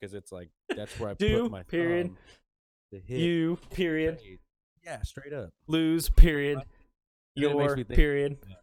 because 0.00 0.14
it's 0.14 0.32
like 0.32 0.50
that's 0.76 0.98
where 0.98 1.10
I 1.10 1.14
Do, 1.14 1.42
put 1.44 1.52
my 1.52 1.62
period, 1.64 2.08
thumb 2.08 2.16
to 2.92 3.00
hit 3.00 3.18
You, 3.20 3.58
period. 3.70 4.18
Yeah, 4.84 5.00
straight 5.02 5.32
up. 5.32 5.50
Lose, 5.66 6.08
period. 6.10 6.58
And 7.36 7.44
it 7.44 7.56
makes 7.56 7.68
Your, 7.68 7.76
me 7.76 7.84
think- 7.84 7.96
period. 7.96 8.36
Uh, 8.42 8.54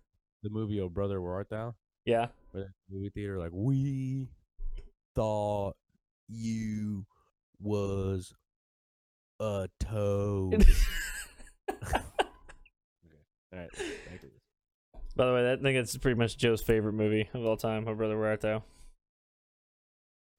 the 0.44 0.50
movie 0.50 0.80
"Oh 0.80 0.90
Brother, 0.90 1.22
Where 1.22 1.34
Art 1.34 1.50
Thou?" 1.50 1.76
Yeah. 2.06 2.28
where 2.52 2.74
movie 2.90 3.10
theater 3.10 3.38
like 3.38 3.52
we 3.54 4.28
thought 5.16 5.74
you 6.30 7.06
was 7.60 8.34
a 9.40 9.68
toad. 9.80 10.66
All 13.54 13.60
right, 13.60 13.70
to 13.74 13.78
this. 13.80 14.32
By 15.16 15.26
the 15.26 15.34
way, 15.34 15.44
that, 15.44 15.60
I 15.60 15.62
think 15.62 15.78
it's 15.78 15.98
pretty 15.98 16.18
much 16.18 16.38
Joe's 16.38 16.62
favorite 16.62 16.94
movie 16.94 17.30
of 17.34 17.46
all 17.46 17.58
time. 17.58 17.86
Oh, 17.88 17.94
brother, 17.94 18.18
where 18.18 18.30
art 18.30 18.42
thou? 18.42 18.64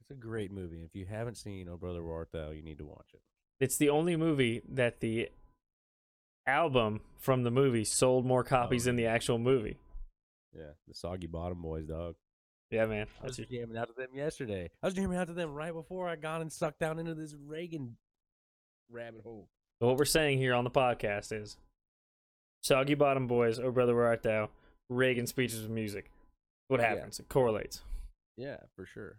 It's 0.03 0.11
a 0.11 0.15
great 0.15 0.51
movie. 0.51 0.83
If 0.83 0.97
you 0.97 1.07
haven't 1.07 1.37
seen 1.37 1.69
Oh 1.69 1.77
Brother 1.77 2.03
Where 2.03 2.17
Art 2.17 2.31
Thou, 2.33 2.51
you 2.51 2.61
need 2.63 2.79
to 2.79 2.85
watch 2.85 3.07
it. 3.15 3.21
It's 3.61 3.77
the 3.77 3.89
only 3.89 4.17
movie 4.17 4.61
that 4.69 4.99
the 4.99 5.29
album 6.45 7.03
from 7.19 7.45
the 7.45 7.53
movie 7.53 7.85
sold 7.85 8.27
more 8.27 8.43
copies 8.43 8.85
Oh, 8.85 8.89
than 8.89 8.97
the 8.97 9.07
actual 9.07 9.39
movie. 9.39 9.79
Yeah, 10.53 10.73
the 10.89 10.95
Soggy 10.95 11.29
Bottom 11.29 11.63
Boys, 11.63 11.87
dog. 11.87 12.17
Yeah, 12.73 12.87
man. 12.87 13.07
I 13.23 13.27
was 13.27 13.37
That's 13.37 13.49
jamming 13.49 13.77
out 13.77 13.89
to 13.89 13.95
them 13.95 14.09
yesterday. 14.13 14.71
I 14.83 14.87
was 14.87 14.95
jamming 14.95 15.17
out 15.17 15.29
to 15.29 15.35
them 15.35 15.53
right 15.55 15.73
before 15.73 16.09
I 16.09 16.17
got 16.17 16.41
and 16.41 16.53
sucked 16.53 16.81
down 16.81 16.99
into 16.99 17.15
this 17.15 17.35
Reagan 17.47 17.97
rabbit 18.91 19.21
hole. 19.23 19.49
what 19.79 19.97
we're 19.97 20.05
saying 20.05 20.39
here 20.39 20.55
on 20.55 20.65
the 20.65 20.71
podcast 20.71 21.31
is 21.33 21.57
Soggy 22.65 22.95
Bottom 22.95 23.29
Boys, 23.29 23.61
Oh 23.61 23.71
Brother, 23.71 23.95
Where 23.95 24.07
Art 24.07 24.25
Thou? 24.25 24.49
Reagan 24.89 25.29
speeches 25.29 25.63
with 25.63 25.71
music. 25.71 26.11
What 26.67 26.81
Yeah. 26.81 26.89
happens? 26.95 27.21
It 27.21 27.29
correlates. 27.29 27.83
Yeah, 28.37 28.57
for 28.75 28.85
sure. 28.85 29.19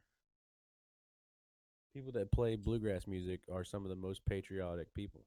People 1.93 2.11
that 2.13 2.31
play 2.31 2.55
bluegrass 2.55 3.05
music 3.05 3.41
are 3.53 3.63
some 3.63 3.83
of 3.83 3.89
the 3.89 3.95
most 3.95 4.25
patriotic 4.25 4.91
people. 4.95 5.21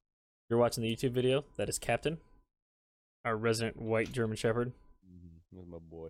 You're 0.50 0.58
watching 0.58 0.82
the 0.82 0.94
YouTube 0.94 1.12
video. 1.12 1.44
That 1.56 1.68
is 1.68 1.78
Captain, 1.78 2.18
our 3.24 3.36
resident 3.36 3.80
white 3.80 4.10
German 4.10 4.36
Shepherd. 4.36 4.72
Mm-hmm. 5.06 5.56
That's 5.56 5.68
my 5.68 5.78
boy. 5.78 6.08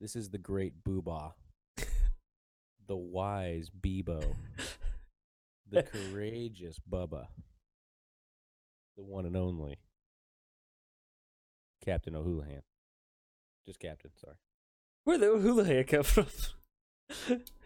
This 0.00 0.16
is 0.16 0.30
the 0.30 0.38
great 0.38 0.82
Boobah, 0.82 1.32
the 2.86 2.96
wise 2.96 3.70
Bebo, 3.70 4.34
the 5.70 5.82
courageous 5.82 6.78
Bubba, 6.90 7.26
the 8.96 9.02
one 9.02 9.26
and 9.26 9.36
only 9.36 9.78
Captain 11.84 12.16
O'Houlihan. 12.16 12.62
Just 13.66 13.78
Captain, 13.78 14.10
sorry. 14.18 14.36
Where 15.04 15.18
the 15.18 15.64
hair 15.64 15.84
come 15.84 16.02
from? 16.02 16.26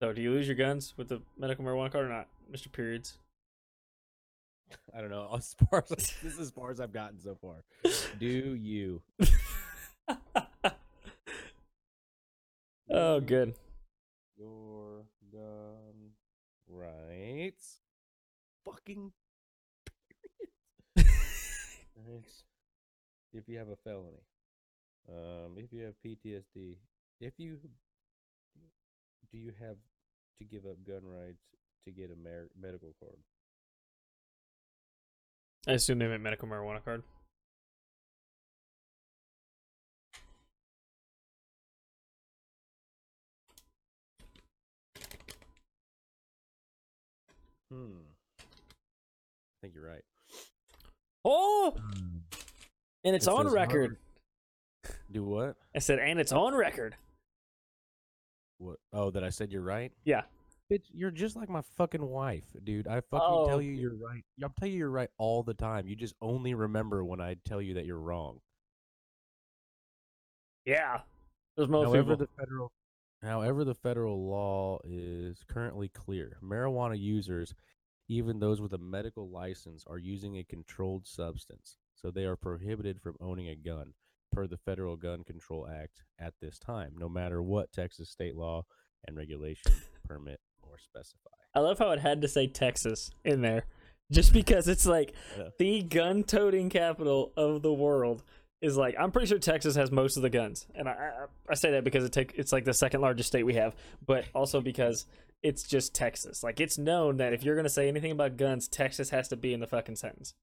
so, 0.00 0.12
do 0.12 0.22
you 0.22 0.30
lose 0.30 0.46
your 0.46 0.56
guns 0.56 0.94
with 0.96 1.08
the 1.08 1.20
medical 1.36 1.64
marijuana 1.64 1.90
card 1.90 2.06
or 2.06 2.08
not, 2.08 2.28
Mister 2.50 2.68
Periods? 2.68 3.18
I 4.96 5.00
don't 5.00 5.10
know. 5.10 5.28
As 5.34 5.54
far 5.54 5.82
as 5.82 5.88
this 5.88 6.14
is 6.22 6.38
as 6.38 6.50
far 6.50 6.70
as 6.70 6.80
I've 6.80 6.92
gotten 6.92 7.18
so 7.18 7.36
far. 7.40 7.64
Do 8.18 8.26
you? 8.26 9.02
oh, 12.90 13.20
good. 13.20 13.54
Your 14.36 15.04
gun 15.32 16.12
rights. 16.68 17.80
Fucking 18.64 19.12
rights. 20.96 21.08
If 23.34 23.46
you 23.46 23.58
have 23.58 23.68
a 23.68 23.76
felony. 23.76 24.22
Um, 25.06 25.58
if 25.58 25.70
you 25.70 25.82
have 25.84 25.92
PTSD. 26.04 26.76
If 27.20 27.34
you 27.36 27.58
do 29.32 29.38
you 29.38 29.52
have 29.60 29.76
to 30.38 30.44
give 30.44 30.64
up 30.64 30.76
gun 30.86 31.02
rights 31.04 31.42
to 31.86 31.92
get 31.92 32.10
a 32.10 32.16
mer- 32.16 32.48
medical 32.60 32.94
card? 33.00 33.18
I 35.66 35.72
assume 35.72 35.98
they 35.98 36.06
meant 36.06 36.22
medical 36.22 36.48
marijuana 36.48 36.82
card. 36.84 37.02
Hmm. 47.70 47.98
I 48.40 49.56
think 49.60 49.74
you're 49.74 49.86
right. 49.86 50.04
Oh, 51.24 51.76
and 53.04 53.14
it's 53.14 53.26
It 53.26 53.32
on 53.32 53.48
record. 53.52 53.98
Do 55.12 55.24
what? 55.24 55.56
I 55.74 55.80
said, 55.80 55.98
and 55.98 56.18
it's 56.18 56.32
on 56.32 56.54
record. 56.54 56.96
What? 58.58 58.76
Oh, 58.92 59.10
that 59.10 59.24
I 59.24 59.30
said 59.30 59.50
you're 59.52 59.62
right. 59.62 59.92
Yeah. 60.04 60.22
Bitch, 60.70 60.84
you're 60.92 61.10
just 61.10 61.34
like 61.36 61.48
my 61.48 61.62
fucking 61.76 62.04
wife, 62.06 62.44
dude. 62.64 62.86
I 62.86 63.00
fucking 63.00 63.26
Oh. 63.26 63.46
tell 63.48 63.62
you 63.62 63.72
you're 63.72 63.94
right. 63.96 64.22
I'm 64.42 64.52
telling 64.58 64.72
you 64.72 64.78
you're 64.78 64.90
right 64.90 65.08
all 65.16 65.42
the 65.42 65.54
time. 65.54 65.86
You 65.88 65.96
just 65.96 66.14
only 66.20 66.52
remember 66.54 67.02
when 67.04 67.20
I 67.20 67.36
tell 67.44 67.62
you 67.62 67.74
that 67.74 67.86
you're 67.86 67.98
wrong. 67.98 68.40
Yeah, 70.66 71.00
there's 71.56 71.68
most 71.68 71.86
However, 71.86 72.12
people. 72.12 72.16
the 72.16 72.28
federal 72.38 72.72
however 73.22 73.64
the 73.64 73.74
federal 73.74 74.28
law 74.28 74.78
is 74.84 75.42
currently 75.48 75.88
clear. 75.88 76.36
Marijuana 76.42 76.98
users, 76.98 77.54
even 78.08 78.38
those 78.38 78.60
with 78.60 78.74
a 78.74 78.78
medical 78.78 79.30
license, 79.30 79.84
are 79.86 79.98
using 79.98 80.36
a 80.36 80.44
controlled 80.44 81.06
substance, 81.06 81.78
so 81.94 82.10
they 82.10 82.24
are 82.26 82.36
prohibited 82.36 83.00
from 83.00 83.16
owning 83.20 83.48
a 83.48 83.56
gun 83.56 83.94
per 84.32 84.46
the 84.46 84.56
Federal 84.58 84.96
Gun 84.96 85.24
Control 85.24 85.66
Act 85.68 86.02
at 86.18 86.34
this 86.40 86.58
time, 86.58 86.92
no 86.98 87.08
matter 87.08 87.42
what 87.42 87.72
Texas 87.72 88.10
state 88.10 88.36
law 88.36 88.64
and 89.06 89.16
regulation 89.16 89.72
permit 90.08 90.40
or 90.62 90.76
specify. 90.78 91.30
I 91.54 91.60
love 91.60 91.78
how 91.78 91.90
it 91.90 92.00
had 92.00 92.22
to 92.22 92.28
say 92.28 92.46
Texas 92.46 93.10
in 93.24 93.40
there, 93.40 93.64
just 94.12 94.32
because 94.32 94.68
it's 94.68 94.86
like 94.86 95.14
Yeah. 95.36 95.48
the 95.58 95.82
gun-toting 95.82 96.70
capital 96.70 97.32
of 97.36 97.62
the 97.62 97.72
world. 97.72 98.22
Is 98.60 98.76
like 98.76 98.96
I'm 98.98 99.12
pretty 99.12 99.28
sure 99.28 99.38
Texas 99.38 99.76
has 99.76 99.92
most 99.92 100.16
of 100.16 100.24
the 100.24 100.30
guns, 100.30 100.66
and 100.74 100.88
I 100.88 100.92
I, 100.92 101.10
I 101.50 101.54
say 101.54 101.70
that 101.70 101.84
because 101.84 102.02
it 102.04 102.10
take 102.10 102.32
it's 102.36 102.52
like 102.52 102.64
the 102.64 102.74
second 102.74 103.00
largest 103.02 103.28
state 103.28 103.44
we 103.44 103.54
have, 103.54 103.76
but 104.04 104.24
also 104.34 104.60
because 104.60 105.06
it's 105.44 105.62
just 105.62 105.94
Texas. 105.94 106.42
Like 106.42 106.58
it's 106.58 106.76
known 106.76 107.18
that 107.18 107.32
if 107.32 107.44
you're 107.44 107.54
gonna 107.54 107.68
say 107.68 107.86
anything 107.86 108.10
about 108.10 108.36
guns, 108.36 108.66
Texas 108.66 109.10
has 109.10 109.28
to 109.28 109.36
be 109.36 109.52
in 109.54 109.60
the 109.60 109.68
fucking 109.68 109.94
sentence. 109.94 110.34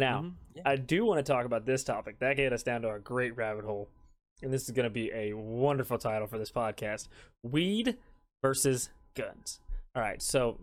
Now, 0.00 0.22
Mhm. 0.22 0.34
Yeah. 0.54 0.62
I 0.64 0.76
do 0.76 1.04
want 1.04 1.24
to 1.24 1.32
talk 1.32 1.44
about 1.46 1.66
this 1.66 1.84
topic. 1.84 2.18
That 2.18 2.36
get 2.36 2.52
us 2.52 2.62
down 2.62 2.82
to 2.82 2.90
a 2.90 2.98
great 2.98 3.36
rabbit 3.36 3.64
hole. 3.64 3.88
And 4.42 4.52
this 4.52 4.64
is 4.64 4.70
going 4.70 4.84
to 4.84 4.90
be 4.90 5.12
a 5.12 5.34
wonderful 5.34 5.98
title 5.98 6.26
for 6.26 6.38
this 6.38 6.50
podcast 6.50 7.08
Weed 7.42 7.98
versus 8.42 8.90
Guns. 9.14 9.60
All 9.94 10.02
right. 10.02 10.20
So, 10.22 10.58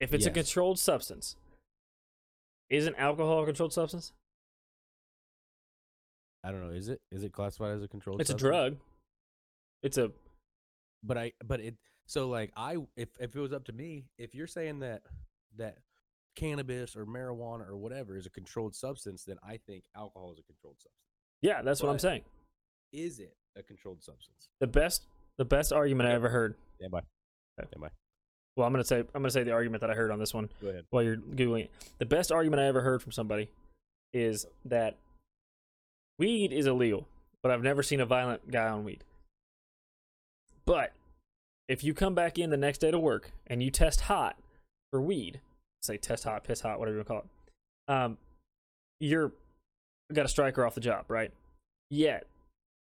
if 0.00 0.12
it's 0.12 0.26
a 0.26 0.30
controlled 0.30 0.78
substance, 0.78 1.36
isn't 2.68 2.96
alcohol 2.96 3.42
a 3.44 3.46
controlled 3.46 3.72
substance? 3.72 4.12
I 6.42 6.50
don't 6.50 6.60
know. 6.66 6.70
Is 6.74 6.88
it 6.88 7.00
is 7.10 7.22
it 7.22 7.32
classified 7.32 7.76
as 7.76 7.82
a 7.82 7.88
controlled? 7.88 8.20
It's 8.20 8.30
a 8.30 8.34
drug. 8.34 8.78
It's 9.82 9.98
a. 9.98 10.12
But 11.02 11.18
I 11.18 11.32
but 11.44 11.60
it 11.60 11.76
so 12.06 12.28
like 12.28 12.52
I 12.56 12.76
if 12.96 13.08
if 13.20 13.34
it 13.34 13.40
was 13.40 13.52
up 13.52 13.64
to 13.66 13.72
me, 13.72 14.06
if 14.18 14.34
you're 14.34 14.46
saying 14.46 14.80
that 14.80 15.02
that 15.56 15.78
cannabis 16.36 16.94
or 16.94 17.04
marijuana 17.06 17.68
or 17.68 17.76
whatever 17.76 18.16
is 18.16 18.26
a 18.26 18.30
controlled 18.30 18.76
substance, 18.76 19.24
then 19.24 19.36
I 19.42 19.58
think 19.66 19.84
alcohol 19.96 20.32
is 20.32 20.38
a 20.38 20.42
controlled 20.42 20.76
substance. 20.76 20.92
Yeah, 21.42 21.62
that's 21.62 21.82
what 21.82 21.90
I'm 21.90 21.98
saying. 21.98 22.22
Is 22.92 23.18
it 23.18 23.34
a 23.56 23.62
controlled 23.62 24.02
substance? 24.02 24.48
The 24.60 24.66
best, 24.66 25.06
the 25.38 25.44
best 25.44 25.72
argument 25.72 26.08
I 26.08 26.12
ever 26.12 26.28
heard. 26.28 26.54
Stand 26.78 26.92
by. 26.92 26.98
Okay. 26.98 27.68
Stand 27.68 27.80
by. 27.80 27.88
Well, 28.56 28.66
I'm 28.66 28.72
gonna 28.72 28.84
say, 28.84 29.00
I'm 29.00 29.22
gonna 29.22 29.30
say 29.30 29.42
the 29.42 29.52
argument 29.52 29.82
that 29.82 29.90
I 29.90 29.94
heard 29.94 30.10
on 30.10 30.18
this 30.18 30.32
one. 30.32 30.48
Go 30.62 30.68
ahead. 30.68 30.84
while 30.90 31.02
you're 31.02 31.16
googling 31.16 31.64
it. 31.64 31.70
The 31.98 32.06
best 32.06 32.32
argument 32.32 32.62
I 32.62 32.66
ever 32.66 32.80
heard 32.80 33.02
from 33.02 33.12
somebody 33.12 33.50
is 34.12 34.46
that 34.64 34.96
weed 36.18 36.52
is 36.52 36.66
illegal, 36.66 37.06
but 37.42 37.52
I've 37.52 37.62
never 37.62 37.82
seen 37.82 38.00
a 38.00 38.06
violent 38.06 38.50
guy 38.50 38.68
on 38.68 38.84
weed. 38.84 39.04
But 40.64 40.92
if 41.68 41.84
you 41.84 41.92
come 41.92 42.14
back 42.14 42.38
in 42.38 42.50
the 42.50 42.56
next 42.56 42.78
day 42.78 42.90
to 42.90 42.98
work 42.98 43.30
and 43.46 43.62
you 43.62 43.70
test 43.70 44.02
hot 44.02 44.36
for 44.90 45.02
weed, 45.02 45.40
say 45.86 45.96
test 45.96 46.24
hot, 46.24 46.44
piss 46.44 46.60
hot, 46.60 46.78
whatever 46.78 46.96
you 46.96 46.98
want 46.98 47.06
to 47.08 47.12
call 47.12 47.22
it, 47.22 48.04
um, 48.04 48.18
you're 49.00 49.32
got 50.12 50.24
a 50.24 50.28
striker 50.28 50.64
off 50.64 50.74
the 50.74 50.80
job, 50.80 51.04
right? 51.08 51.32
Yet, 51.90 52.26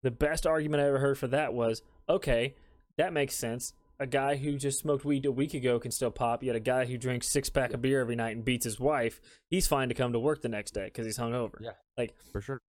the 0.03 0.11
best 0.11 0.45
argument 0.47 0.81
I 0.83 0.87
ever 0.87 0.99
heard 0.99 1.17
for 1.17 1.27
that 1.27 1.53
was, 1.53 1.81
okay, 2.09 2.55
that 2.97 3.13
makes 3.13 3.35
sense. 3.35 3.73
A 3.99 4.07
guy 4.07 4.35
who 4.35 4.57
just 4.57 4.79
smoked 4.79 5.05
weed 5.05 5.25
a 5.27 5.31
week 5.31 5.53
ago 5.53 5.79
can 5.79 5.91
still 5.91 6.09
pop. 6.09 6.41
Yet 6.41 6.55
a 6.55 6.59
guy 6.59 6.85
who 6.85 6.97
drinks 6.97 7.27
six 7.27 7.49
pack 7.51 7.71
of 7.73 7.81
beer 7.83 8.01
every 8.01 8.15
night 8.15 8.35
and 8.35 8.43
beats 8.43 8.65
his 8.65 8.79
wife, 8.79 9.21
he's 9.51 9.67
fine 9.67 9.89
to 9.89 9.93
come 9.95 10.13
to 10.13 10.19
work 10.19 10.41
the 10.41 10.49
next 10.49 10.71
day 10.73 10.85
because 10.85 11.05
he's 11.05 11.19
hungover. 11.19 11.61
Yeah. 11.61 11.71
Like, 11.97 12.15
For 12.31 12.41
sure. 12.41 12.59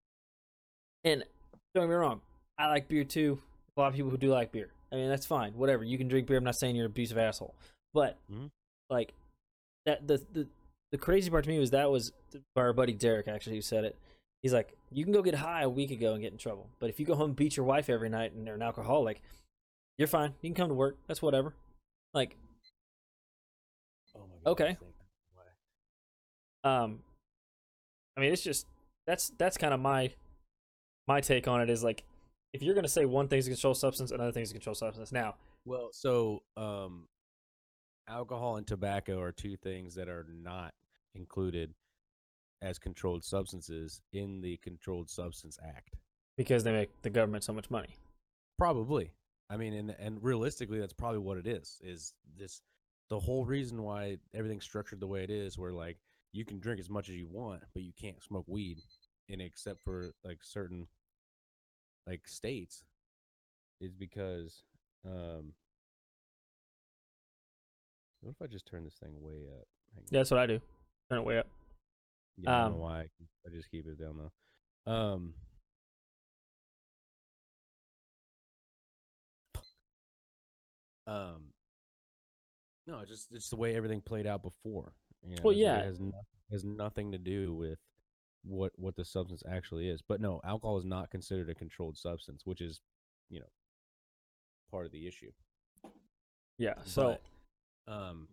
and 1.04 1.24
don't 1.74 1.84
get 1.84 1.88
me 1.90 1.94
wrong, 1.94 2.20
I 2.58 2.66
like 2.68 2.88
beer 2.88 3.04
too. 3.04 3.40
A 3.76 3.80
lot 3.80 3.88
of 3.88 3.94
people 3.94 4.10
who 4.10 4.18
do 4.18 4.28
like 4.28 4.52
beer. 4.52 4.68
I 4.92 4.96
mean, 4.96 5.08
that's 5.08 5.24
fine. 5.24 5.54
Whatever. 5.54 5.84
You 5.84 5.96
can 5.96 6.08
drink 6.08 6.26
beer. 6.26 6.36
I'm 6.36 6.44
not 6.44 6.56
saying 6.56 6.76
you're 6.76 6.84
an 6.84 6.90
abusive 6.90 7.16
asshole, 7.16 7.54
but 7.94 8.18
Mhm. 8.30 8.50
like 8.90 9.14
that. 9.86 10.06
The 10.06 10.18
the 10.32 10.48
the 10.90 10.98
crazy 10.98 11.30
part 11.30 11.44
to 11.44 11.50
me 11.50 11.58
was 11.58 11.70
that 11.70 11.90
was 11.90 12.12
our 12.54 12.72
buddy 12.74 12.92
Derek 12.92 13.26
actually 13.26 13.56
who 13.56 13.62
said 13.62 13.84
it. 13.84 13.98
He's 14.42 14.52
like, 14.52 14.76
you 14.90 15.04
can 15.04 15.12
go 15.12 15.22
get 15.22 15.36
high 15.36 15.62
a 15.62 15.68
week 15.68 15.90
ago 15.90 16.12
and 16.12 16.20
get 16.22 16.32
in 16.32 16.38
trouble, 16.38 16.68
but 16.80 16.90
if 16.90 17.00
you 17.00 17.06
go 17.06 17.14
home 17.14 17.30
and 17.30 17.36
beat 17.36 17.56
your 17.56 17.64
wife 17.64 17.88
every 17.88 18.08
night 18.08 18.32
and 18.32 18.46
they're 18.46 18.56
an 18.56 18.62
alcoholic, 18.62 19.22
you're 19.96 20.08
fine. 20.08 20.34
You 20.42 20.50
can 20.50 20.54
come 20.54 20.68
to 20.68 20.74
work. 20.74 20.98
That's 21.06 21.22
whatever. 21.22 21.54
Like, 22.12 22.36
Oh 24.14 24.26
my 24.44 24.50
Okay. 24.50 24.76
um, 26.64 27.00
I 28.16 28.20
mean, 28.20 28.32
it's 28.32 28.42
just 28.42 28.66
that's 29.06 29.32
that's 29.38 29.56
kind 29.56 29.72
of 29.72 29.80
my 29.80 30.12
my 31.08 31.20
take 31.20 31.48
on 31.48 31.60
it 31.60 31.70
is 31.70 31.82
like, 31.82 32.04
if 32.52 32.62
you're 32.62 32.74
gonna 32.74 32.88
say 32.88 33.04
one 33.06 33.28
thing's 33.28 33.46
a 33.46 33.50
controlled 33.50 33.78
substance, 33.78 34.10
another 34.10 34.32
thing's 34.32 34.50
a 34.50 34.54
controlled 34.54 34.76
substance. 34.76 35.10
Now, 35.12 35.36
Well, 35.64 35.88
so 35.92 36.42
um, 36.56 37.06
alcohol 38.12 38.56
and 38.56 38.66
tobacco 38.66 39.20
are 39.20 39.32
two 39.32 39.56
things 39.56 39.94
that 39.94 40.08
are 40.08 40.26
not 40.30 40.74
included 41.14 41.74
as 42.60 42.78
controlled 42.78 43.24
substances 43.24 44.00
in 44.12 44.40
the 44.40 44.56
Controlled 44.58 45.10
Substance 45.10 45.58
Act. 45.66 45.96
because 46.36 46.64
they 46.64 46.72
make 46.72 47.02
the 47.02 47.10
government 47.10 47.44
so 47.44 47.52
much 47.52 47.70
money. 47.70 47.96
Probably. 48.58 49.12
I 49.50 49.56
mean, 49.56 49.74
and 49.74 49.94
and 49.98 50.22
realistically, 50.22 50.78
that's 50.78 50.92
probably 50.92 51.18
what 51.18 51.38
it 51.38 51.46
is. 51.46 51.80
Is 51.82 52.14
this 52.38 52.62
the 53.10 53.18
whole 53.18 53.44
reason 53.44 53.82
why 53.82 54.18
everything's 54.34 54.64
structured 54.64 55.00
the 55.00 55.06
way 55.06 55.24
it 55.24 55.30
is? 55.30 55.58
Where 55.58 55.72
like 55.72 55.98
you 56.32 56.44
can 56.44 56.58
drink 56.60 56.80
as 56.80 56.88
much 56.88 57.08
as 57.08 57.16
you 57.16 57.28
want, 57.28 57.62
but 57.74 57.82
you 57.82 57.92
can't 58.00 58.22
smoke 58.22 58.44
weed, 58.46 58.78
and 59.28 59.42
except 59.42 59.82
for 59.84 60.14
like 60.24 60.38
certain 60.42 60.86
like 62.06 62.26
states, 62.28 62.84
is 63.80 63.92
because 63.92 64.62
um. 65.04 65.52
What 68.22 68.30
if 68.30 68.42
I 68.42 68.46
just 68.46 68.66
turn 68.66 68.84
this 68.84 68.94
thing 69.02 69.12
way 69.20 69.34
up? 69.58 69.66
Yeah, 70.10 70.20
that's 70.20 70.30
what 70.30 70.40
I 70.40 70.46
do. 70.46 70.60
Turn 71.10 71.18
it 71.18 71.24
way 71.24 71.38
up. 71.38 71.46
Yeah, 72.38 72.50
I 72.50 72.58
don't 72.58 72.66
Um, 72.66 72.72
know 72.74 72.78
why. 72.84 73.00
I 73.00 73.08
keep- 73.18 73.28
I 73.46 73.50
just 73.50 73.70
keep 73.70 73.86
it 73.86 73.98
down 73.98 74.16
though. 74.86 74.90
Um. 74.92 75.34
Um. 81.06 81.52
No, 82.86 82.98
it's 83.00 83.10
just 83.10 83.28
it's 83.32 83.48
the 83.50 83.56
way 83.56 83.74
everything 83.76 84.00
played 84.00 84.26
out 84.26 84.42
before. 84.42 84.92
You 85.24 85.36
know, 85.36 85.42
Well, 85.44 85.54
yeah. 85.54 85.78
it 85.80 85.84
has 85.86 86.00
no, 86.00 86.12
has 86.50 86.64
nothing 86.64 87.12
to 87.12 87.18
do 87.18 87.54
with 87.54 87.78
what 88.44 88.72
what 88.76 88.96
the 88.96 89.04
substance 89.04 89.42
actually 89.48 89.88
is. 89.88 90.02
But 90.02 90.20
no, 90.20 90.40
alcohol 90.44 90.78
is 90.78 90.84
not 90.84 91.10
considered 91.10 91.48
a 91.48 91.54
controlled 91.54 91.96
substance, 91.96 92.42
which 92.44 92.60
is, 92.60 92.80
you 93.30 93.40
know, 93.40 93.46
part 94.70 94.86
of 94.86 94.92
the 94.92 95.06
issue. 95.06 95.30
Yeah. 96.58 96.74
So 96.84 97.12
But, 97.12 97.22
um, 97.88 98.28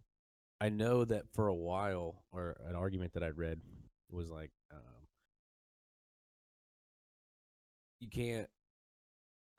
I 0.62 0.70
know 0.70 1.06
that 1.06 1.24
for 1.34 1.48
a 1.48 1.56
while, 1.56 2.24
or 2.32 2.58
an 2.68 2.76
argument 2.76 3.14
that 3.14 3.24
I 3.24 3.30
read 3.30 3.62
was 4.12 4.30
like, 4.30 4.52
um, 4.72 5.08
you 8.00 8.10
can't 8.10 8.48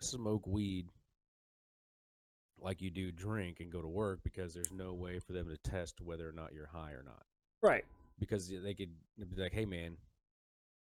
smoke 0.00 0.46
weed 0.46 0.88
like 2.58 2.82
you 2.82 2.90
do 2.90 3.10
drink 3.10 3.60
and 3.60 3.72
go 3.72 3.80
to 3.80 3.88
work 3.88 4.20
because 4.22 4.52
there's 4.52 4.72
no 4.72 4.92
way 4.92 5.18
for 5.18 5.32
them 5.32 5.48
to 5.48 5.56
test 5.70 6.00
whether 6.00 6.28
or 6.28 6.32
not 6.32 6.52
you're 6.52 6.66
high 6.66 6.92
or 6.92 7.02
not. 7.02 7.22
right. 7.62 7.84
Because 8.18 8.50
they 8.50 8.74
could 8.74 8.90
be 9.16 9.40
like, 9.42 9.52
"Hey, 9.54 9.64
man, 9.64 9.96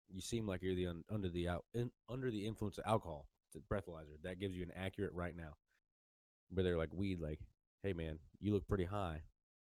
you 0.09 0.23
seem 0.23 0.47
like 0.47 0.63
you're 0.63 0.75
the 0.75 0.87
un- 0.87 1.05
under 1.11 1.29
the 1.29 1.47
out 1.47 1.67
in, 1.75 1.91
under 2.09 2.31
the 2.31 2.47
influence 2.47 2.79
of 2.79 2.85
alcohol. 2.87 3.27
It's 3.49 3.57
a 3.57 3.75
breathalyzer 3.75 4.21
that 4.23 4.39
gives 4.41 4.57
you 4.57 4.63
an 4.63 4.73
accurate 4.75 5.13
right 5.13 5.37
now." 5.37 5.57
But 6.51 6.65
they're 6.65 6.79
like 6.79 6.95
weed, 6.95 7.21
like, 7.21 7.41
"Hey, 7.83 7.93
man, 7.93 8.19
you 8.41 8.53
look 8.53 8.67
pretty 8.67 8.85
high. 8.85 9.23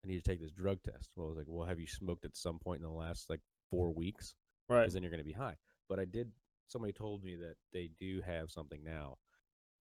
I 0.03 0.07
need 0.07 0.23
to 0.23 0.29
take 0.29 0.39
this 0.41 0.51
drug 0.51 0.81
test." 0.83 1.09
Well, 1.15 1.27
I 1.27 1.29
was 1.29 1.37
like, 1.37 1.47
"Well, 1.47 1.67
have 1.67 1.79
you 1.79 1.87
smoked 1.87 2.25
at 2.25 2.35
some 2.35 2.59
point 2.59 2.81
in 2.81 2.87
the 2.87 2.93
last 2.93 3.29
like 3.29 3.41
four 3.69 3.93
weeks? 3.93 4.35
Right. 4.67 4.81
Because 4.81 4.93
then 4.93 5.03
you're 5.03 5.11
going 5.11 5.23
to 5.23 5.25
be 5.25 5.33
high." 5.33 5.57
But 5.87 5.99
I 5.99 6.05
did. 6.05 6.31
Somebody 6.67 6.93
told 6.93 7.23
me 7.23 7.35
that 7.35 7.55
they 7.73 7.89
do 7.99 8.21
have 8.21 8.51
something 8.51 8.83
now 8.83 9.17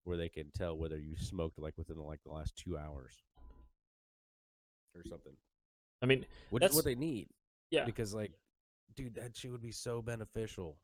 where 0.04 0.16
they 0.16 0.28
can 0.30 0.50
tell 0.52 0.76
whether 0.76 0.98
you 0.98 1.16
smoked 1.16 1.58
like 1.58 1.76
within 1.76 1.98
like 1.98 2.22
the 2.24 2.32
last 2.32 2.56
two 2.56 2.78
hours 2.78 3.12
or 4.94 5.02
something, 5.04 5.36
I 6.00 6.06
mean, 6.06 6.24
which 6.48 6.62
That's- 6.62 6.72
is 6.72 6.76
what 6.76 6.86
they 6.86 6.94
need 6.94 7.28
yeah. 7.70 7.84
because 7.84 8.14
like 8.14 8.32
dude 8.96 9.14
that 9.16 9.36
shit 9.36 9.50
would 9.50 9.62
be 9.62 9.70
so 9.70 10.00
beneficial 10.00 10.78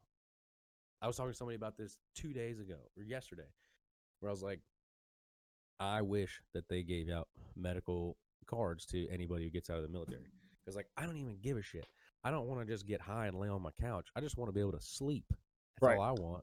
i 1.00 1.06
was 1.06 1.16
talking 1.16 1.32
to 1.32 1.36
somebody 1.36 1.56
about 1.56 1.76
this 1.76 1.96
two 2.14 2.32
days 2.32 2.60
ago 2.60 2.76
or 2.96 3.02
yesterday 3.02 3.48
where 4.20 4.28
i 4.28 4.32
was 4.32 4.42
like 4.42 4.60
i 5.80 6.00
wish 6.02 6.40
that 6.54 6.68
they 6.68 6.82
gave 6.82 7.08
out 7.10 7.28
medical 7.56 8.16
cards 8.46 8.84
to 8.86 9.08
anybody 9.08 9.44
who 9.44 9.50
gets 9.50 9.70
out 9.70 9.76
of 9.78 9.82
the 9.82 9.88
military 9.88 10.26
because 10.60 10.76
like 10.76 10.86
i 10.96 11.04
don't 11.04 11.16
even 11.16 11.36
give 11.42 11.56
a 11.56 11.62
shit. 11.62 11.86
I 12.26 12.30
don't 12.30 12.46
want 12.46 12.66
to 12.66 12.72
just 12.72 12.86
get 12.86 13.02
high 13.02 13.26
and 13.26 13.38
lay 13.38 13.50
on 13.50 13.60
my 13.60 13.70
couch. 13.82 14.08
I 14.16 14.22
just 14.22 14.38
want 14.38 14.48
to 14.48 14.52
be 14.54 14.60
able 14.60 14.72
to 14.72 14.80
sleep. 14.80 15.26
That's 15.28 15.82
Right. 15.82 15.98
all 15.98 16.02
i 16.02 16.12
want. 16.12 16.42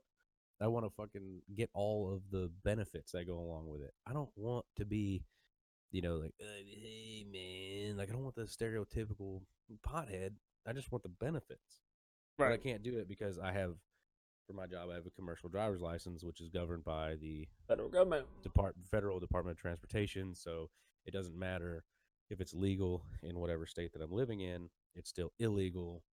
I 0.61 0.67
want 0.67 0.85
to 0.85 0.91
fucking 0.91 1.41
get 1.55 1.71
all 1.73 2.13
of 2.13 2.21
the 2.29 2.51
benefits 2.63 3.13
that 3.13 3.25
go 3.25 3.39
along 3.39 3.67
with 3.67 3.81
it. 3.81 3.91
I 4.05 4.13
don't 4.13 4.29
want 4.35 4.65
to 4.75 4.85
be 4.85 5.23
you 5.91 6.01
know 6.03 6.17
like 6.17 6.33
hey 6.39 7.25
man 7.31 7.97
like 7.97 8.09
i 8.09 8.13
don't 8.13 8.23
want 8.23 8.35
the 8.35 8.43
stereotypical 8.43 9.41
pothead. 9.83 10.33
I 10.67 10.73
just 10.73 10.91
want 10.91 11.01
the 11.01 11.09
benefits. 11.09 11.81
But 12.37 12.51
I 12.51 12.57
can't 12.57 12.83
do 12.83 12.97
it 12.99 13.07
because 13.07 13.39
I 13.39 13.51
have 13.51 13.73
for 14.51 14.57
my 14.57 14.67
job, 14.67 14.89
I 14.91 14.95
have 14.95 15.05
a 15.05 15.11
commercial 15.11 15.49
driver's 15.49 15.81
license, 15.81 16.23
which 16.23 16.41
is 16.41 16.49
governed 16.49 16.83
by 16.83 17.15
the 17.15 17.47
Federal 17.67 17.89
government. 17.89 18.25
Depart 18.43 18.75
Federal 18.89 19.19
Department 19.19 19.57
of 19.57 19.61
Transportation. 19.61 20.35
So 20.35 20.69
it 21.05 21.11
doesn't 21.11 21.37
matter 21.37 21.83
if 22.29 22.41
it's 22.41 22.53
legal 22.53 23.03
in 23.23 23.39
whatever 23.39 23.65
state 23.65 23.93
that 23.93 24.01
I'm 24.01 24.11
living 24.11 24.41
in; 24.41 24.69
it's 24.95 25.09
still 25.09 25.31
illegal 25.39 26.03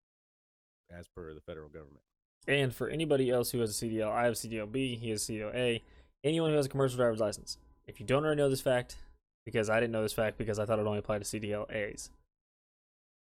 as 0.91 1.07
per 1.07 1.33
the 1.33 1.41
federal 1.41 1.69
government. 1.69 2.01
And 2.47 2.73
for 2.73 2.89
anybody 2.89 3.29
else 3.29 3.51
who 3.51 3.59
has 3.59 3.81
a 3.81 3.85
CDL, 3.85 4.11
I 4.11 4.25
have 4.25 4.33
CDL 4.33 4.71
B, 4.71 4.95
he 4.95 5.09
has 5.11 5.23
CDL 5.23 5.53
A. 5.53 5.83
Anyone 6.23 6.51
who 6.51 6.57
has 6.57 6.65
a 6.65 6.69
commercial 6.69 6.97
driver's 6.97 7.19
license. 7.19 7.57
If 7.87 7.99
you 7.99 8.05
don't 8.05 8.23
already 8.23 8.41
know 8.41 8.49
this 8.49 8.61
fact, 8.61 8.97
because 9.45 9.69
I 9.69 9.79
didn't 9.79 9.91
know 9.91 10.01
this 10.01 10.13
fact 10.13 10.37
because 10.37 10.59
I 10.59 10.65
thought 10.65 10.79
it 10.79 10.85
only 10.85 10.99
applied 10.99 11.23
to 11.23 11.39
CDL 11.39 11.71
A's, 11.73 12.09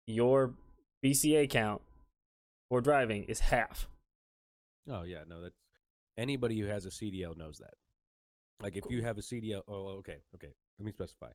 your 0.07 0.55
BCA 1.05 1.49
count 1.51 1.83
for 2.69 2.81
driving 2.81 3.25
is 3.25 3.41
half. 3.41 3.89
Oh 4.91 5.03
yeah, 5.03 5.25
no, 5.29 5.43
that's 5.43 5.59
anybody 6.17 6.59
who 6.59 6.67
has 6.67 6.87
a 6.87 6.91
CDL 6.91 7.37
knows 7.37 7.59
that. 7.59 7.75
Like 8.63 8.77
if 8.77 8.85
you 8.89 9.03
have 9.03 9.19
a 9.19 9.21
CDL, 9.21 9.63
oh, 9.69 9.75
oh 9.75 9.97
okay, 9.99 10.19
okay, 10.35 10.53
let 10.79 10.87
me 10.87 10.93
specify. 10.93 11.31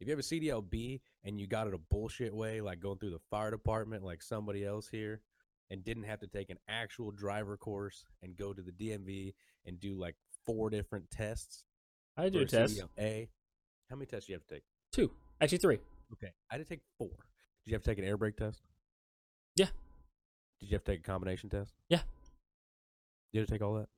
If 0.00 0.06
you 0.06 0.12
have 0.12 0.20
a 0.20 0.22
CDL 0.22 0.68
B 0.68 1.00
and 1.24 1.40
you 1.40 1.46
got 1.46 1.66
it 1.66 1.74
a 1.74 1.78
bullshit 1.78 2.34
way, 2.34 2.60
like 2.60 2.80
going 2.80 2.98
through 2.98 3.10
the 3.10 3.20
fire 3.30 3.50
department, 3.50 4.04
like 4.04 4.22
somebody 4.22 4.64
else 4.64 4.88
here, 4.88 5.22
and 5.70 5.84
didn't 5.84 6.04
have 6.04 6.20
to 6.20 6.26
take 6.26 6.50
an 6.50 6.58
actual 6.68 7.10
driver 7.10 7.56
course 7.56 8.04
and 8.22 8.36
go 8.36 8.52
to 8.52 8.62
the 8.62 8.70
DMV 8.70 9.34
and 9.66 9.80
do 9.80 9.98
like 9.98 10.14
four 10.46 10.70
different 10.70 11.10
tests. 11.10 11.64
I 12.16 12.28
do 12.28 12.40
a 12.40 12.44
test. 12.44 12.80
A. 12.98 13.28
How 13.90 13.96
many 13.96 14.06
tests 14.06 14.26
do 14.26 14.32
you 14.32 14.38
have 14.38 14.46
to 14.46 14.54
take? 14.54 14.64
Two. 14.92 15.10
Actually, 15.40 15.58
three. 15.58 15.78
Okay, 16.12 16.32
I 16.50 16.54
had 16.54 16.58
to 16.58 16.64
take 16.64 16.80
four. 16.96 17.08
Did 17.08 17.70
you 17.70 17.74
have 17.74 17.82
to 17.82 17.90
take 17.90 17.98
an 17.98 18.04
air 18.04 18.16
brake 18.16 18.36
test? 18.36 18.62
Yeah. 19.56 19.66
Did 20.60 20.70
you 20.70 20.74
have 20.74 20.84
to 20.84 20.92
take 20.92 21.00
a 21.00 21.02
combination 21.02 21.48
test? 21.48 21.72
Yeah. 21.88 22.00
You 23.32 23.40
had 23.40 23.48
take 23.48 23.62
all 23.62 23.74
that, 23.74 23.88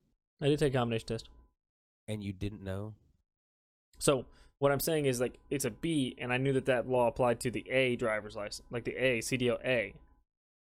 I 0.41 0.49
did 0.49 0.59
take 0.59 0.75
a 0.75 0.79
combination 0.79 1.07
test. 1.07 1.29
and 2.09 2.23
you 2.25 2.33
didn't 2.33 2.63
know? 2.65 2.95
So 3.99 4.25
what 4.59 4.73
I'm 4.73 4.81
saying 4.81 5.07
is 5.07 5.21
like 5.21 5.39
it's 5.51 5.65
a 5.65 5.71
B, 5.71 6.17
and 6.19 6.33
I 6.33 6.37
knew 6.39 6.53
that 6.53 6.67
that 6.67 6.89
law 6.89 7.09
applied 7.09 7.41
to 7.41 7.51
the 7.51 7.69
A 7.71 7.97
driver's 7.97 8.37
license, 8.37 8.63
like 8.71 8.85
the 8.85 8.97
A 8.97 9.19
CDL 9.21 9.59
A. 9.65 9.95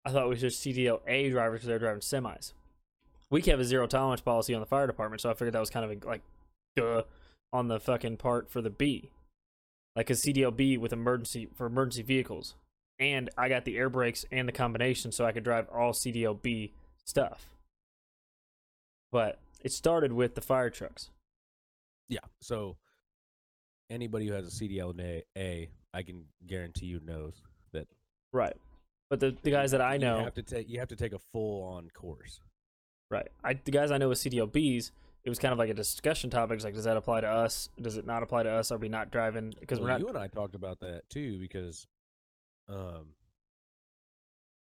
I 0.05 0.11
thought 0.11 0.25
it 0.25 0.29
was 0.29 0.41
just 0.41 0.63
CDL 0.63 1.01
A 1.07 1.29
drivers 1.29 1.59
because 1.59 1.67
they're 1.67 1.79
driving 1.79 2.01
semis. 2.01 2.53
We 3.29 3.41
have 3.43 3.59
a 3.59 3.65
zero 3.65 3.85
tolerance 3.85 4.21
policy 4.21 4.53
on 4.53 4.59
the 4.59 4.65
fire 4.65 4.87
department, 4.87 5.21
so 5.21 5.29
I 5.29 5.33
figured 5.33 5.53
that 5.53 5.59
was 5.59 5.69
kind 5.69 5.89
of 5.89 6.03
like, 6.03 6.21
duh, 6.75 7.03
on 7.53 7.67
the 7.67 7.79
fucking 7.79 8.17
part 8.17 8.49
for 8.49 8.61
the 8.61 8.71
B, 8.71 9.11
like 9.95 10.09
a 10.09 10.13
CDL 10.13 10.55
B 10.55 10.77
with 10.77 10.93
emergency 10.93 11.47
for 11.53 11.67
emergency 11.67 12.01
vehicles, 12.01 12.55
and 12.97 13.29
I 13.37 13.47
got 13.49 13.65
the 13.65 13.77
air 13.77 13.89
brakes 13.89 14.25
and 14.31 14.47
the 14.47 14.51
combination, 14.51 15.11
so 15.11 15.25
I 15.25 15.31
could 15.31 15.43
drive 15.43 15.67
all 15.69 15.93
CDL 15.93 16.41
B 16.41 16.73
stuff. 17.05 17.49
But 19.11 19.39
it 19.61 19.71
started 19.71 20.13
with 20.13 20.35
the 20.35 20.41
fire 20.41 20.69
trucks. 20.69 21.09
Yeah. 22.07 22.19
So 22.41 22.77
anybody 23.89 24.27
who 24.27 24.33
has 24.33 24.47
a 24.47 24.51
CDL 24.51 24.99
A, 24.99 25.23
A, 25.37 25.69
I 25.93 26.03
can 26.03 26.25
guarantee 26.45 26.85
you 26.87 26.99
knows 27.03 27.41
that 27.73 27.87
Right. 28.31 28.55
But 29.09 29.19
the, 29.19 29.35
the 29.41 29.49
guys 29.51 29.71
that 29.71 29.81
I 29.81 29.97
know 29.97 30.19
you 30.19 30.23
have 30.23 30.35
to 30.35 30.43
take 30.43 30.69
you 30.69 30.79
have 30.79 30.89
to 30.89 30.95
take 30.95 31.13
a 31.13 31.19
full 31.31 31.63
on 31.63 31.89
course. 31.89 32.41
Right. 33.09 33.27
I 33.43 33.53
the 33.53 33.71
guys 33.71 33.91
I 33.91 33.97
know 33.97 34.09
with 34.09 34.19
CDLBs, 34.19 34.91
it 35.23 35.29
was 35.29 35.39
kind 35.39 35.51
of 35.51 35.57
like 35.57 35.69
a 35.69 35.73
discussion 35.73 36.29
topic. 36.29 36.55
It's 36.55 36.63
like, 36.63 36.75
does 36.75 36.83
that 36.83 36.95
apply 36.97 37.21
to 37.21 37.27
us? 37.27 37.69
Does 37.81 37.97
it 37.97 38.05
not 38.05 38.21
apply 38.21 38.43
to 38.43 38.51
us? 38.51 38.71
Are 38.71 38.77
we 38.77 38.87
not 38.89 39.09
driving? 39.11 39.53
Because 39.59 39.79
Well, 39.79 39.87
we're 39.87 39.91
not. 39.93 39.99
you 40.01 40.07
and 40.09 40.17
I 40.17 40.27
talked 40.27 40.53
about 40.53 40.79
that 40.81 41.09
too 41.09 41.39
because 41.39 41.87
um 42.67 43.15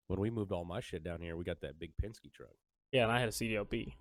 when 0.06 0.20
we 0.20 0.30
moved 0.30 0.52
all 0.52 0.64
my 0.64 0.80
shit 0.80 1.04
down 1.04 1.20
here, 1.20 1.36
we 1.36 1.44
got 1.44 1.60
that 1.60 1.78
big 1.78 1.92
Penske 2.02 2.32
truck. 2.32 2.50
Yeah, 2.92 3.04
and 3.04 3.12
I 3.12 3.20
had 3.20 3.28
a 3.28 3.32
CDLB. 3.32 3.92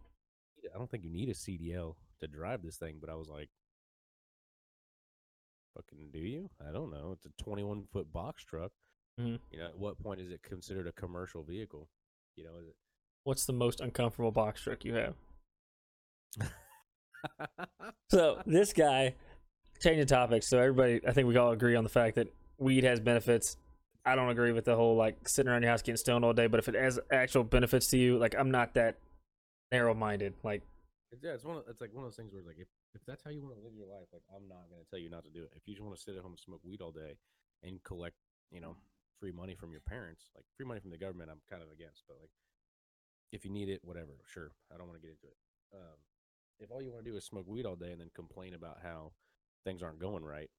I 0.73 0.77
don't 0.77 0.89
think 0.89 1.03
you 1.03 1.09
need 1.11 1.29
a 1.29 1.33
CDL 1.33 1.95
to 2.19 2.27
drive 2.27 2.61
this 2.63 2.77
thing, 2.77 2.97
but 2.99 3.09
I 3.09 3.15
was 3.15 3.29
like, 3.29 3.49
fucking 5.75 6.09
do 6.11 6.19
you? 6.19 6.49
I 6.67 6.71
don't 6.71 6.91
know. 6.91 7.11
It's 7.13 7.25
a 7.25 7.43
21 7.43 7.85
foot 7.91 8.11
box 8.11 8.43
truck. 8.43 8.71
Mhm. 9.19 9.39
You 9.51 9.59
know, 9.59 9.65
at 9.65 9.77
what 9.77 10.01
point 10.01 10.21
is 10.21 10.31
it 10.31 10.41
considered 10.43 10.87
a 10.87 10.91
commercial 10.91 11.43
vehicle? 11.43 11.89
You 12.35 12.45
know, 12.45 12.57
is 12.59 12.73
What's 13.23 13.45
the 13.45 13.53
most 13.53 13.81
uncomfortable 13.81 14.31
box 14.31 14.61
truck 14.61 14.83
you 14.85 14.95
have? 14.95 15.15
So 18.11 18.41
this 18.45 18.71
guy, 18.73 19.15
changing 19.81 20.07
topics. 20.07 20.47
So 20.47 20.57
everybody, 20.57 21.01
I 21.05 21.11
think 21.11 21.27
we 21.27 21.35
all 21.37 21.51
agree 21.51 21.75
on 21.75 21.83
the 21.83 21.89
fact 21.89 22.15
that 22.15 22.33
weed 22.57 22.83
has 22.85 22.99
benefits. 22.99 23.57
I 24.05 24.15
don't 24.15 24.29
agree 24.29 24.51
with 24.51 24.65
the 24.65 24.75
whole 24.75 24.95
like 24.95 25.27
sitting 25.27 25.51
around 25.51 25.61
your 25.63 25.71
house 25.71 25.81
getting 25.81 25.97
stoned 25.97 26.23
all 26.23 26.33
day. 26.33 26.47
But 26.47 26.59
if 26.59 26.69
it 26.69 26.75
has 26.75 26.97
actual 27.11 27.43
benefits 27.43 27.87
to 27.87 27.97
you, 27.97 28.17
like 28.17 28.35
I'm 28.37 28.51
not 28.51 28.73
that 28.75 28.97
narrow 29.71 29.93
minded. 29.93 30.33
Like 30.43 30.63
yeah, 31.21 31.33
it's 31.33 31.43
one. 31.43 31.57
Of, 31.57 31.63
it's 31.67 31.81
like 31.81 31.93
one 31.93 32.05
of 32.05 32.11
those 32.11 32.17
things 32.17 32.33
where 32.33 32.45
like 32.45 32.61
if, 32.61 32.69
if 32.93 33.01
that's 33.09 33.23
how 33.25 33.33
you 33.33 33.41
want 33.41 33.57
to 33.57 33.63
live 33.65 33.73
your 33.73 33.89
life, 33.89 34.05
like 34.13 34.21
I'm 34.29 34.45
not 34.45 34.69
gonna 34.69 34.85
tell 34.89 35.01
you 35.01 35.09
not 35.09 35.25
to 35.25 35.33
do 35.33 35.41
it. 35.41 35.51
If 35.57 35.65
you 35.65 35.73
just 35.73 35.81
want 35.81 35.97
to 35.97 36.01
sit 36.01 36.13
at 36.13 36.21
home 36.21 36.37
and 36.37 36.39
smoke 36.39 36.61
weed 36.61 36.81
all 36.81 36.93
day 36.93 37.17
and 37.65 37.81
collect, 37.81 38.15
you 38.53 38.61
know, 38.61 38.77
free 39.17 39.33
money 39.33 39.57
from 39.57 39.71
your 39.73 39.81
parents, 39.81 40.29
like 40.37 40.45
free 40.55 40.69
money 40.69 40.79
from 40.79 40.93
the 40.93 41.01
government, 41.01 41.33
I'm 41.33 41.41
kind 41.49 41.65
of 41.65 41.73
against. 41.73 42.05
But 42.05 42.21
like, 42.21 42.29
if 43.33 43.43
you 43.43 43.49
need 43.49 43.69
it, 43.69 43.81
whatever, 43.83 44.21
sure. 44.29 44.53
I 44.69 44.77
don't 44.77 44.85
want 44.85 45.01
to 45.01 45.05
get 45.05 45.17
into 45.17 45.33
it. 45.33 45.39
Um, 45.73 45.97
if 46.59 46.69
all 46.69 46.81
you 46.81 46.91
want 46.91 47.05
to 47.05 47.11
do 47.11 47.17
is 47.17 47.25
smoke 47.25 47.47
weed 47.47 47.65
all 47.65 47.75
day 47.75 47.91
and 47.91 48.01
then 48.01 48.11
complain 48.13 48.53
about 48.53 48.77
how 48.83 49.11
things 49.65 49.81
aren't 49.81 49.99
going 49.99 50.23
right 50.23 50.49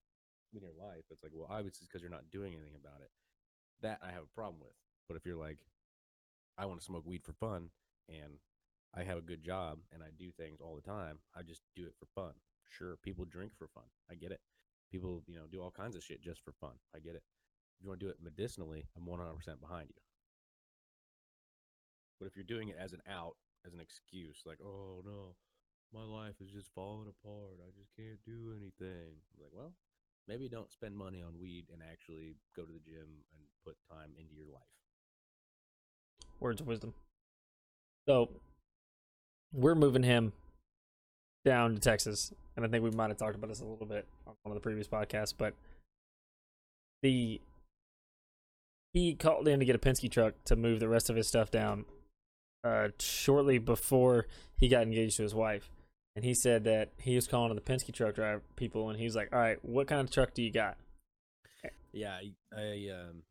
in 0.53 0.61
your 0.61 0.75
life, 0.75 1.07
it's 1.11 1.23
like, 1.23 1.31
well, 1.33 1.47
obviously, 1.49 1.87
because 1.87 2.01
you're 2.01 2.11
not 2.11 2.29
doing 2.31 2.53
anything 2.53 2.75
about 2.75 2.99
it. 2.99 3.11
That 3.81 3.99
I 4.03 4.11
have 4.11 4.23
a 4.23 4.35
problem 4.35 4.59
with. 4.59 4.75
But 5.07 5.15
if 5.15 5.25
you're 5.25 5.39
like, 5.39 5.59
I 6.57 6.65
want 6.65 6.79
to 6.79 6.85
smoke 6.85 7.05
weed 7.05 7.23
for 7.23 7.33
fun 7.33 7.69
and 8.09 8.39
I 8.95 9.03
have 9.03 9.17
a 9.17 9.21
good 9.21 9.43
job 9.43 9.79
and 9.93 10.03
I 10.03 10.07
do 10.17 10.31
things 10.31 10.59
all 10.61 10.75
the 10.75 10.81
time. 10.81 11.19
I 11.35 11.43
just 11.43 11.61
do 11.75 11.83
it 11.85 11.95
for 11.99 12.07
fun. 12.13 12.33
Sure, 12.69 12.97
people 13.03 13.25
drink 13.25 13.53
for 13.57 13.67
fun. 13.67 13.85
I 14.09 14.15
get 14.15 14.31
it. 14.31 14.39
People, 14.91 15.23
you 15.27 15.35
know, 15.35 15.47
do 15.49 15.61
all 15.61 15.71
kinds 15.71 15.95
of 15.95 16.03
shit 16.03 16.21
just 16.21 16.43
for 16.43 16.51
fun. 16.59 16.75
I 16.95 16.99
get 16.99 17.15
it. 17.15 17.23
If 17.77 17.83
you 17.83 17.89
want 17.89 17.99
to 18.01 18.05
do 18.05 18.09
it 18.11 18.17
medicinally, 18.21 18.85
I'm 18.97 19.05
100% 19.07 19.61
behind 19.61 19.87
you. 19.89 20.01
But 22.19 22.27
if 22.27 22.35
you're 22.35 22.43
doing 22.43 22.69
it 22.69 22.77
as 22.79 22.93
an 22.93 23.01
out, 23.09 23.35
as 23.65 23.73
an 23.73 23.79
excuse, 23.79 24.43
like, 24.45 24.59
oh 24.61 25.01
no, 25.05 25.35
my 25.93 26.03
life 26.03 26.35
is 26.41 26.51
just 26.51 26.69
falling 26.75 27.07
apart. 27.09 27.59
I 27.65 27.71
just 27.77 27.89
can't 27.95 28.19
do 28.25 28.53
anything. 28.55 29.15
I'm 29.33 29.41
like, 29.41 29.51
well, 29.53 29.73
maybe 30.27 30.47
don't 30.47 30.71
spend 30.71 30.95
money 30.95 31.21
on 31.21 31.39
weed 31.39 31.65
and 31.71 31.81
actually 31.81 32.35
go 32.55 32.63
to 32.63 32.71
the 32.71 32.79
gym 32.79 33.25
and 33.33 33.43
put 33.65 33.75
time 33.89 34.11
into 34.19 34.35
your 34.35 34.47
life. 34.51 34.61
words 36.39 36.61
of 36.61 36.67
wisdom. 36.67 36.93
So 38.07 38.29
we're 39.53 39.75
moving 39.75 40.03
him 40.03 40.33
down 41.45 41.73
to 41.73 41.79
Texas, 41.79 42.33
and 42.55 42.65
I 42.65 42.69
think 42.69 42.83
we 42.83 42.91
might 42.91 43.09
have 43.09 43.17
talked 43.17 43.35
about 43.35 43.47
this 43.47 43.61
a 43.61 43.65
little 43.65 43.87
bit 43.87 44.07
on 44.27 44.33
one 44.43 44.55
of 44.55 44.61
the 44.61 44.63
previous 44.63 44.87
podcasts, 44.87 45.33
but 45.37 45.53
the 47.01 47.41
he 48.93 49.15
called 49.15 49.47
in 49.47 49.59
to 49.59 49.65
get 49.65 49.75
a 49.75 49.79
Penske 49.79 50.11
truck 50.11 50.33
to 50.45 50.55
move 50.55 50.79
the 50.79 50.89
rest 50.89 51.09
of 51.09 51.15
his 51.15 51.27
stuff 51.27 51.49
down 51.49 51.85
uh, 52.63 52.89
shortly 52.99 53.57
before 53.57 54.27
he 54.57 54.67
got 54.67 54.83
engaged 54.83 55.17
to 55.17 55.23
his 55.23 55.33
wife. 55.33 55.69
And 56.13 56.25
he 56.25 56.33
said 56.33 56.65
that 56.65 56.89
he 56.97 57.15
was 57.15 57.25
calling 57.25 57.49
to 57.49 57.55
the 57.55 57.61
Penske 57.61 57.93
truck 57.93 58.15
driver 58.15 58.41
people, 58.57 58.89
and 58.89 58.99
he 58.99 59.05
was 59.05 59.15
like, 59.15 59.29
"All 59.31 59.39
right, 59.39 59.63
what 59.63 59.87
kind 59.87 60.01
of 60.01 60.11
truck 60.11 60.33
do 60.33 60.41
you 60.41 60.51
got?" 60.51 60.77
Yeah, 61.93 62.13
I, 62.13 62.59
I 62.59 62.89
um 62.89 63.23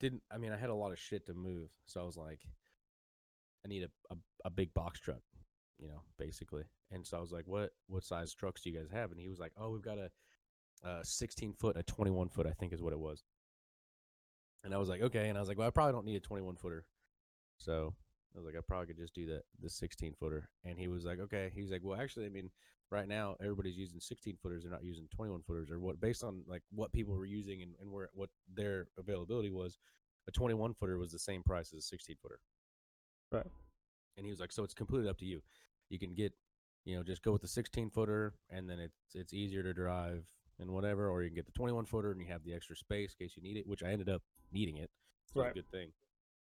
didn't. 0.00 0.22
I 0.30 0.38
mean, 0.38 0.52
I 0.52 0.56
had 0.56 0.70
a 0.70 0.74
lot 0.74 0.92
of 0.92 0.98
shit 0.98 1.26
to 1.26 1.34
move, 1.34 1.68
so 1.86 2.00
I 2.00 2.04
was 2.04 2.16
like, 2.16 2.40
I 3.66 3.68
need 3.68 3.82
a, 3.82 3.90
a 4.14 4.16
a 4.44 4.50
big 4.50 4.72
box 4.74 5.00
truck, 5.00 5.20
you 5.78 5.88
know, 5.88 6.02
basically. 6.18 6.62
And 6.92 7.04
so 7.04 7.18
I 7.18 7.20
was 7.20 7.32
like, 7.32 7.46
what 7.46 7.70
what 7.88 8.04
size 8.04 8.32
trucks 8.32 8.62
do 8.62 8.70
you 8.70 8.78
guys 8.78 8.88
have? 8.92 9.10
And 9.10 9.20
he 9.20 9.28
was 9.28 9.40
like, 9.40 9.52
oh, 9.58 9.70
we've 9.70 9.82
got 9.82 9.98
a, 9.98 10.10
a 10.88 11.04
16 11.04 11.54
foot, 11.54 11.76
a 11.76 11.82
21 11.82 12.28
foot, 12.28 12.46
I 12.46 12.52
think 12.52 12.72
is 12.72 12.82
what 12.82 12.92
it 12.92 12.98
was. 12.98 13.24
And 14.64 14.72
I 14.72 14.78
was 14.78 14.88
like, 14.88 15.02
okay. 15.02 15.28
And 15.28 15.36
I 15.36 15.40
was 15.40 15.48
like, 15.48 15.58
well, 15.58 15.66
I 15.66 15.70
probably 15.70 15.92
don't 15.92 16.06
need 16.06 16.16
a 16.16 16.20
21 16.20 16.56
footer. 16.56 16.84
So 17.58 17.94
I 18.34 18.38
was 18.38 18.46
like, 18.46 18.56
I 18.56 18.60
probably 18.66 18.86
could 18.86 18.98
just 18.98 19.14
do 19.14 19.26
that, 19.26 19.42
the 19.60 19.70
16 19.70 20.14
footer. 20.18 20.48
And 20.64 20.78
he 20.78 20.88
was 20.88 21.04
like, 21.04 21.18
okay. 21.20 21.50
He 21.54 21.62
was 21.62 21.70
like, 21.70 21.82
well, 21.82 22.00
actually, 22.00 22.26
I 22.26 22.30
mean, 22.30 22.50
right 22.90 23.08
now 23.08 23.36
everybody's 23.40 23.76
using 23.76 24.00
16 24.00 24.36
footers. 24.42 24.62
They're 24.62 24.72
not 24.72 24.84
using 24.84 25.08
21 25.14 25.42
footers 25.42 25.70
or 25.70 25.80
what, 25.80 26.00
based 26.00 26.22
on 26.22 26.42
like 26.46 26.62
what 26.70 26.92
people 26.92 27.14
were 27.16 27.26
using 27.26 27.62
and, 27.62 27.72
and 27.80 27.90
where, 27.90 28.10
what 28.14 28.30
their 28.52 28.88
availability 28.98 29.50
was. 29.50 29.78
A 30.28 30.32
21 30.32 30.74
footer 30.74 30.98
was 30.98 31.12
the 31.12 31.18
same 31.18 31.42
price 31.42 31.72
as 31.72 31.78
a 31.78 31.82
16 31.82 32.16
footer. 32.20 32.40
Right. 33.30 33.46
And 34.16 34.24
he 34.24 34.30
was 34.30 34.40
like, 34.40 34.52
so 34.52 34.64
it's 34.64 34.74
completely 34.74 35.08
up 35.08 35.18
to 35.18 35.26
you. 35.26 35.42
You 35.90 35.98
can 35.98 36.14
get, 36.14 36.32
you 36.84 36.96
know, 36.96 37.02
just 37.02 37.22
go 37.22 37.32
with 37.32 37.42
the 37.42 37.48
16 37.48 37.90
footer 37.90 38.34
and 38.50 38.68
then 38.68 38.78
it's, 38.78 38.96
it's 39.14 39.32
easier 39.34 39.62
to 39.62 39.74
drive 39.74 40.24
and 40.58 40.70
whatever, 40.70 41.08
or 41.10 41.22
you 41.22 41.28
can 41.28 41.36
get 41.36 41.46
the 41.46 41.52
21 41.52 41.84
footer 41.86 42.12
and 42.12 42.20
you 42.20 42.26
have 42.28 42.44
the 42.44 42.54
extra 42.54 42.76
space 42.76 43.14
in 43.18 43.26
case 43.26 43.36
you 43.36 43.42
need 43.42 43.56
it, 43.58 43.66
which 43.66 43.82
I 43.82 43.88
ended 43.88 44.08
up 44.08 44.22
needing 44.52 44.76
it. 44.78 44.90
So 45.26 45.40
it's 45.40 45.44
Right. 45.44 45.50
a 45.50 45.54
good 45.54 45.70
thing. 45.70 45.92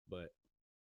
But 0.08 0.28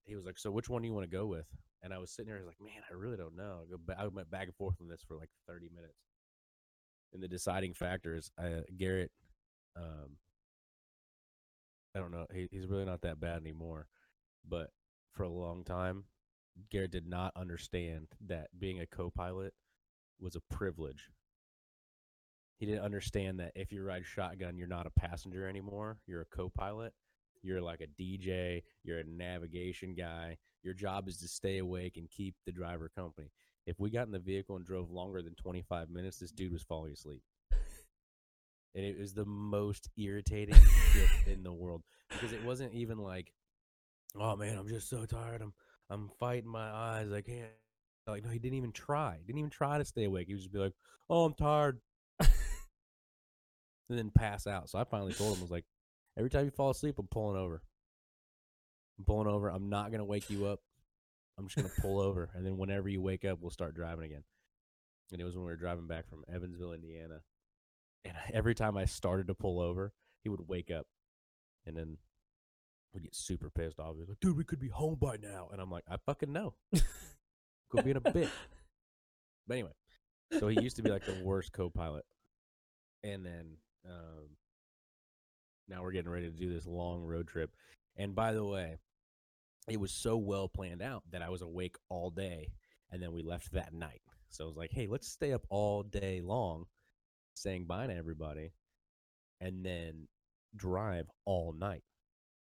he 0.04 0.14
was 0.14 0.24
like, 0.24 0.38
"So 0.38 0.50
which 0.50 0.68
one 0.68 0.82
do 0.82 0.88
you 0.88 0.94
want 0.94 1.10
to 1.10 1.16
go 1.16 1.26
with?" 1.26 1.46
And 1.82 1.92
I 1.92 1.98
was 1.98 2.10
sitting 2.10 2.28
there, 2.28 2.36
I 2.36 2.40
was 2.40 2.46
like, 2.46 2.60
"Man, 2.60 2.82
I 2.88 2.94
really 2.94 3.16
don't 3.16 3.34
know." 3.36 3.62
I, 3.66 3.70
go 3.70 3.76
ba- 3.84 3.98
I 3.98 4.06
went 4.06 4.30
back 4.30 4.44
and 4.44 4.54
forth 4.54 4.76
on 4.80 4.86
this 4.88 5.02
for 5.02 5.16
like 5.16 5.30
30 5.48 5.68
minutes. 5.74 5.98
And 7.12 7.22
the 7.22 7.26
deciding 7.28 7.74
factor 7.74 8.14
is 8.14 8.30
uh, 8.38 8.62
Garrett. 8.76 9.10
Um, 9.76 10.18
I 11.94 11.98
don't 11.98 12.12
know. 12.12 12.26
He, 12.32 12.48
he's 12.52 12.66
really 12.66 12.84
not 12.84 13.00
that 13.02 13.18
bad 13.18 13.40
anymore, 13.40 13.88
but 14.48 14.70
for 15.12 15.22
a 15.24 15.28
long 15.28 15.64
time, 15.64 16.04
Garrett 16.70 16.90
did 16.90 17.06
not 17.06 17.32
understand 17.36 18.08
that 18.26 18.48
being 18.58 18.80
a 18.80 18.86
co-pilot 18.86 19.54
was 20.20 20.36
a 20.36 20.54
privilege. 20.54 21.10
He 22.58 22.66
didn't 22.66 22.84
understand 22.84 23.40
that 23.40 23.52
if 23.54 23.72
you 23.72 23.82
ride 23.82 24.04
shotgun, 24.04 24.58
you're 24.58 24.68
not 24.68 24.86
a 24.86 25.00
passenger 25.00 25.48
anymore. 25.48 25.98
You're 26.06 26.20
a 26.22 26.36
co-pilot. 26.36 26.92
You're 27.42 27.62
like 27.62 27.80
a 27.80 28.02
DJ. 28.02 28.62
You're 28.84 28.98
a 28.98 29.04
navigation 29.04 29.94
guy. 29.94 30.36
Your 30.62 30.74
job 30.74 31.08
is 31.08 31.16
to 31.18 31.28
stay 31.28 31.58
awake 31.58 31.96
and 31.96 32.10
keep 32.10 32.34
the 32.44 32.52
driver 32.52 32.90
company. 32.94 33.30
If 33.66 33.80
we 33.80 33.90
got 33.90 34.06
in 34.06 34.12
the 34.12 34.18
vehicle 34.18 34.56
and 34.56 34.64
drove 34.64 34.90
longer 34.90 35.22
than 35.22 35.34
25 35.34 35.88
minutes, 35.88 36.18
this 36.18 36.32
dude 36.32 36.52
was 36.52 36.62
falling 36.62 36.92
asleep. 36.92 37.22
And 38.74 38.84
it 38.84 38.98
was 38.98 39.14
the 39.14 39.24
most 39.24 39.88
irritating 39.96 40.54
shit 40.92 41.32
in 41.32 41.42
the 41.42 41.52
world 41.52 41.82
because 42.10 42.32
it 42.32 42.44
wasn't 42.44 42.74
even 42.74 42.98
like, 42.98 43.32
"Oh 44.18 44.36
man, 44.36 44.58
I'm 44.58 44.68
just 44.68 44.88
so 44.88 45.04
tired. 45.06 45.42
I'm 45.42 45.52
I'm 45.88 46.10
fighting 46.18 46.48
my 46.50 46.70
eyes. 46.70 47.12
I 47.12 47.20
can't." 47.20 47.50
Like 48.06 48.24
no, 48.24 48.30
he 48.30 48.38
didn't 48.38 48.58
even 48.58 48.72
try. 48.72 49.18
Didn't 49.26 49.38
even 49.38 49.50
try 49.50 49.78
to 49.78 49.84
stay 49.84 50.04
awake. 50.04 50.26
He 50.26 50.34
would 50.34 50.40
just 50.40 50.52
be 50.52 50.58
like, 50.58 50.74
"Oh, 51.08 51.24
I'm 51.24 51.34
tired," 51.34 51.80
and 52.20 52.28
then 53.88 54.10
pass 54.10 54.46
out. 54.46 54.68
So 54.68 54.78
I 54.78 54.84
finally 54.84 55.12
told 55.12 55.34
him, 55.34 55.40
I 55.40 55.42
was 55.42 55.50
like, 55.50 55.66
"Every 56.16 56.30
time 56.30 56.44
you 56.44 56.50
fall 56.50 56.70
asleep, 56.70 56.98
I'm 56.98 57.08
pulling 57.08 57.36
over. 57.36 57.62
I'm 58.98 59.04
pulling 59.04 59.28
over. 59.28 59.48
I'm 59.48 59.68
not 59.68 59.92
gonna 59.92 60.04
wake 60.04 60.30
you 60.30 60.46
up. 60.46 60.60
I'm 61.38 61.46
just 61.46 61.56
gonna 61.56 61.68
pull 61.80 62.00
over, 62.00 62.30
and 62.34 62.44
then 62.44 62.56
whenever 62.56 62.88
you 62.88 63.00
wake 63.00 63.24
up, 63.24 63.38
we'll 63.40 63.50
start 63.50 63.74
driving 63.74 64.04
again." 64.04 64.24
And 65.12 65.20
it 65.20 65.24
was 65.24 65.34
when 65.34 65.44
we 65.44 65.50
were 65.50 65.56
driving 65.56 65.86
back 65.86 66.08
from 66.08 66.24
Evansville, 66.32 66.72
Indiana. 66.72 67.22
And 68.04 68.16
every 68.32 68.54
time 68.54 68.76
I 68.76 68.84
started 68.86 69.26
to 69.26 69.34
pull 69.34 69.60
over, 69.60 69.92
he 70.22 70.28
would 70.28 70.48
wake 70.48 70.70
up, 70.70 70.86
and 71.66 71.76
then 71.76 71.98
would 72.92 73.02
get 73.02 73.14
super 73.14 73.50
pissed 73.50 73.78
off. 73.78 73.94
He 73.94 74.00
was 74.00 74.08
like, 74.08 74.20
"Dude, 74.20 74.36
we 74.36 74.44
could 74.44 74.60
be 74.60 74.68
home 74.68 74.96
by 75.00 75.16
now," 75.16 75.48
and 75.52 75.60
I'm 75.60 75.70
like, 75.70 75.84
"I 75.88 75.96
fucking 75.96 76.32
know." 76.32 76.54
Could 77.70 77.84
be 77.84 77.90
in 77.90 77.96
a 77.96 78.00
bitch. 78.00 78.30
But 79.46 79.54
anyway, 79.54 79.72
so 80.38 80.46
he 80.46 80.60
used 80.60 80.76
to 80.76 80.82
be 80.82 80.90
like 80.90 81.06
the 81.06 81.24
worst 81.24 81.52
co-pilot, 81.52 82.04
and 83.02 83.26
then 83.26 83.56
um, 83.84 84.36
now 85.66 85.82
we're 85.82 85.90
getting 85.90 86.10
ready 86.10 86.30
to 86.30 86.36
do 86.36 86.52
this 86.52 86.66
long 86.66 87.02
road 87.02 87.26
trip. 87.26 87.50
And 87.96 88.14
by 88.14 88.32
the 88.32 88.44
way, 88.44 88.76
it 89.68 89.80
was 89.80 89.90
so 89.90 90.16
well 90.16 90.46
planned 90.46 90.82
out 90.82 91.02
that 91.10 91.22
I 91.22 91.30
was 91.30 91.42
awake 91.42 91.74
all 91.88 92.10
day, 92.10 92.52
and 92.92 93.02
then 93.02 93.10
we 93.10 93.22
left 93.22 93.50
that 93.52 93.72
night. 93.72 94.02
So 94.28 94.44
I 94.44 94.46
was 94.46 94.56
like, 94.56 94.70
"Hey, 94.70 94.86
let's 94.86 95.08
stay 95.08 95.32
up 95.32 95.42
all 95.48 95.82
day 95.82 96.20
long, 96.20 96.66
saying 97.34 97.64
bye 97.64 97.88
to 97.88 97.96
everybody, 97.96 98.52
and 99.40 99.64
then 99.66 100.06
drive 100.54 101.10
all 101.24 101.52
night." 101.52 101.82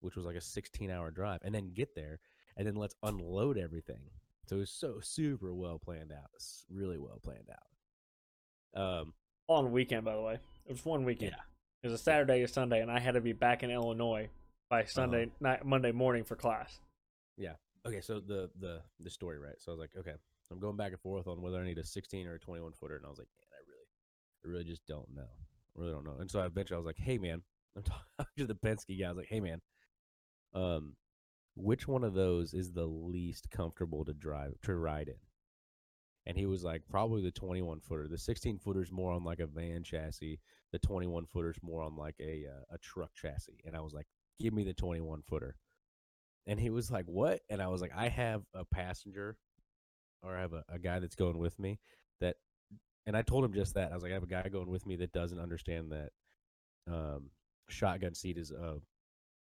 Which 0.02 0.16
was 0.16 0.26
like 0.26 0.36
a 0.36 0.40
16 0.40 0.90
hour 0.90 1.10
drive, 1.10 1.40
and 1.42 1.54
then 1.54 1.72
get 1.72 1.94
there, 1.94 2.20
and 2.56 2.66
then 2.66 2.74
let's 2.76 2.94
unload 3.02 3.56
everything. 3.56 4.10
So 4.46 4.56
it 4.56 4.58
was 4.60 4.70
so 4.70 4.98
super 5.00 5.54
well 5.54 5.78
planned 5.78 6.12
out. 6.12 6.28
It's 6.34 6.64
really 6.70 6.98
well 6.98 7.18
planned 7.22 7.48
out. 7.50 8.80
Um, 8.82 9.14
On 9.48 9.72
weekend, 9.72 10.04
by 10.04 10.14
the 10.14 10.20
way. 10.20 10.34
It 10.66 10.72
was 10.72 10.84
one 10.84 11.04
weekend. 11.04 11.32
Yeah. 11.32 11.42
It 11.82 11.90
was 11.90 12.00
a 12.00 12.02
Saturday 12.02 12.40
to 12.40 12.48
Sunday, 12.48 12.80
and 12.80 12.90
I 12.90 13.00
had 13.00 13.14
to 13.14 13.20
be 13.20 13.32
back 13.32 13.62
in 13.62 13.70
Illinois 13.70 14.28
by 14.68 14.80
Uh-huh. 14.80 14.88
Sunday 14.90 15.30
night, 15.40 15.64
Monday 15.64 15.92
morning 15.92 16.24
for 16.24 16.36
class. 16.36 16.80
Yeah. 17.36 17.54
Okay, 17.86 18.00
so 18.00 18.20
the 18.20 18.50
the 18.58 18.80
the 19.00 19.10
story, 19.10 19.38
right? 19.38 19.60
So 19.60 19.72
I 19.72 19.74
was 19.74 19.80
like, 19.80 19.90
okay, 19.98 20.14
I'm 20.50 20.60
going 20.60 20.76
back 20.76 20.92
and 20.92 21.00
forth 21.00 21.26
on 21.26 21.40
whether 21.42 21.58
I 21.60 21.64
need 21.64 21.78
a 21.78 21.84
16 21.84 22.26
or 22.26 22.34
a 22.34 22.38
21 22.38 22.72
footer, 22.72 22.96
and 22.96 23.04
I 23.06 23.08
was 23.08 23.18
like, 23.18 23.28
man, 23.38 23.48
I 23.52 23.62
really, 23.68 23.86
I 24.44 24.48
really 24.48 24.70
just 24.70 24.86
don't 24.86 25.08
know. 25.14 25.22
I 25.76 25.80
really 25.80 25.92
don't 25.92 26.04
know. 26.04 26.16
And 26.20 26.30
so 26.30 26.40
I 26.40 26.46
eventually 26.46 26.76
I 26.76 26.78
was 26.78 26.86
like, 26.86 26.98
hey 26.98 27.18
man, 27.18 27.42
I'm 27.76 27.82
talking 27.82 28.26
to 28.38 28.46
the 28.46 28.54
Penske 28.54 28.98
guy. 29.00 29.06
I 29.06 29.08
was 29.08 29.18
like, 29.18 29.28
hey 29.28 29.40
man, 29.40 29.60
um, 30.54 30.94
which 31.54 31.86
one 31.86 32.04
of 32.04 32.14
those 32.14 32.54
is 32.54 32.72
the 32.72 32.86
least 32.86 33.50
comfortable 33.50 34.04
to 34.04 34.12
drive 34.12 34.54
to 34.62 34.74
ride 34.74 35.08
in? 35.08 35.16
And 36.24 36.36
he 36.36 36.46
was 36.46 36.62
like, 36.62 36.82
probably 36.88 37.22
the 37.22 37.32
21 37.32 37.80
footer. 37.80 38.06
The 38.06 38.18
16 38.18 38.58
footer's 38.58 38.92
more 38.92 39.12
on 39.12 39.24
like 39.24 39.40
a 39.40 39.46
van 39.46 39.82
chassis. 39.82 40.38
The 40.72 40.78
21 40.78 41.26
footer's 41.26 41.58
more 41.62 41.82
on 41.82 41.96
like 41.96 42.14
a 42.20 42.44
uh, 42.48 42.74
a 42.74 42.78
truck 42.78 43.10
chassis. 43.14 43.58
And 43.64 43.76
I 43.76 43.80
was 43.80 43.92
like, 43.92 44.06
give 44.40 44.52
me 44.52 44.64
the 44.64 44.74
21 44.74 45.22
footer. 45.22 45.56
And 46.46 46.58
he 46.58 46.70
was 46.70 46.90
like, 46.90 47.06
what? 47.06 47.40
And 47.50 47.62
I 47.62 47.68
was 47.68 47.80
like, 47.80 47.92
I 47.94 48.08
have 48.08 48.42
a 48.54 48.64
passenger 48.64 49.36
or 50.22 50.36
I 50.36 50.40
have 50.40 50.52
a, 50.52 50.64
a 50.68 50.78
guy 50.78 50.98
that's 50.98 51.14
going 51.14 51.38
with 51.38 51.58
me 51.58 51.78
that, 52.20 52.36
and 53.06 53.16
I 53.16 53.22
told 53.22 53.44
him 53.44 53.52
just 53.52 53.74
that. 53.74 53.90
I 53.92 53.94
was 53.94 54.02
like, 54.02 54.12
I 54.12 54.14
have 54.14 54.22
a 54.22 54.28
guy 54.28 54.48
going 54.48 54.68
with 54.68 54.86
me 54.86 54.96
that 54.96 55.12
doesn't 55.12 55.40
understand 55.40 55.92
that 55.92 56.10
um, 56.88 57.30
shotgun 57.68 58.14
seat 58.14 58.38
is 58.38 58.50
a 58.50 58.76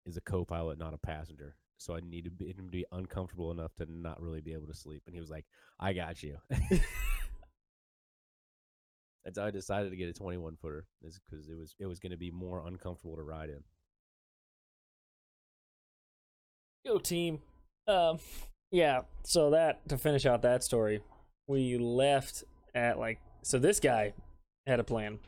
is 0.06 0.16
a 0.16 0.20
co-pilot, 0.22 0.78
not 0.78 0.94
a 0.94 0.98
passenger. 0.98 1.56
So 1.78 1.94
I 1.94 2.00
need 2.00 2.24
to 2.24 2.30
be, 2.30 2.46
him 2.46 2.64
to 2.66 2.70
be 2.70 2.86
uncomfortable 2.92 3.50
enough 3.50 3.74
to 3.76 3.86
not 3.88 4.22
really 4.22 4.40
be 4.40 4.54
able 4.54 4.68
to 4.68 4.74
sleep. 4.74 5.02
And 5.06 5.14
he 5.14 5.20
was 5.20 5.28
like, 5.30 5.44
I 5.78 5.92
got 5.92 6.22
you. 6.22 6.38
That's 9.24 9.38
how 9.38 9.46
I 9.46 9.50
decided 9.50 9.90
to 9.90 9.96
get 9.96 10.08
a 10.08 10.12
21 10.12 10.56
footer, 10.62 10.86
is 11.02 11.18
because 11.28 11.48
it 11.48 11.58
was 11.58 11.74
it 11.80 11.86
was 11.86 11.98
going 11.98 12.12
to 12.12 12.16
be 12.16 12.30
more 12.30 12.64
uncomfortable 12.64 13.16
to 13.16 13.22
ride 13.22 13.50
in. 13.50 13.64
Go 16.86 16.98
team. 16.98 17.40
Um, 17.88 18.20
yeah. 18.70 19.00
So 19.24 19.50
that 19.50 19.86
to 19.88 19.98
finish 19.98 20.26
out 20.26 20.42
that 20.42 20.62
story, 20.62 21.02
we 21.48 21.76
left 21.76 22.44
at 22.72 23.00
like 23.00 23.18
so. 23.42 23.58
This 23.58 23.80
guy 23.80 24.14
had 24.64 24.78
a 24.78 24.84
plan. 24.84 25.18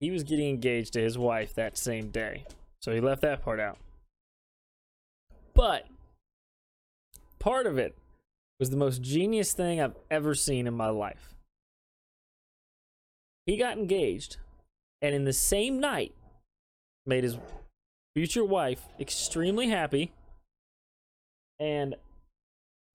He 0.00 0.10
was 0.10 0.24
getting 0.24 0.48
engaged 0.48 0.94
to 0.94 1.00
his 1.00 1.16
wife 1.16 1.54
that 1.54 1.78
same 1.78 2.10
day, 2.10 2.44
so 2.84 2.92
he 2.92 3.00
left 3.00 3.22
that 3.22 3.42
part 3.42 3.58
out. 3.58 3.78
But 5.54 5.86
part 7.38 7.66
of 7.66 7.78
it 7.78 7.96
was 8.60 8.68
the 8.68 8.76
most 8.76 9.00
genius 9.00 9.54
thing 9.54 9.80
I've 9.80 9.96
ever 10.10 10.34
seen 10.34 10.66
in 10.66 10.74
my 10.74 10.90
life. 10.90 11.34
He 13.46 13.56
got 13.56 13.78
engaged, 13.78 14.36
and 15.00 15.14
in 15.14 15.24
the 15.24 15.32
same 15.32 15.80
night, 15.80 16.14
made 17.06 17.24
his 17.24 17.38
future 18.14 18.44
wife 18.44 18.82
extremely 19.00 19.70
happy 19.70 20.12
and 21.58 21.94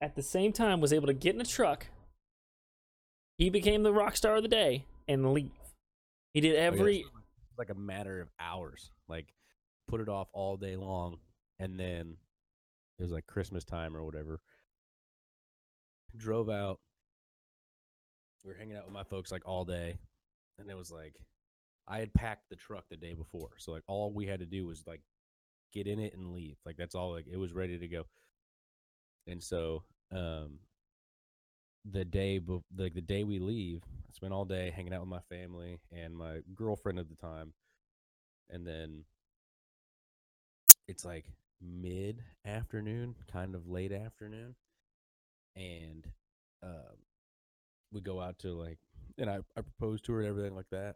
at 0.01 0.15
the 0.15 0.21
same 0.21 0.53
time 0.53 0.81
was 0.81 0.93
able 0.93 1.07
to 1.07 1.13
get 1.13 1.35
in 1.35 1.41
a 1.41 1.45
truck 1.45 1.87
he 3.37 3.49
became 3.49 3.83
the 3.83 3.91
rock 3.91 4.15
star 4.15 4.37
of 4.37 4.43
the 4.43 4.49
day 4.49 4.85
and 5.07 5.33
leave 5.33 5.51
he 6.33 6.41
did 6.41 6.55
Oh, 6.55 6.59
every 6.59 7.05
like, 7.57 7.69
a 7.69 7.75
matter 7.75 8.21
of 8.21 8.29
hours. 8.39 8.91
Like 9.09 9.33
put 9.89 10.01
it 10.01 10.09
off 10.09 10.27
all 10.33 10.55
day 10.55 10.75
long, 10.75 11.17
and 11.59 11.79
then 11.79 12.15
it 12.97 13.03
was 13.03 13.11
like 13.11 13.25
Christmas 13.25 13.65
time 13.65 13.95
or 13.95 14.03
whatever. 14.03 14.39
Drove 16.15 16.49
out. 16.49 16.79
We 18.43 18.51
were 18.51 18.57
hanging 18.57 18.77
out 18.77 18.85
with 18.85 18.93
my 18.93 19.03
folks 19.03 19.31
like 19.31 19.45
all 19.45 19.65
day, 19.65 19.97
and 20.57 20.69
it 20.69 20.77
was 20.77 20.91
like 20.91 21.15
I 21.87 21.99
had 21.99 22.13
packed 22.13 22.49
the 22.49 22.55
truck 22.55 22.85
the 22.89 22.97
day 22.97 23.13
before, 23.13 23.49
so 23.57 23.71
like 23.71 23.83
all 23.87 24.13
we 24.13 24.27
had 24.27 24.39
to 24.39 24.45
do 24.45 24.65
was 24.65 24.83
like 24.85 25.01
get 25.73 25.87
in 25.87 25.99
it 25.99 26.13
and 26.15 26.33
leave. 26.33 26.57
Like 26.65 26.77
that's 26.77 26.95
all. 26.95 27.11
Like 27.11 27.27
it 27.29 27.37
was 27.37 27.53
ready 27.53 27.77
to 27.77 27.87
go. 27.87 28.03
And 29.27 29.43
so, 29.43 29.83
um, 30.11 30.59
the 31.89 32.05
day, 32.05 32.39
like 32.77 32.93
the 32.93 33.01
day 33.01 33.23
we 33.23 33.39
leave, 33.39 33.81
I 34.07 34.11
spent 34.11 34.33
all 34.33 34.45
day 34.45 34.71
hanging 34.75 34.93
out 34.93 35.01
with 35.01 35.09
my 35.09 35.21
family 35.29 35.79
and 35.91 36.15
my 36.15 36.39
girlfriend 36.55 36.99
at 36.99 37.09
the 37.09 37.15
time, 37.15 37.53
and 38.49 38.65
then 38.65 39.03
it's 40.89 41.05
like 41.05 41.25
mid 41.61 42.23
afternoon, 42.45 43.15
kind 43.31 43.53
of 43.53 43.67
late 43.67 43.91
afternoon, 43.91 44.55
and 45.55 46.07
um, 46.63 46.97
we 47.91 48.01
go 48.01 48.19
out 48.19 48.39
to 48.39 48.53
like, 48.53 48.79
and 49.17 49.29
I 49.29 49.39
I 49.55 49.61
proposed 49.61 50.05
to 50.05 50.13
her 50.13 50.19
and 50.21 50.27
everything 50.27 50.55
like 50.55 50.69
that. 50.71 50.95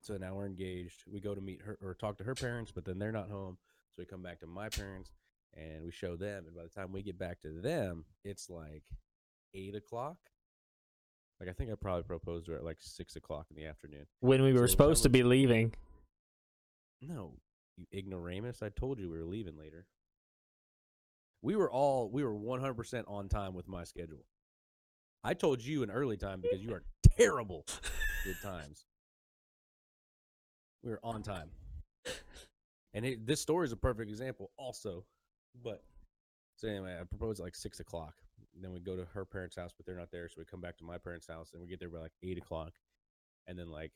So 0.00 0.16
now 0.16 0.34
we're 0.34 0.46
engaged. 0.46 1.04
We 1.10 1.20
go 1.20 1.34
to 1.34 1.40
meet 1.40 1.62
her 1.62 1.78
or 1.80 1.94
talk 1.94 2.18
to 2.18 2.24
her 2.24 2.34
parents, 2.34 2.72
but 2.72 2.84
then 2.84 2.98
they're 2.98 3.12
not 3.12 3.30
home. 3.30 3.58
So 3.94 4.02
we 4.02 4.06
come 4.06 4.22
back 4.22 4.40
to 4.40 4.46
my 4.46 4.68
parents 4.68 5.10
and 5.54 5.84
we 5.84 5.90
show 5.90 6.16
them. 6.16 6.44
And 6.46 6.54
by 6.54 6.62
the 6.62 6.68
time 6.68 6.92
we 6.92 7.02
get 7.02 7.18
back 7.18 7.40
to 7.42 7.50
them, 7.50 8.04
it's 8.24 8.48
like 8.48 8.84
eight 9.54 9.74
o'clock. 9.74 10.18
Like 11.40 11.48
I 11.48 11.52
think 11.52 11.70
I 11.70 11.74
probably 11.74 12.04
proposed 12.04 12.46
to 12.46 12.52
her 12.52 12.58
at 12.58 12.64
like 12.64 12.78
six 12.80 13.16
o'clock 13.16 13.46
in 13.50 13.56
the 13.56 13.68
afternoon. 13.68 14.06
when 14.20 14.42
we 14.42 14.52
were 14.52 14.68
supposed 14.68 15.02
to 15.04 15.08
be 15.08 15.22
leaving 15.22 15.74
No, 17.00 17.34
you 17.78 17.86
ignoramus. 17.96 18.62
I 18.62 18.68
told 18.68 18.98
you 18.98 19.10
we 19.10 19.18
were 19.18 19.24
leaving 19.24 19.56
later. 19.56 19.86
We 21.40 21.56
were 21.56 21.70
all 21.70 22.10
we 22.10 22.24
were 22.24 22.34
one 22.34 22.60
hundred 22.60 22.74
percent 22.74 23.06
on 23.08 23.28
time 23.28 23.54
with 23.54 23.68
my 23.68 23.84
schedule. 23.84 24.26
I 25.24 25.34
told 25.34 25.62
you 25.62 25.82
an 25.82 25.90
early 25.90 26.16
time 26.16 26.40
because 26.40 26.60
you 26.60 26.72
are 26.72 26.82
terrible 27.16 27.64
with 28.26 28.42
times. 28.42 28.84
We 30.82 30.90
were 30.90 31.00
on 31.02 31.22
time, 31.22 31.50
and 32.94 33.04
it, 33.04 33.26
this 33.26 33.40
story 33.40 33.66
is 33.66 33.72
a 33.72 33.76
perfect 33.76 34.10
example, 34.10 34.50
also. 34.56 35.04
But 35.62 35.82
so 36.56 36.68
anyway, 36.68 36.96
I 37.00 37.04
proposed 37.04 37.40
at 37.40 37.44
like 37.44 37.56
six 37.56 37.80
o'clock. 37.80 38.14
Then 38.60 38.72
we 38.72 38.80
go 38.80 38.96
to 38.96 39.04
her 39.12 39.24
parents' 39.24 39.56
house, 39.56 39.72
but 39.76 39.86
they're 39.86 39.96
not 39.96 40.10
there, 40.10 40.28
so 40.28 40.36
we 40.38 40.44
come 40.44 40.60
back 40.60 40.76
to 40.78 40.84
my 40.84 40.98
parents' 40.98 41.26
house, 41.26 41.50
and 41.52 41.62
we 41.62 41.68
get 41.68 41.80
there 41.80 41.88
by 41.88 41.98
like 41.98 42.12
eight 42.22 42.38
o'clock. 42.38 42.72
And 43.46 43.58
then 43.58 43.70
like, 43.70 43.92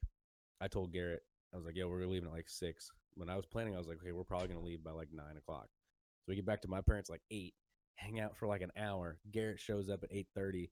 I 0.60 0.68
told 0.68 0.92
Garrett, 0.92 1.22
I 1.52 1.56
was 1.56 1.66
like, 1.66 1.76
"Yo, 1.76 1.88
we're 1.88 2.06
leaving 2.06 2.28
at 2.28 2.34
like 2.34 2.48
six. 2.48 2.90
When 3.16 3.28
I 3.28 3.36
was 3.36 3.46
planning, 3.46 3.74
I 3.74 3.78
was 3.78 3.86
like, 3.86 3.98
"Okay, 3.98 4.12
we're 4.12 4.24
probably 4.24 4.48
gonna 4.48 4.60
leave 4.60 4.82
by 4.82 4.92
like 4.92 5.08
nine 5.12 5.36
o'clock." 5.36 5.66
So 5.66 6.24
we 6.28 6.36
get 6.36 6.46
back 6.46 6.62
to 6.62 6.68
my 6.68 6.80
parents 6.80 7.10
like 7.10 7.22
eight, 7.30 7.54
hang 7.96 8.20
out 8.20 8.36
for 8.36 8.46
like 8.46 8.62
an 8.62 8.72
hour. 8.76 9.18
Garrett 9.30 9.60
shows 9.60 9.88
up 9.88 10.02
at 10.02 10.10
eight 10.12 10.28
thirty. 10.34 10.70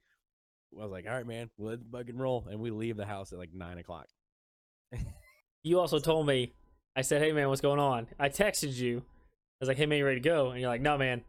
I 0.78 0.82
was 0.82 0.92
like, 0.92 1.06
all 1.06 1.14
right, 1.14 1.26
man, 1.26 1.50
let's 1.58 1.82
bug 1.82 2.08
and 2.08 2.20
roll, 2.20 2.46
and 2.48 2.60
we 2.60 2.70
leave 2.70 2.96
the 2.96 3.04
house 3.04 3.32
at 3.32 3.38
like 3.38 3.52
nine 3.52 3.78
o'clock. 3.78 4.06
You 5.62 5.78
also 5.78 5.98
told 5.98 6.26
me, 6.26 6.52
I 6.96 7.02
said, 7.02 7.22
hey 7.22 7.32
man, 7.32 7.48
what's 7.48 7.60
going 7.60 7.80
on? 7.80 8.06
I 8.18 8.28
texted 8.28 8.74
you. 8.76 8.98
I 8.98 9.02
was 9.60 9.68
like, 9.68 9.76
hey 9.76 9.86
man, 9.86 9.98
you 9.98 10.06
ready 10.06 10.20
to 10.20 10.28
go? 10.28 10.50
And 10.50 10.60
you're 10.60 10.70
like, 10.70 10.80
no 10.80 10.96
man. 10.96 11.22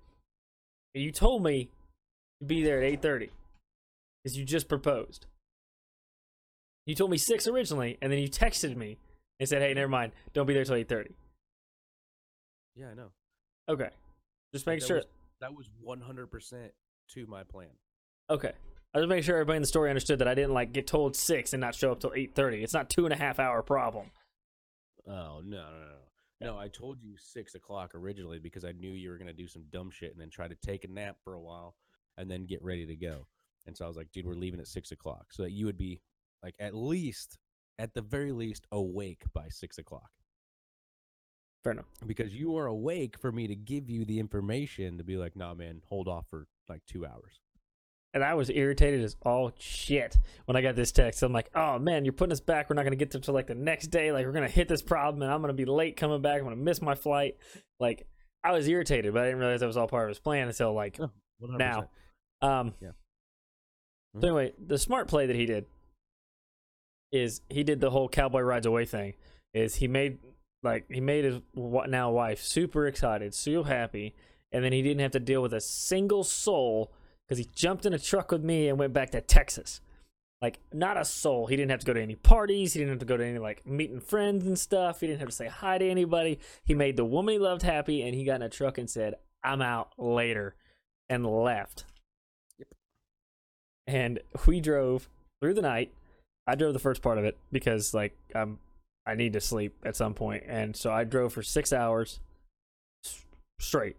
You 0.94 1.12
told 1.12 1.44
me 1.44 1.70
to 2.40 2.46
be 2.46 2.64
there 2.64 2.82
at 2.82 3.02
8.30 3.02 3.30
because 4.24 4.38
you 4.38 4.46
just 4.46 4.68
proposed. 4.70 5.26
You 6.86 6.96
told 6.96 7.12
me 7.12 7.18
6 7.18 7.48
originally, 7.48 7.98
and 8.02 8.12
then 8.12 8.20
you 8.20 8.28
texted 8.28 8.76
me 8.76 8.98
and 9.42 9.50
said, 9.50 9.62
hey, 9.62 9.74
never 9.74 9.90
mind. 9.90 10.12
Don't 10.34 10.46
be 10.46 10.54
there 10.54 10.64
till 10.64 10.76
8.30. 10.76 11.08
Yeah, 12.76 12.90
I 12.92 12.94
know. 12.94 13.08
Okay. 13.68 13.90
Just 14.54 14.68
make 14.68 14.80
that 14.80 14.88
sure. 14.88 14.98
was- 14.98 15.06
that 15.42 15.56
was 15.56 15.68
one 15.82 16.00
hundred 16.00 16.28
percent 16.30 16.72
to 17.16 17.26
my 17.26 17.42
plan. 17.44 17.70
Okay. 18.30 18.52
I 18.94 19.00
just 19.00 19.10
make 19.10 19.24
sure 19.24 19.38
everybody 19.38 19.56
in 19.58 19.64
the 19.64 19.68
story 19.68 19.90
understood 19.90 20.20
that 20.20 20.28
I 20.28 20.36
didn't 20.36 20.54
like 20.54 20.72
get 20.72 20.86
told 20.86 21.16
6 21.16 21.54
and 21.54 21.60
not 21.62 21.74
show 21.74 21.92
up 21.92 22.00
till 22.00 22.12
8.30. 22.12 22.62
It's 22.62 22.74
not 22.74 22.90
two 22.92 23.06
and 23.06 23.14
a 23.14 23.18
half 23.18 23.40
hour 23.40 23.64
problem. 23.64 24.12
Oh 25.08 25.42
no, 25.44 25.58
no, 25.58 25.64
no, 26.42 26.52
no! 26.54 26.60
I 26.60 26.68
told 26.68 27.02
you 27.02 27.16
six 27.18 27.56
o'clock 27.56 27.96
originally 27.96 28.38
because 28.38 28.64
I 28.64 28.72
knew 28.74 28.92
you 28.92 29.10
were 29.10 29.18
gonna 29.18 29.34
do 29.34 29.48
some 29.48 29.64
dumb 29.72 29.90
shit 29.90 30.12
and 30.12 30.22
then 30.22 30.30
try 30.30 30.48
to 30.48 30.54
take 30.56 30.84
a 30.84 30.88
nap 30.88 31.16
for 31.24 31.34
a 31.34 31.42
while 31.42 31.76
and 32.20 32.30
then 32.30 32.46
get 32.46 32.64
ready 32.64 32.86
to 32.86 32.96
go. 32.96 33.26
And 33.66 33.76
so 33.76 33.84
I 33.86 33.88
was 33.88 33.98
like, 33.98 34.12
dude, 34.12 34.28
we're 34.28 34.36
leaving 34.36 34.60
at 34.60 34.68
six 34.68 34.92
o'clock, 34.92 35.28
so 35.32 35.42
that 35.42 35.52
you 35.54 35.66
would 35.66 35.78
be 35.80 36.02
like 36.44 36.54
at 36.60 36.76
least, 36.76 37.40
at 37.82 37.94
the 37.94 38.02
very 38.02 38.32
least, 38.32 38.68
awake 38.72 39.24
by 39.34 39.48
six 39.50 39.78
o'clock. 39.78 40.10
Fair 41.64 41.74
enough. 41.74 41.86
Because 42.06 42.34
you 42.34 42.58
are 42.58 42.66
awake 42.68 43.18
for 43.20 43.32
me 43.32 43.48
to 43.48 43.56
give 43.56 43.90
you 43.90 44.06
the 44.06 44.20
information 44.20 44.98
to 44.98 45.04
be 45.04 45.18
like, 45.18 45.36
nah, 45.36 45.54
man, 45.54 45.82
hold 45.90 46.08
off 46.08 46.26
for 46.30 46.48
like 46.70 46.82
two 46.88 47.06
hours. 47.06 47.40
and 48.14 48.24
I 48.24 48.34
was 48.34 48.50
irritated 48.50 49.04
as 49.04 49.16
all 49.24 49.52
shit 49.58 50.18
when 50.46 50.56
I 50.58 50.62
got 50.62 50.76
this 50.76 50.92
text. 50.92 51.22
I'm 51.24 51.32
like, 51.34 51.50
oh 51.56 51.80
man, 51.80 52.04
you're 52.06 52.14
putting 52.14 52.32
us 52.34 52.40
back. 52.40 52.70
We're 52.70 52.76
not 52.76 52.84
gonna 52.84 52.96
get 52.96 53.12
to 53.12 53.20
till 53.20 53.34
like 53.34 53.48
the 53.48 53.56
next 53.56 53.88
day. 53.88 54.12
Like 54.12 54.26
we're 54.26 54.32
gonna 54.34 54.48
hit 54.50 54.68
this 54.68 54.82
problem, 54.82 55.22
and 55.24 55.32
I'm 55.32 55.42
gonna 55.42 55.54
be 55.54 55.66
late 55.66 55.96
coming 55.98 56.22
back. 56.22 56.38
I'm 56.40 56.44
gonna 56.44 56.56
miss 56.56 56.82
my 56.82 56.96
flight. 56.96 57.38
Like 57.80 58.08
I 58.44 58.52
was 58.52 58.68
irritated, 58.68 59.14
but 59.14 59.22
I 59.24 59.26
didn't 59.26 59.40
realize 59.40 59.60
that 59.62 59.68
was 59.68 59.78
all 59.78 59.88
part 59.88 60.06
of 60.06 60.10
his 60.10 60.20
plan 60.20 60.48
until 60.48 60.74
like 60.74 60.98
Oh, 61.00 61.10
now. 61.42 61.90
Um, 62.42 62.74
Yeah. 62.82 62.92
So 64.20 64.28
anyway, 64.28 64.54
the 64.60 64.78
smart 64.78 65.08
play 65.08 65.28
that 65.28 65.36
he 65.36 65.46
did 65.46 65.66
is 67.12 67.42
he 67.50 67.64
did 67.64 67.82
the 67.82 67.90
whole 67.90 68.10
cowboy 68.10 68.42
rides 68.42 68.66
away 68.66 68.86
thing. 68.86 69.14
Is 69.54 69.76
he 69.76 69.88
made 69.88 70.20
like 70.64 70.86
he 70.90 71.02
made 71.02 71.26
his 71.26 71.42
now 71.56 72.12
wife 72.12 72.42
super 72.42 72.88
excited, 72.88 73.34
so 73.34 73.64
happy, 73.64 74.16
and 74.52 74.64
then 74.64 74.74
he 74.74 74.82
didn't 74.82 75.02
have 75.02 75.12
to 75.12 75.20
deal 75.20 75.42
with 75.42 75.54
a 75.54 75.62
single 75.62 76.24
soul 76.24 76.92
because 77.28 77.38
he 77.38 77.50
jumped 77.54 77.86
in 77.86 77.94
a 77.94 78.00
truck 78.00 78.32
with 78.32 78.44
me 78.44 78.68
and 78.68 78.78
went 78.78 78.94
back 78.94 79.12
to 79.12 79.22
Texas. 79.22 79.82
Like 80.42 80.60
not 80.74 80.98
a 80.98 81.06
soul. 81.06 81.48
He 81.48 81.56
didn't 81.56 81.72
have 81.72 81.82
to 81.82 81.86
go 81.86 81.94
to 81.94 82.02
any 82.02 82.16
parties. 82.16 82.74
He 82.74 82.80
didn't 82.80 82.94
have 82.94 83.00
to 83.00 83.06
go 83.06 83.18
to 83.18 83.26
any 83.26 83.38
like 83.38 83.66
meeting 83.66 84.00
friends 84.00 84.46
and 84.46 84.58
stuff. 84.58 85.02
He 85.02 85.08
didn't 85.08 85.20
have 85.20 85.30
to 85.30 85.36
say 85.36 85.48
hi 85.48 85.78
to 85.78 85.88
anybody. 85.88 86.40
He 86.64 86.74
made 86.74 86.98
the 86.98 87.06
woman 87.06 87.34
he 87.34 87.40
loved 87.40 87.62
happy, 87.62 88.02
and 88.02 88.16
he 88.16 88.24
got 88.24 88.38
in 88.38 88.42
a 88.42 88.50
truck 88.50 88.78
and 88.78 88.90
said, 88.90 89.16
"I'm 89.44 89.62
out 89.62 89.92
later," 90.00 90.56
and 91.10 91.26
left. 91.26 91.86
Yep. 92.58 92.68
And 93.88 94.20
we 94.48 94.60
drove 94.60 95.10
through 95.42 95.54
the 95.54 95.62
night. 95.62 95.94
I 96.52 96.56
drove 96.56 96.74
the 96.74 96.80
first 96.80 97.02
part 97.02 97.18
of 97.18 97.24
it 97.24 97.38
because 97.54 97.94
like 97.94 98.14
I'm 98.36 98.60
I 99.06 99.16
need 99.16 99.32
to 99.34 99.40
sleep 99.42 99.74
at 99.86 99.96
some 99.96 100.14
point, 100.14 100.44
and 100.48 100.76
so 100.76 100.92
I 100.92 101.06
drove 101.06 101.32
for 101.32 101.42
six 101.42 101.72
hours 101.72 102.20
s- 103.06 103.24
straight. 103.60 103.96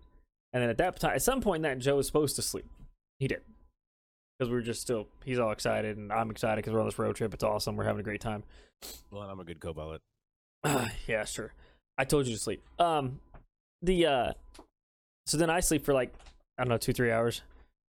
And 0.52 0.62
then 0.62 0.68
at 0.68 0.76
that 0.76 1.00
time, 1.00 1.14
at 1.14 1.22
some 1.22 1.40
point, 1.40 1.62
that 1.62 1.78
Joe 1.78 1.96
was 1.96 2.06
supposed 2.06 2.36
to 2.36 2.42
sleep. 2.42 2.66
He 3.18 3.26
did 3.26 3.40
because 4.38 4.50
we 4.50 4.54
were 4.54 4.60
just 4.62 4.82
still. 4.82 5.08
He's 5.24 5.38
all 5.38 5.50
excited, 5.50 5.96
and 5.96 6.12
I'm 6.12 6.30
excited 6.30 6.56
because 6.56 6.74
we're 6.74 6.80
on 6.80 6.86
this 6.86 6.98
road 6.98 7.16
trip. 7.16 7.32
It's 7.32 7.42
awesome. 7.42 7.74
We're 7.74 7.84
having 7.84 8.00
a 8.00 8.04
great 8.04 8.20
time. 8.20 8.42
Well, 9.10 9.22
I'm 9.22 9.40
a 9.40 9.44
good 9.44 9.60
co-pilot. 9.60 10.02
yeah, 11.06 11.24
sure. 11.24 11.54
I 11.96 12.04
told 12.04 12.26
you 12.26 12.34
to 12.34 12.38
sleep. 12.38 12.62
Um, 12.78 13.18
the 13.80 14.06
uh, 14.06 14.32
so 15.24 15.38
then 15.38 15.48
I 15.48 15.60
sleep 15.60 15.86
for 15.86 15.94
like 15.94 16.12
I 16.58 16.64
don't 16.64 16.68
know 16.68 16.76
two 16.76 16.92
three 16.92 17.12
hours, 17.12 17.40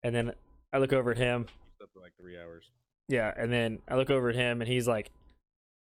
and 0.04 0.14
then 0.14 0.32
I 0.72 0.78
look 0.78 0.92
over 0.92 1.10
at 1.10 1.18
him. 1.18 1.46
Slept 1.78 1.92
for 1.94 2.00
like 2.00 2.12
three 2.20 2.38
hours. 2.38 2.70
Yeah, 3.08 3.32
and 3.36 3.52
then 3.52 3.80
I 3.88 3.96
look 3.96 4.10
over 4.10 4.30
at 4.30 4.36
him, 4.36 4.60
and 4.62 4.68
he's 4.68 4.88
like 4.88 5.10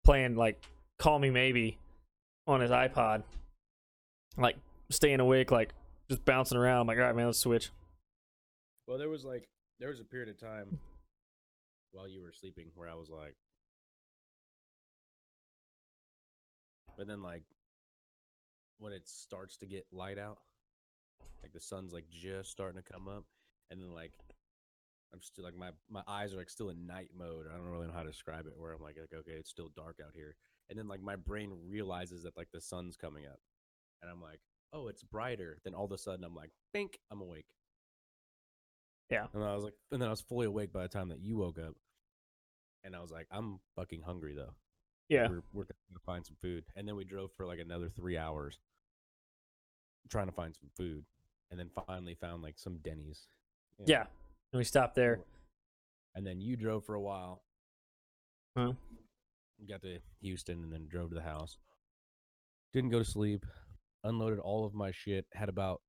playing 0.03 0.35
like 0.35 0.63
"Call 0.97 1.19
Me 1.19 1.29
Maybe" 1.29 1.77
on 2.47 2.61
his 2.61 2.71
iPod, 2.71 3.23
like 4.37 4.57
staying 4.89 5.19
awake, 5.19 5.51
like 5.51 5.73
just 6.09 6.23
bouncing 6.25 6.57
around. 6.57 6.81
I'm 6.81 6.87
like, 6.87 6.97
all 6.97 7.03
right, 7.03 7.15
man, 7.15 7.27
let's 7.27 7.39
switch. 7.39 7.69
Well, 8.87 8.97
there 8.97 9.09
was 9.09 9.25
like 9.25 9.47
there 9.79 9.89
was 9.89 9.99
a 9.99 10.05
period 10.05 10.29
of 10.29 10.39
time 10.39 10.79
while 11.91 12.07
you 12.07 12.21
were 12.21 12.31
sleeping 12.31 12.67
where 12.75 12.89
I 12.89 12.95
was 12.95 13.09
like, 13.09 13.35
but 16.97 17.07
then 17.07 17.21
like 17.21 17.43
when 18.77 18.93
it 18.93 19.07
starts 19.07 19.57
to 19.57 19.65
get 19.65 19.85
light 19.91 20.17
out, 20.17 20.39
like 21.43 21.53
the 21.53 21.59
sun's 21.59 21.93
like 21.93 22.05
just 22.09 22.49
starting 22.49 22.81
to 22.81 22.93
come 22.93 23.07
up, 23.07 23.25
and 23.69 23.81
then 23.81 23.93
like 23.93 24.11
I'm 25.13 25.21
still 25.21 25.43
like 25.43 25.55
my 25.55 25.69
my 25.89 26.03
eyes 26.07 26.33
are 26.33 26.37
like 26.37 26.49
still 26.49 26.69
in 26.69 26.85
night 26.85 27.09
mode. 27.17 27.45
I 27.51 27.57
don't 27.57 27.65
really 27.65 27.87
know 27.87 27.93
how 27.93 28.03
to 28.03 28.09
describe 28.09 28.45
it. 28.45 28.53
Where 28.57 28.73
I'm 28.73 28.81
like, 28.81 28.97
like 28.97 29.19
okay, 29.19 29.31
it's 29.33 29.49
still 29.49 29.69
dark 29.75 29.99
out 30.03 30.11
here, 30.13 30.35
and 30.69 30.77
then 30.77 30.87
like 30.87 31.01
my 31.01 31.15
brain 31.15 31.51
realizes 31.67 32.23
that 32.23 32.37
like 32.37 32.49
the 32.53 32.61
sun's 32.61 32.95
coming 32.95 33.25
up, 33.25 33.39
and 34.01 34.11
I'm 34.11 34.21
like, 34.21 34.39
oh, 34.73 34.87
it's 34.87 35.03
brighter. 35.03 35.57
Then 35.63 35.73
all 35.73 35.85
of 35.85 35.91
a 35.91 35.97
sudden 35.97 36.23
I'm 36.23 36.35
like, 36.35 36.51
bink, 36.73 36.99
I'm 37.11 37.21
awake. 37.21 37.47
Yeah. 39.09 39.25
And 39.33 39.43
I 39.43 39.55
was 39.55 39.63
like, 39.63 39.73
and 39.91 40.01
then 40.01 40.07
I 40.07 40.11
was 40.11 40.21
fully 40.21 40.45
awake 40.45 40.71
by 40.71 40.83
the 40.83 40.87
time 40.87 41.09
that 41.09 41.19
you 41.19 41.37
woke 41.37 41.57
up. 41.57 41.73
And 42.83 42.95
I 42.95 43.01
was 43.01 43.11
like, 43.11 43.27
I'm 43.31 43.59
fucking 43.75 44.01
hungry 44.01 44.33
though. 44.35 44.53
Yeah, 45.09 45.27
We're 45.27 45.41
we're 45.53 45.63
gonna 45.63 45.99
find 46.05 46.25
some 46.25 46.35
food. 46.41 46.63
And 46.75 46.87
then 46.87 46.95
we 46.95 47.03
drove 47.03 47.31
for 47.35 47.47
like 47.47 47.59
another 47.59 47.89
three 47.89 48.17
hours 48.17 48.59
trying 50.09 50.27
to 50.27 50.31
find 50.31 50.55
some 50.55 50.69
food. 50.77 51.03
And 51.49 51.59
then 51.59 51.71
finally 51.87 52.13
found 52.13 52.43
like 52.43 52.59
some 52.59 52.77
Denny's. 52.77 53.25
you 53.79 53.85
know. 53.85 53.91
yeah. 53.91 54.03
And 54.51 54.57
we 54.59 54.63
stopped 54.63 54.95
there. 54.95 55.19
And 56.15 56.25
then 56.25 56.41
you 56.41 56.55
drove 56.55 56.85
for 56.85 56.95
a 56.95 57.01
while. 57.01 57.43
Huh? 58.57 58.73
Got 59.67 59.81
to 59.83 59.99
Houston 60.21 60.63
and 60.63 60.73
then 60.73 60.87
drove 60.89 61.09
to 61.09 61.15
the 61.15 61.21
house. 61.21 61.57
Didn't 62.73 62.89
go 62.89 62.99
to 62.99 63.05
sleep. 63.05 63.45
Unloaded 64.03 64.39
all 64.39 64.65
of 64.65 64.73
my 64.73 64.91
shit. 64.91 65.25
Had 65.33 65.49
about 65.49 65.81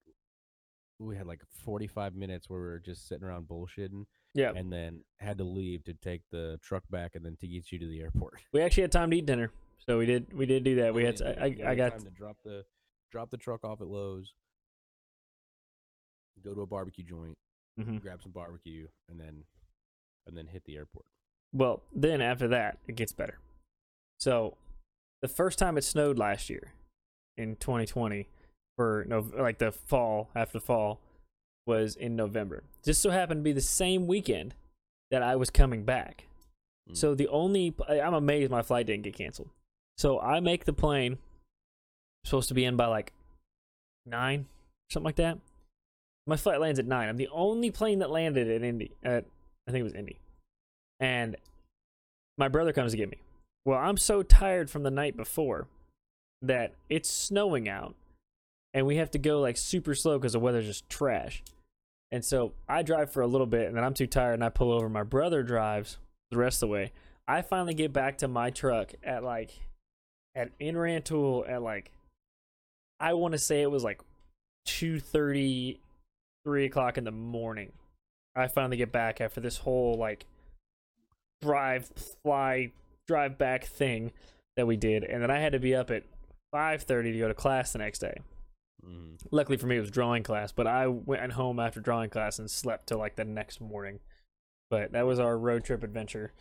we 1.00 1.16
had 1.16 1.26
like 1.26 1.40
45 1.64 2.14
minutes 2.14 2.48
where 2.48 2.60
we 2.60 2.66
were 2.66 2.78
just 2.78 3.08
sitting 3.08 3.24
around 3.24 3.48
bullshitting 3.48 4.04
Yeah, 4.34 4.52
and 4.54 4.72
then 4.72 5.02
had 5.18 5.38
to 5.38 5.44
leave 5.44 5.84
to 5.84 5.94
take 5.94 6.22
the 6.30 6.58
truck 6.62 6.84
back 6.90 7.14
and 7.14 7.24
then 7.24 7.36
to 7.40 7.48
get 7.48 7.72
you 7.72 7.78
to 7.78 7.86
the 7.86 8.00
airport. 8.00 8.34
we 8.52 8.60
actually 8.60 8.82
had 8.82 8.92
time 8.92 9.10
to 9.10 9.16
eat 9.16 9.26
dinner, 9.26 9.50
so 9.78 9.98
we 9.98 10.06
did. 10.06 10.32
We 10.32 10.46
did 10.46 10.62
do 10.62 10.76
that. 10.76 10.92
We 10.94 11.04
had. 11.04 11.16
To, 11.16 11.42
I, 11.42 11.44
I, 11.44 11.70
I 11.70 11.74
got. 11.74 11.92
time 11.92 12.02
to 12.02 12.10
drop 12.10 12.36
the 12.44 12.64
drop 13.10 13.30
the 13.30 13.38
truck 13.38 13.64
off 13.64 13.80
at 13.80 13.86
Lowe's, 13.86 14.34
go 16.44 16.54
to 16.54 16.60
a 16.60 16.66
barbecue 16.66 17.04
joint, 17.04 17.36
Mhm. 17.84 18.00
grab 18.00 18.22
some 18.22 18.32
barbecue, 18.32 18.88
and 19.08 19.20
then 19.20 19.44
and 20.26 20.36
then 20.36 20.46
hit 20.46 20.64
the 20.64 20.76
airport. 20.76 21.06
Well, 21.52 21.82
then 21.92 22.20
after 22.20 22.46
that, 22.48 22.78
it 22.86 22.94
gets 22.94 23.12
better. 23.12 23.38
So, 24.20 24.56
the 25.22 25.28
first 25.28 25.58
time 25.58 25.76
it 25.78 25.82
snowed 25.82 26.18
last 26.18 26.48
year 26.50 26.72
in 27.36 27.56
2020 27.56 28.28
for 28.76 29.04
no 29.08 29.20
like 29.20 29.58
the 29.58 29.72
fall 29.72 30.30
after 30.34 30.58
the 30.58 30.64
fall 30.64 31.00
was 31.66 31.96
in 31.96 32.16
November. 32.16 32.64
Just 32.84 33.02
so 33.02 33.10
happened 33.10 33.40
to 33.40 33.44
be 33.44 33.52
the 33.52 33.60
same 33.60 34.06
weekend 34.06 34.54
that 35.10 35.22
I 35.22 35.36
was 35.36 35.50
coming 35.50 35.84
back. 35.84 36.26
Mm. 36.88 36.96
So 36.96 37.14
the 37.14 37.28
only 37.28 37.74
I'm 37.88 38.14
amazed 38.14 38.50
my 38.50 38.62
flight 38.62 38.86
didn't 38.86 39.04
get 39.04 39.16
canceled. 39.16 39.50
So 39.98 40.20
I 40.20 40.40
make 40.40 40.64
the 40.64 40.72
plane 40.72 41.18
supposed 42.24 42.48
to 42.48 42.54
be 42.54 42.64
in 42.64 42.76
by 42.76 42.86
like 42.86 43.12
9 44.06 44.46
something 44.90 45.04
like 45.04 45.16
that. 45.16 45.38
My 46.26 46.36
flight 46.36 46.60
lands 46.60 46.78
at 46.78 46.86
9. 46.86 47.08
I'm 47.08 47.16
the 47.16 47.28
only 47.32 47.70
plane 47.70 47.98
that 48.00 48.10
landed 48.10 48.48
at 48.48 48.62
Indy 48.62 48.92
at 49.02 49.24
I 49.66 49.72
think 49.72 49.80
it 49.80 49.84
was 49.84 49.94
Indy. 49.94 50.18
And 50.98 51.36
my 52.38 52.48
brother 52.48 52.72
comes 52.72 52.92
to 52.92 52.96
get 52.96 53.10
me. 53.10 53.18
Well, 53.64 53.78
I'm 53.78 53.96
so 53.96 54.22
tired 54.22 54.70
from 54.70 54.82
the 54.82 54.90
night 54.90 55.16
before 55.16 55.66
that 56.42 56.74
it's 56.88 57.10
snowing 57.10 57.68
out 57.68 57.94
and 58.72 58.86
we 58.86 58.96
have 58.96 59.10
to 59.10 59.18
go 59.18 59.40
like 59.40 59.56
super 59.56 59.94
slow 59.94 60.18
because 60.18 60.32
the 60.32 60.40
weather's 60.40 60.66
just 60.66 60.88
trash. 60.88 61.42
And 62.12 62.24
so 62.24 62.52
I 62.68 62.82
drive 62.82 63.12
for 63.12 63.22
a 63.22 63.26
little 63.26 63.46
bit 63.46 63.68
and 63.68 63.76
then 63.76 63.84
I'm 63.84 63.94
too 63.94 64.06
tired 64.06 64.34
and 64.34 64.44
I 64.44 64.48
pull 64.48 64.72
over. 64.72 64.88
My 64.88 65.02
brother 65.02 65.42
drives 65.42 65.98
the 66.30 66.38
rest 66.38 66.62
of 66.62 66.68
the 66.68 66.72
way. 66.72 66.92
I 67.28 67.42
finally 67.42 67.74
get 67.74 67.92
back 67.92 68.18
to 68.18 68.28
my 68.28 68.50
truck 68.50 68.92
at 69.04 69.22
like 69.22 69.52
at 70.34 70.50
in 70.58 70.76
Rantoul 70.76 71.44
at 71.48 71.62
like 71.62 71.92
I 72.98 73.14
want 73.14 73.32
to 73.32 73.38
say 73.38 73.62
it 73.62 73.70
was 73.70 73.84
like 73.84 74.00
two 74.64 74.98
thirty, 74.98 75.80
three 76.44 76.64
o'clock 76.66 76.98
in 76.98 77.04
the 77.04 77.10
morning. 77.10 77.72
I 78.36 78.46
finally 78.48 78.76
get 78.76 78.92
back 78.92 79.20
after 79.20 79.40
this 79.40 79.58
whole 79.58 79.94
like 79.94 80.26
drive, 81.42 81.90
fly, 82.22 82.72
drive 83.06 83.38
back 83.38 83.64
thing 83.64 84.12
that 84.56 84.66
we 84.66 84.76
did, 84.76 85.04
and 85.04 85.22
then 85.22 85.30
I 85.30 85.38
had 85.40 85.52
to 85.52 85.58
be 85.58 85.74
up 85.74 85.90
at 85.90 86.04
five 86.52 86.82
thirty 86.82 87.12
to 87.12 87.18
go 87.18 87.28
to 87.28 87.34
class 87.34 87.72
the 87.72 87.78
next 87.78 87.98
day. 88.00 88.18
hmm 88.84 89.14
Luckily 89.30 89.56
for 89.58 89.66
me, 89.66 89.76
it 89.76 89.80
was 89.80 89.90
drawing 89.90 90.22
class, 90.22 90.52
but 90.52 90.66
I 90.66 90.86
went 90.86 91.32
home 91.32 91.58
after 91.60 91.80
drawing 91.80 92.10
class 92.10 92.38
and 92.38 92.50
slept 92.50 92.86
till 92.86 92.98
like 92.98 93.16
the 93.16 93.24
next 93.24 93.60
morning. 93.60 94.00
But 94.70 94.92
that 94.92 95.06
was 95.06 95.18
our 95.18 95.36
road 95.36 95.64
trip 95.64 95.82
adventure. 95.82 96.32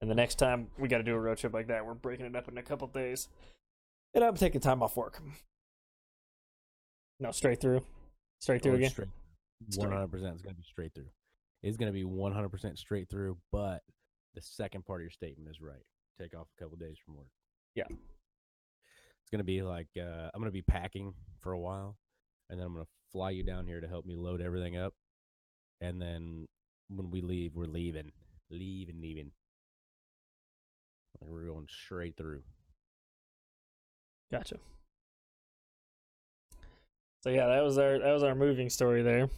And 0.00 0.10
the 0.10 0.14
next 0.14 0.36
time 0.36 0.68
we 0.78 0.88
got 0.88 0.98
to 0.98 1.02
do 1.04 1.14
a 1.14 1.20
road 1.20 1.38
trip 1.38 1.52
like 1.54 1.68
that, 1.68 1.84
we're 1.86 1.94
breaking 1.94 2.26
it 2.26 2.34
up 2.36 2.48
in 2.48 2.58
a 2.58 2.62
couple 2.62 2.86
days. 2.88 3.28
And 4.14 4.24
I'm 4.24 4.36
taking 4.36 4.60
time 4.60 4.82
off 4.82 4.96
work. 4.96 5.20
No, 7.20 7.30
straight 7.30 7.60
through. 7.60 7.82
Straight 8.40 8.62
through 8.62 8.72
Oh, 8.72 8.76
again. 8.76 8.90
Straight. 8.90 9.08
One 9.76 9.90
hundred 9.90 10.08
percent. 10.08 10.34
It's 10.34 10.42
gonna 10.42 10.54
be 10.54 10.62
straight 10.62 10.94
through. 10.94 11.10
It's 11.62 11.76
gonna 11.76 11.92
be 11.92 12.04
one 12.04 12.32
hundred 12.32 12.50
percent 12.50 12.78
straight 12.78 13.08
through. 13.08 13.38
But 13.50 13.82
the 14.34 14.42
second 14.42 14.84
part 14.84 15.00
of 15.00 15.04
your 15.04 15.10
statement 15.10 15.48
is 15.50 15.60
right. 15.60 15.84
Take 16.20 16.36
off 16.36 16.48
a 16.56 16.62
couple 16.62 16.76
days 16.76 16.96
from 17.04 17.16
work. 17.16 17.30
Yeah. 17.74 17.84
It's 17.88 19.30
gonna 19.30 19.44
be 19.44 19.62
like 19.62 19.88
uh, 19.96 20.30
I'm 20.32 20.40
gonna 20.40 20.50
be 20.50 20.62
packing 20.62 21.14
for 21.40 21.52
a 21.52 21.58
while, 21.58 21.96
and 22.50 22.58
then 22.58 22.66
I'm 22.66 22.74
gonna 22.74 22.86
fly 23.10 23.30
you 23.30 23.42
down 23.42 23.66
here 23.66 23.80
to 23.80 23.88
help 23.88 24.04
me 24.04 24.16
load 24.16 24.40
everything 24.40 24.76
up, 24.76 24.94
and 25.80 26.00
then 26.00 26.46
when 26.88 27.10
we 27.10 27.22
leave, 27.22 27.54
we're 27.54 27.64
leaving, 27.64 28.12
leaving, 28.50 29.00
leaving. 29.00 29.30
Like 31.20 31.30
we're 31.30 31.46
going 31.46 31.68
straight 31.70 32.16
through. 32.16 32.42
Gotcha. 34.30 34.56
So 37.24 37.30
yeah, 37.30 37.46
that 37.46 37.64
was 37.64 37.78
our 37.78 37.98
that 37.98 38.12
was 38.12 38.22
our 38.22 38.34
moving 38.34 38.68
story 38.68 39.00
there. 39.00 39.30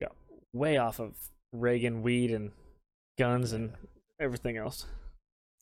Got 0.00 0.16
way 0.52 0.78
off 0.78 0.98
of 0.98 1.12
Reagan 1.52 2.02
weed 2.02 2.32
and 2.32 2.50
guns 3.16 3.52
and 3.52 3.72
everything 4.18 4.56
else. 4.56 4.84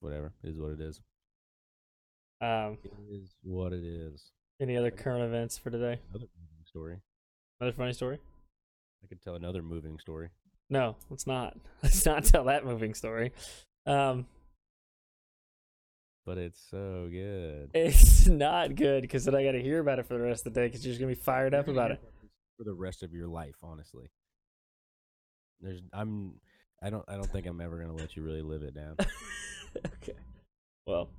Whatever 0.01 0.33
it 0.43 0.49
is, 0.49 0.59
what 0.59 0.71
it 0.71 0.81
is. 0.81 0.99
Um, 2.41 2.79
It 2.83 2.91
is 3.11 3.35
what 3.43 3.75
it 3.75 3.85
is. 3.85 4.31
any 4.63 4.79
other 4.79 4.91
current 4.91 5.23
events 5.23 5.59
for 5.59 5.69
today? 5.69 6.01
Another 6.09 6.27
moving 6.41 6.65
story. 6.65 6.97
Another 7.61 7.77
funny 7.77 7.93
story? 7.93 8.19
I 9.05 9.09
could 9.09 9.21
tell 9.21 9.35
another 9.35 9.61
moving 9.61 9.99
story. 9.99 10.31
No, 10.71 10.97
let's 11.11 11.27
not. 11.27 11.55
Let's 11.83 12.07
not 12.07 12.25
tell 12.25 12.45
that 12.45 12.65
moving 12.65 12.95
story. 12.95 13.33
Um, 13.85 14.27
but 16.25 16.39
it's 16.39 16.61
so 16.71 17.09
good. 17.11 17.71
it's 17.75 18.27
not 18.29 18.75
good 18.75 19.03
because 19.03 19.25
then 19.25 19.35
I 19.35 19.45
got 19.45 19.53
to 19.53 19.63
hear 19.63 19.81
about 19.81 19.99
it 19.99 20.07
for 20.07 20.15
the 20.15 20.21
rest 20.25 20.47
of 20.47 20.55
the 20.55 20.61
day 20.61 20.67
because 20.67 20.85
you're 20.85 20.93
just 20.93 21.01
gonna 21.01 21.15
be 21.15 21.21
fired 21.21 21.55
up 21.55 21.69
about 21.69 21.91
it. 21.91 22.01
for 22.57 22.65
the 22.65 22.75
rest 22.75 23.03
of 23.03 23.13
your 23.13 23.27
life. 23.27 23.57
Honestly, 23.63 24.11
there's 25.61 25.81
I'm 25.93 26.35
I 26.83 26.91
don't 26.91 27.05
I 27.09 27.15
don't 27.15 27.31
think 27.31 27.47
I'm 27.47 27.61
ever 27.61 27.79
gonna 27.79 27.95
let 27.95 28.17
you 28.17 28.23
really 28.23 28.43
live 28.43 28.63
it 28.63 28.75
down. 28.75 28.97
okay. 29.87 30.19
Well, 30.87 31.11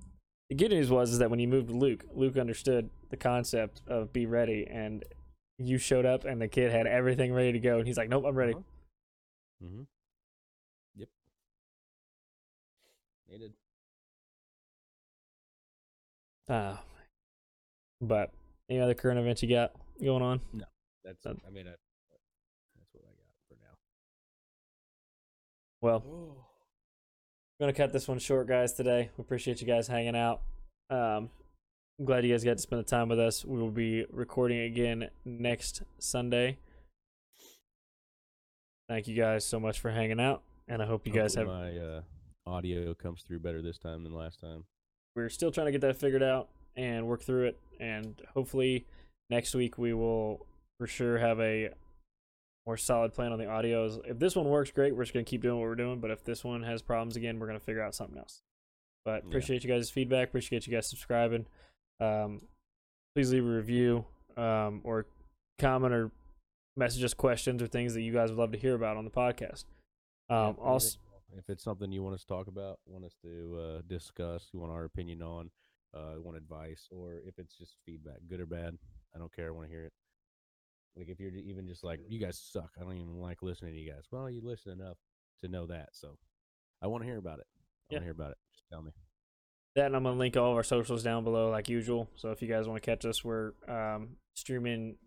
the 0.49 0.55
good 0.55 0.71
news 0.71 0.89
was 0.89 1.11
is 1.11 1.19
that 1.19 1.29
when 1.29 1.39
you 1.39 1.47
moved 1.47 1.69
to 1.69 1.73
Luke, 1.73 2.05
Luke 2.13 2.37
understood 2.37 2.89
the 3.09 3.17
concept 3.17 3.81
of 3.87 4.11
be 4.11 4.25
ready, 4.25 4.67
and 4.69 5.03
you 5.57 5.77
showed 5.77 6.05
up, 6.05 6.25
and 6.25 6.41
the 6.41 6.47
kid 6.47 6.71
had 6.71 6.85
everything 6.87 7.33
ready 7.33 7.53
to 7.53 7.59
go, 7.59 7.77
and 7.77 7.87
he's 7.87 7.97
like, 7.97 8.09
"Nope, 8.09 8.25
I'm 8.27 8.35
ready." 8.35 8.53
Mm-hmm. 9.63 9.83
Yep. 10.95 11.07
He 13.29 13.37
did. 13.37 13.53
Uh, 16.49 16.75
but 18.01 18.31
any 18.69 18.79
other 18.79 18.93
current 18.93 19.19
events 19.19 19.41
you 19.41 19.49
got 19.49 19.71
going 20.03 20.21
on? 20.21 20.41
No, 20.51 20.65
that's 21.03 21.23
That- 21.23 21.37
I 21.47 21.49
mean 21.51 21.67
I, 21.67 21.71
that's 22.75 22.93
what 22.93 23.03
I 23.05 23.11
got 23.11 23.47
for 23.47 23.55
now. 23.61 23.77
Well, 25.81 26.03
I'm 27.59 27.65
gonna 27.67 27.73
cut 27.73 27.93
this 27.93 28.07
one 28.07 28.19
short, 28.19 28.47
guys. 28.47 28.73
Today, 28.73 29.09
we 29.17 29.21
appreciate 29.21 29.61
you 29.61 29.67
guys 29.67 29.87
hanging 29.87 30.15
out. 30.15 30.41
Um, 30.89 31.29
I'm 31.99 32.05
glad 32.05 32.25
you 32.25 32.31
guys 32.33 32.43
got 32.43 32.57
to 32.57 32.61
spend 32.61 32.79
the 32.79 32.89
time 32.89 33.07
with 33.07 33.19
us. 33.19 33.45
We 33.45 33.57
will 33.59 33.69
be 33.71 34.05
recording 34.11 34.59
again 34.61 35.09
next 35.23 35.83
Sunday. 35.99 36.57
Thank 38.89 39.07
you 39.07 39.15
guys 39.15 39.45
so 39.45 39.59
much 39.59 39.79
for 39.79 39.91
hanging 39.91 40.19
out, 40.19 40.43
and 40.67 40.81
I 40.81 40.85
hope 40.85 41.07
you 41.07 41.13
guys 41.13 41.35
have. 41.35 41.47
My 41.47 41.77
uh, 41.77 42.01
audio 42.45 42.93
comes 42.93 43.21
through 43.21 43.39
better 43.39 43.61
this 43.61 43.77
time 43.77 44.03
than 44.03 44.13
last 44.13 44.41
time. 44.41 44.65
We're 45.16 45.30
still 45.30 45.51
trying 45.51 45.66
to 45.68 45.72
get 45.72 45.82
that 45.82 45.97
figured 45.97 46.24
out 46.24 46.49
and 46.76 47.07
work 47.07 47.22
through 47.22 47.45
it, 47.47 47.59
and 47.80 48.20
hopefully 48.34 48.86
next 49.30 49.53
week 49.53 49.78
we 49.78 49.93
will 49.93 50.45
for 50.80 50.88
sure 50.88 51.18
have 51.20 51.39
a 51.39 51.70
more 52.66 52.78
solid 52.78 53.14
plan 53.14 53.32
on 53.32 53.38
the 53.39 53.45
audios. 53.45 53.99
If 54.09 54.20
this 54.20 54.36
one 54.36 54.45
works 54.45 54.72
great, 54.72 54.95
we're 54.95 55.03
just 55.03 55.14
gonna 55.14 55.24
keep 55.26 55.41
doing 55.41 55.59
what 55.59 55.68
we're 55.68 55.76
doing. 55.76 55.99
But 55.99 56.11
if 56.11 56.24
this 56.24 56.43
one 56.43 56.64
has 56.64 56.82
problems 56.82 57.16
again, 57.16 57.38
we're 57.39 57.47
gonna 57.47 57.59
figure 57.59 57.82
out 57.84 57.93
something 57.93 58.18
else. 58.18 58.41
But 59.05 59.24
Yeah. 59.24 59.30
appreciate 59.30 59.64
you 59.64 59.70
guys' 59.70 59.89
feedback. 59.89 60.30
Appreciate 60.30 60.66
you 60.66 60.74
guys 60.74 60.88
subscribing. 60.89 61.45
Um, 61.99 62.41
please 63.16 63.32
leave 63.32 63.45
a 63.45 63.49
review 63.49 64.05
um, 64.38 64.82
or 64.84 65.05
comment 65.59 65.93
or 65.93 66.11
message 66.76 67.03
us 67.03 67.14
questions 67.14 67.61
or 67.61 67.68
things 67.68 67.93
that 67.93 68.01
you 68.01 68.11
guys 68.14 68.30
would 68.32 68.39
love 68.39 68.51
to 68.53 68.57
hear 68.57 68.74
about 68.74 68.97
on 68.97 69.05
the 69.05 69.11
podcast. 69.11 69.66
Yeah, 70.30 70.47
Um, 70.47 70.55
also, 70.59 70.88
anything- 70.97 71.02
if 71.38 71.49
it's 71.49 71.63
something 71.63 71.91
you 71.91 72.03
want 72.03 72.15
us 72.15 72.21
to 72.21 72.27
talk 72.27 72.47
about, 72.47 72.79
want 72.86 73.05
us 73.05 73.15
to 73.23 73.59
uh, 73.59 73.81
discuss, 73.88 74.47
you 74.53 74.59
want 74.59 74.71
our 74.71 74.86
opinion 74.86 75.21
on, 75.21 75.49
uh, 75.93 76.13
want 76.17 76.38
advice, 76.38 76.88
or 76.91 77.21
if 77.25 77.38
it's 77.39 77.55
just 77.57 77.75
feedback, 77.86 78.17
good 78.29 78.39
or 78.39 78.45
bad, 78.45 78.77
I 79.15 79.19
don't 79.19 79.34
care. 79.34 79.47
I 79.47 79.51
want 79.51 79.67
to 79.67 79.73
hear 79.73 79.86
it. 79.86 79.93
Like 80.95 81.09
if 81.09 81.19
you're 81.19 81.31
even 81.36 81.67
just 81.67 81.84
like, 81.84 81.99
you 82.07 82.19
guys 82.19 82.38
suck. 82.39 82.69
I 82.79 82.84
don't 82.84 82.93
even 82.95 83.19
like 83.19 83.41
listening 83.41 83.73
to 83.73 83.79
you 83.79 83.91
guys. 83.91 84.03
Well, 84.11 84.29
you 84.29 84.41
listen 84.43 84.73
enough 84.73 84.97
to 85.41 85.47
know 85.47 85.65
that. 85.67 85.89
So 85.93 86.17
I 86.81 86.88
want 86.88 87.03
to 87.03 87.07
hear 87.07 87.17
about 87.17 87.39
it. 87.39 87.45
I 87.49 87.93
Yeah. 87.93 87.95
want 87.97 88.01
to 88.01 88.05
hear 88.05 88.11
about 88.11 88.31
it. 88.31 88.38
Just 88.53 88.63
tell 88.71 88.81
me. 88.81 88.91
that 89.75 89.88
and 89.88 89.95
I'm 89.95 90.03
gonna 90.03 90.19
link 90.19 90.38
all 90.38 90.51
of 90.51 90.55
our 90.57 90.63
socials 90.63 91.01
down 91.01 91.23
below 91.23 91.49
like 91.49 91.67
usual. 91.67 92.07
So 92.15 92.29
if 92.29 92.43
you 92.43 92.47
guys 92.47 92.67
want 92.67 92.81
to 92.84 92.86
catch 92.86 93.05
us, 93.05 93.23
we're 93.23 93.53
um, 93.67 94.17
streaming 94.36 94.97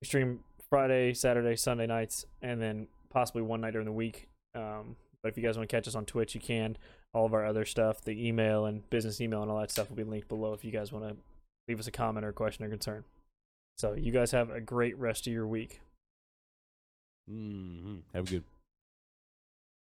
we 0.00 0.06
stream 0.06 0.40
Friday, 0.68 1.14
Saturday, 1.14 1.54
Sunday 1.54 1.86
nights, 1.86 2.24
and 2.42 2.60
then 2.60 2.88
possibly 3.10 3.42
one 3.42 3.60
night 3.60 3.70
during 3.70 3.84
the 3.86 3.92
week. 3.92 4.28
Um, 4.56 4.96
but 5.24 5.30
if 5.30 5.38
you 5.38 5.42
guys 5.42 5.56
want 5.56 5.70
to 5.70 5.74
catch 5.74 5.88
us 5.88 5.94
on 5.94 6.04
Twitch, 6.04 6.34
you 6.34 6.40
can. 6.40 6.76
All 7.14 7.24
of 7.24 7.32
our 7.32 7.46
other 7.46 7.64
stuff, 7.64 8.02
the 8.04 8.28
email 8.28 8.66
and 8.66 8.88
business 8.90 9.22
email 9.22 9.40
and 9.40 9.50
all 9.50 9.58
that 9.58 9.70
stuff 9.70 9.88
will 9.88 9.96
be 9.96 10.04
linked 10.04 10.28
below 10.28 10.52
if 10.52 10.66
you 10.66 10.70
guys 10.70 10.92
want 10.92 11.08
to 11.08 11.16
leave 11.66 11.80
us 11.80 11.86
a 11.86 11.90
comment 11.90 12.26
or 12.26 12.32
question 12.34 12.62
or 12.62 12.68
concern. 12.68 13.04
So 13.78 13.94
you 13.94 14.12
guys 14.12 14.32
have 14.32 14.50
a 14.50 14.60
great 14.60 14.98
rest 14.98 15.26
of 15.26 15.32
your 15.32 15.46
week. 15.46 15.80
hmm 17.26 18.00
Have 18.12 18.28
a 18.28 18.30
good 18.30 18.44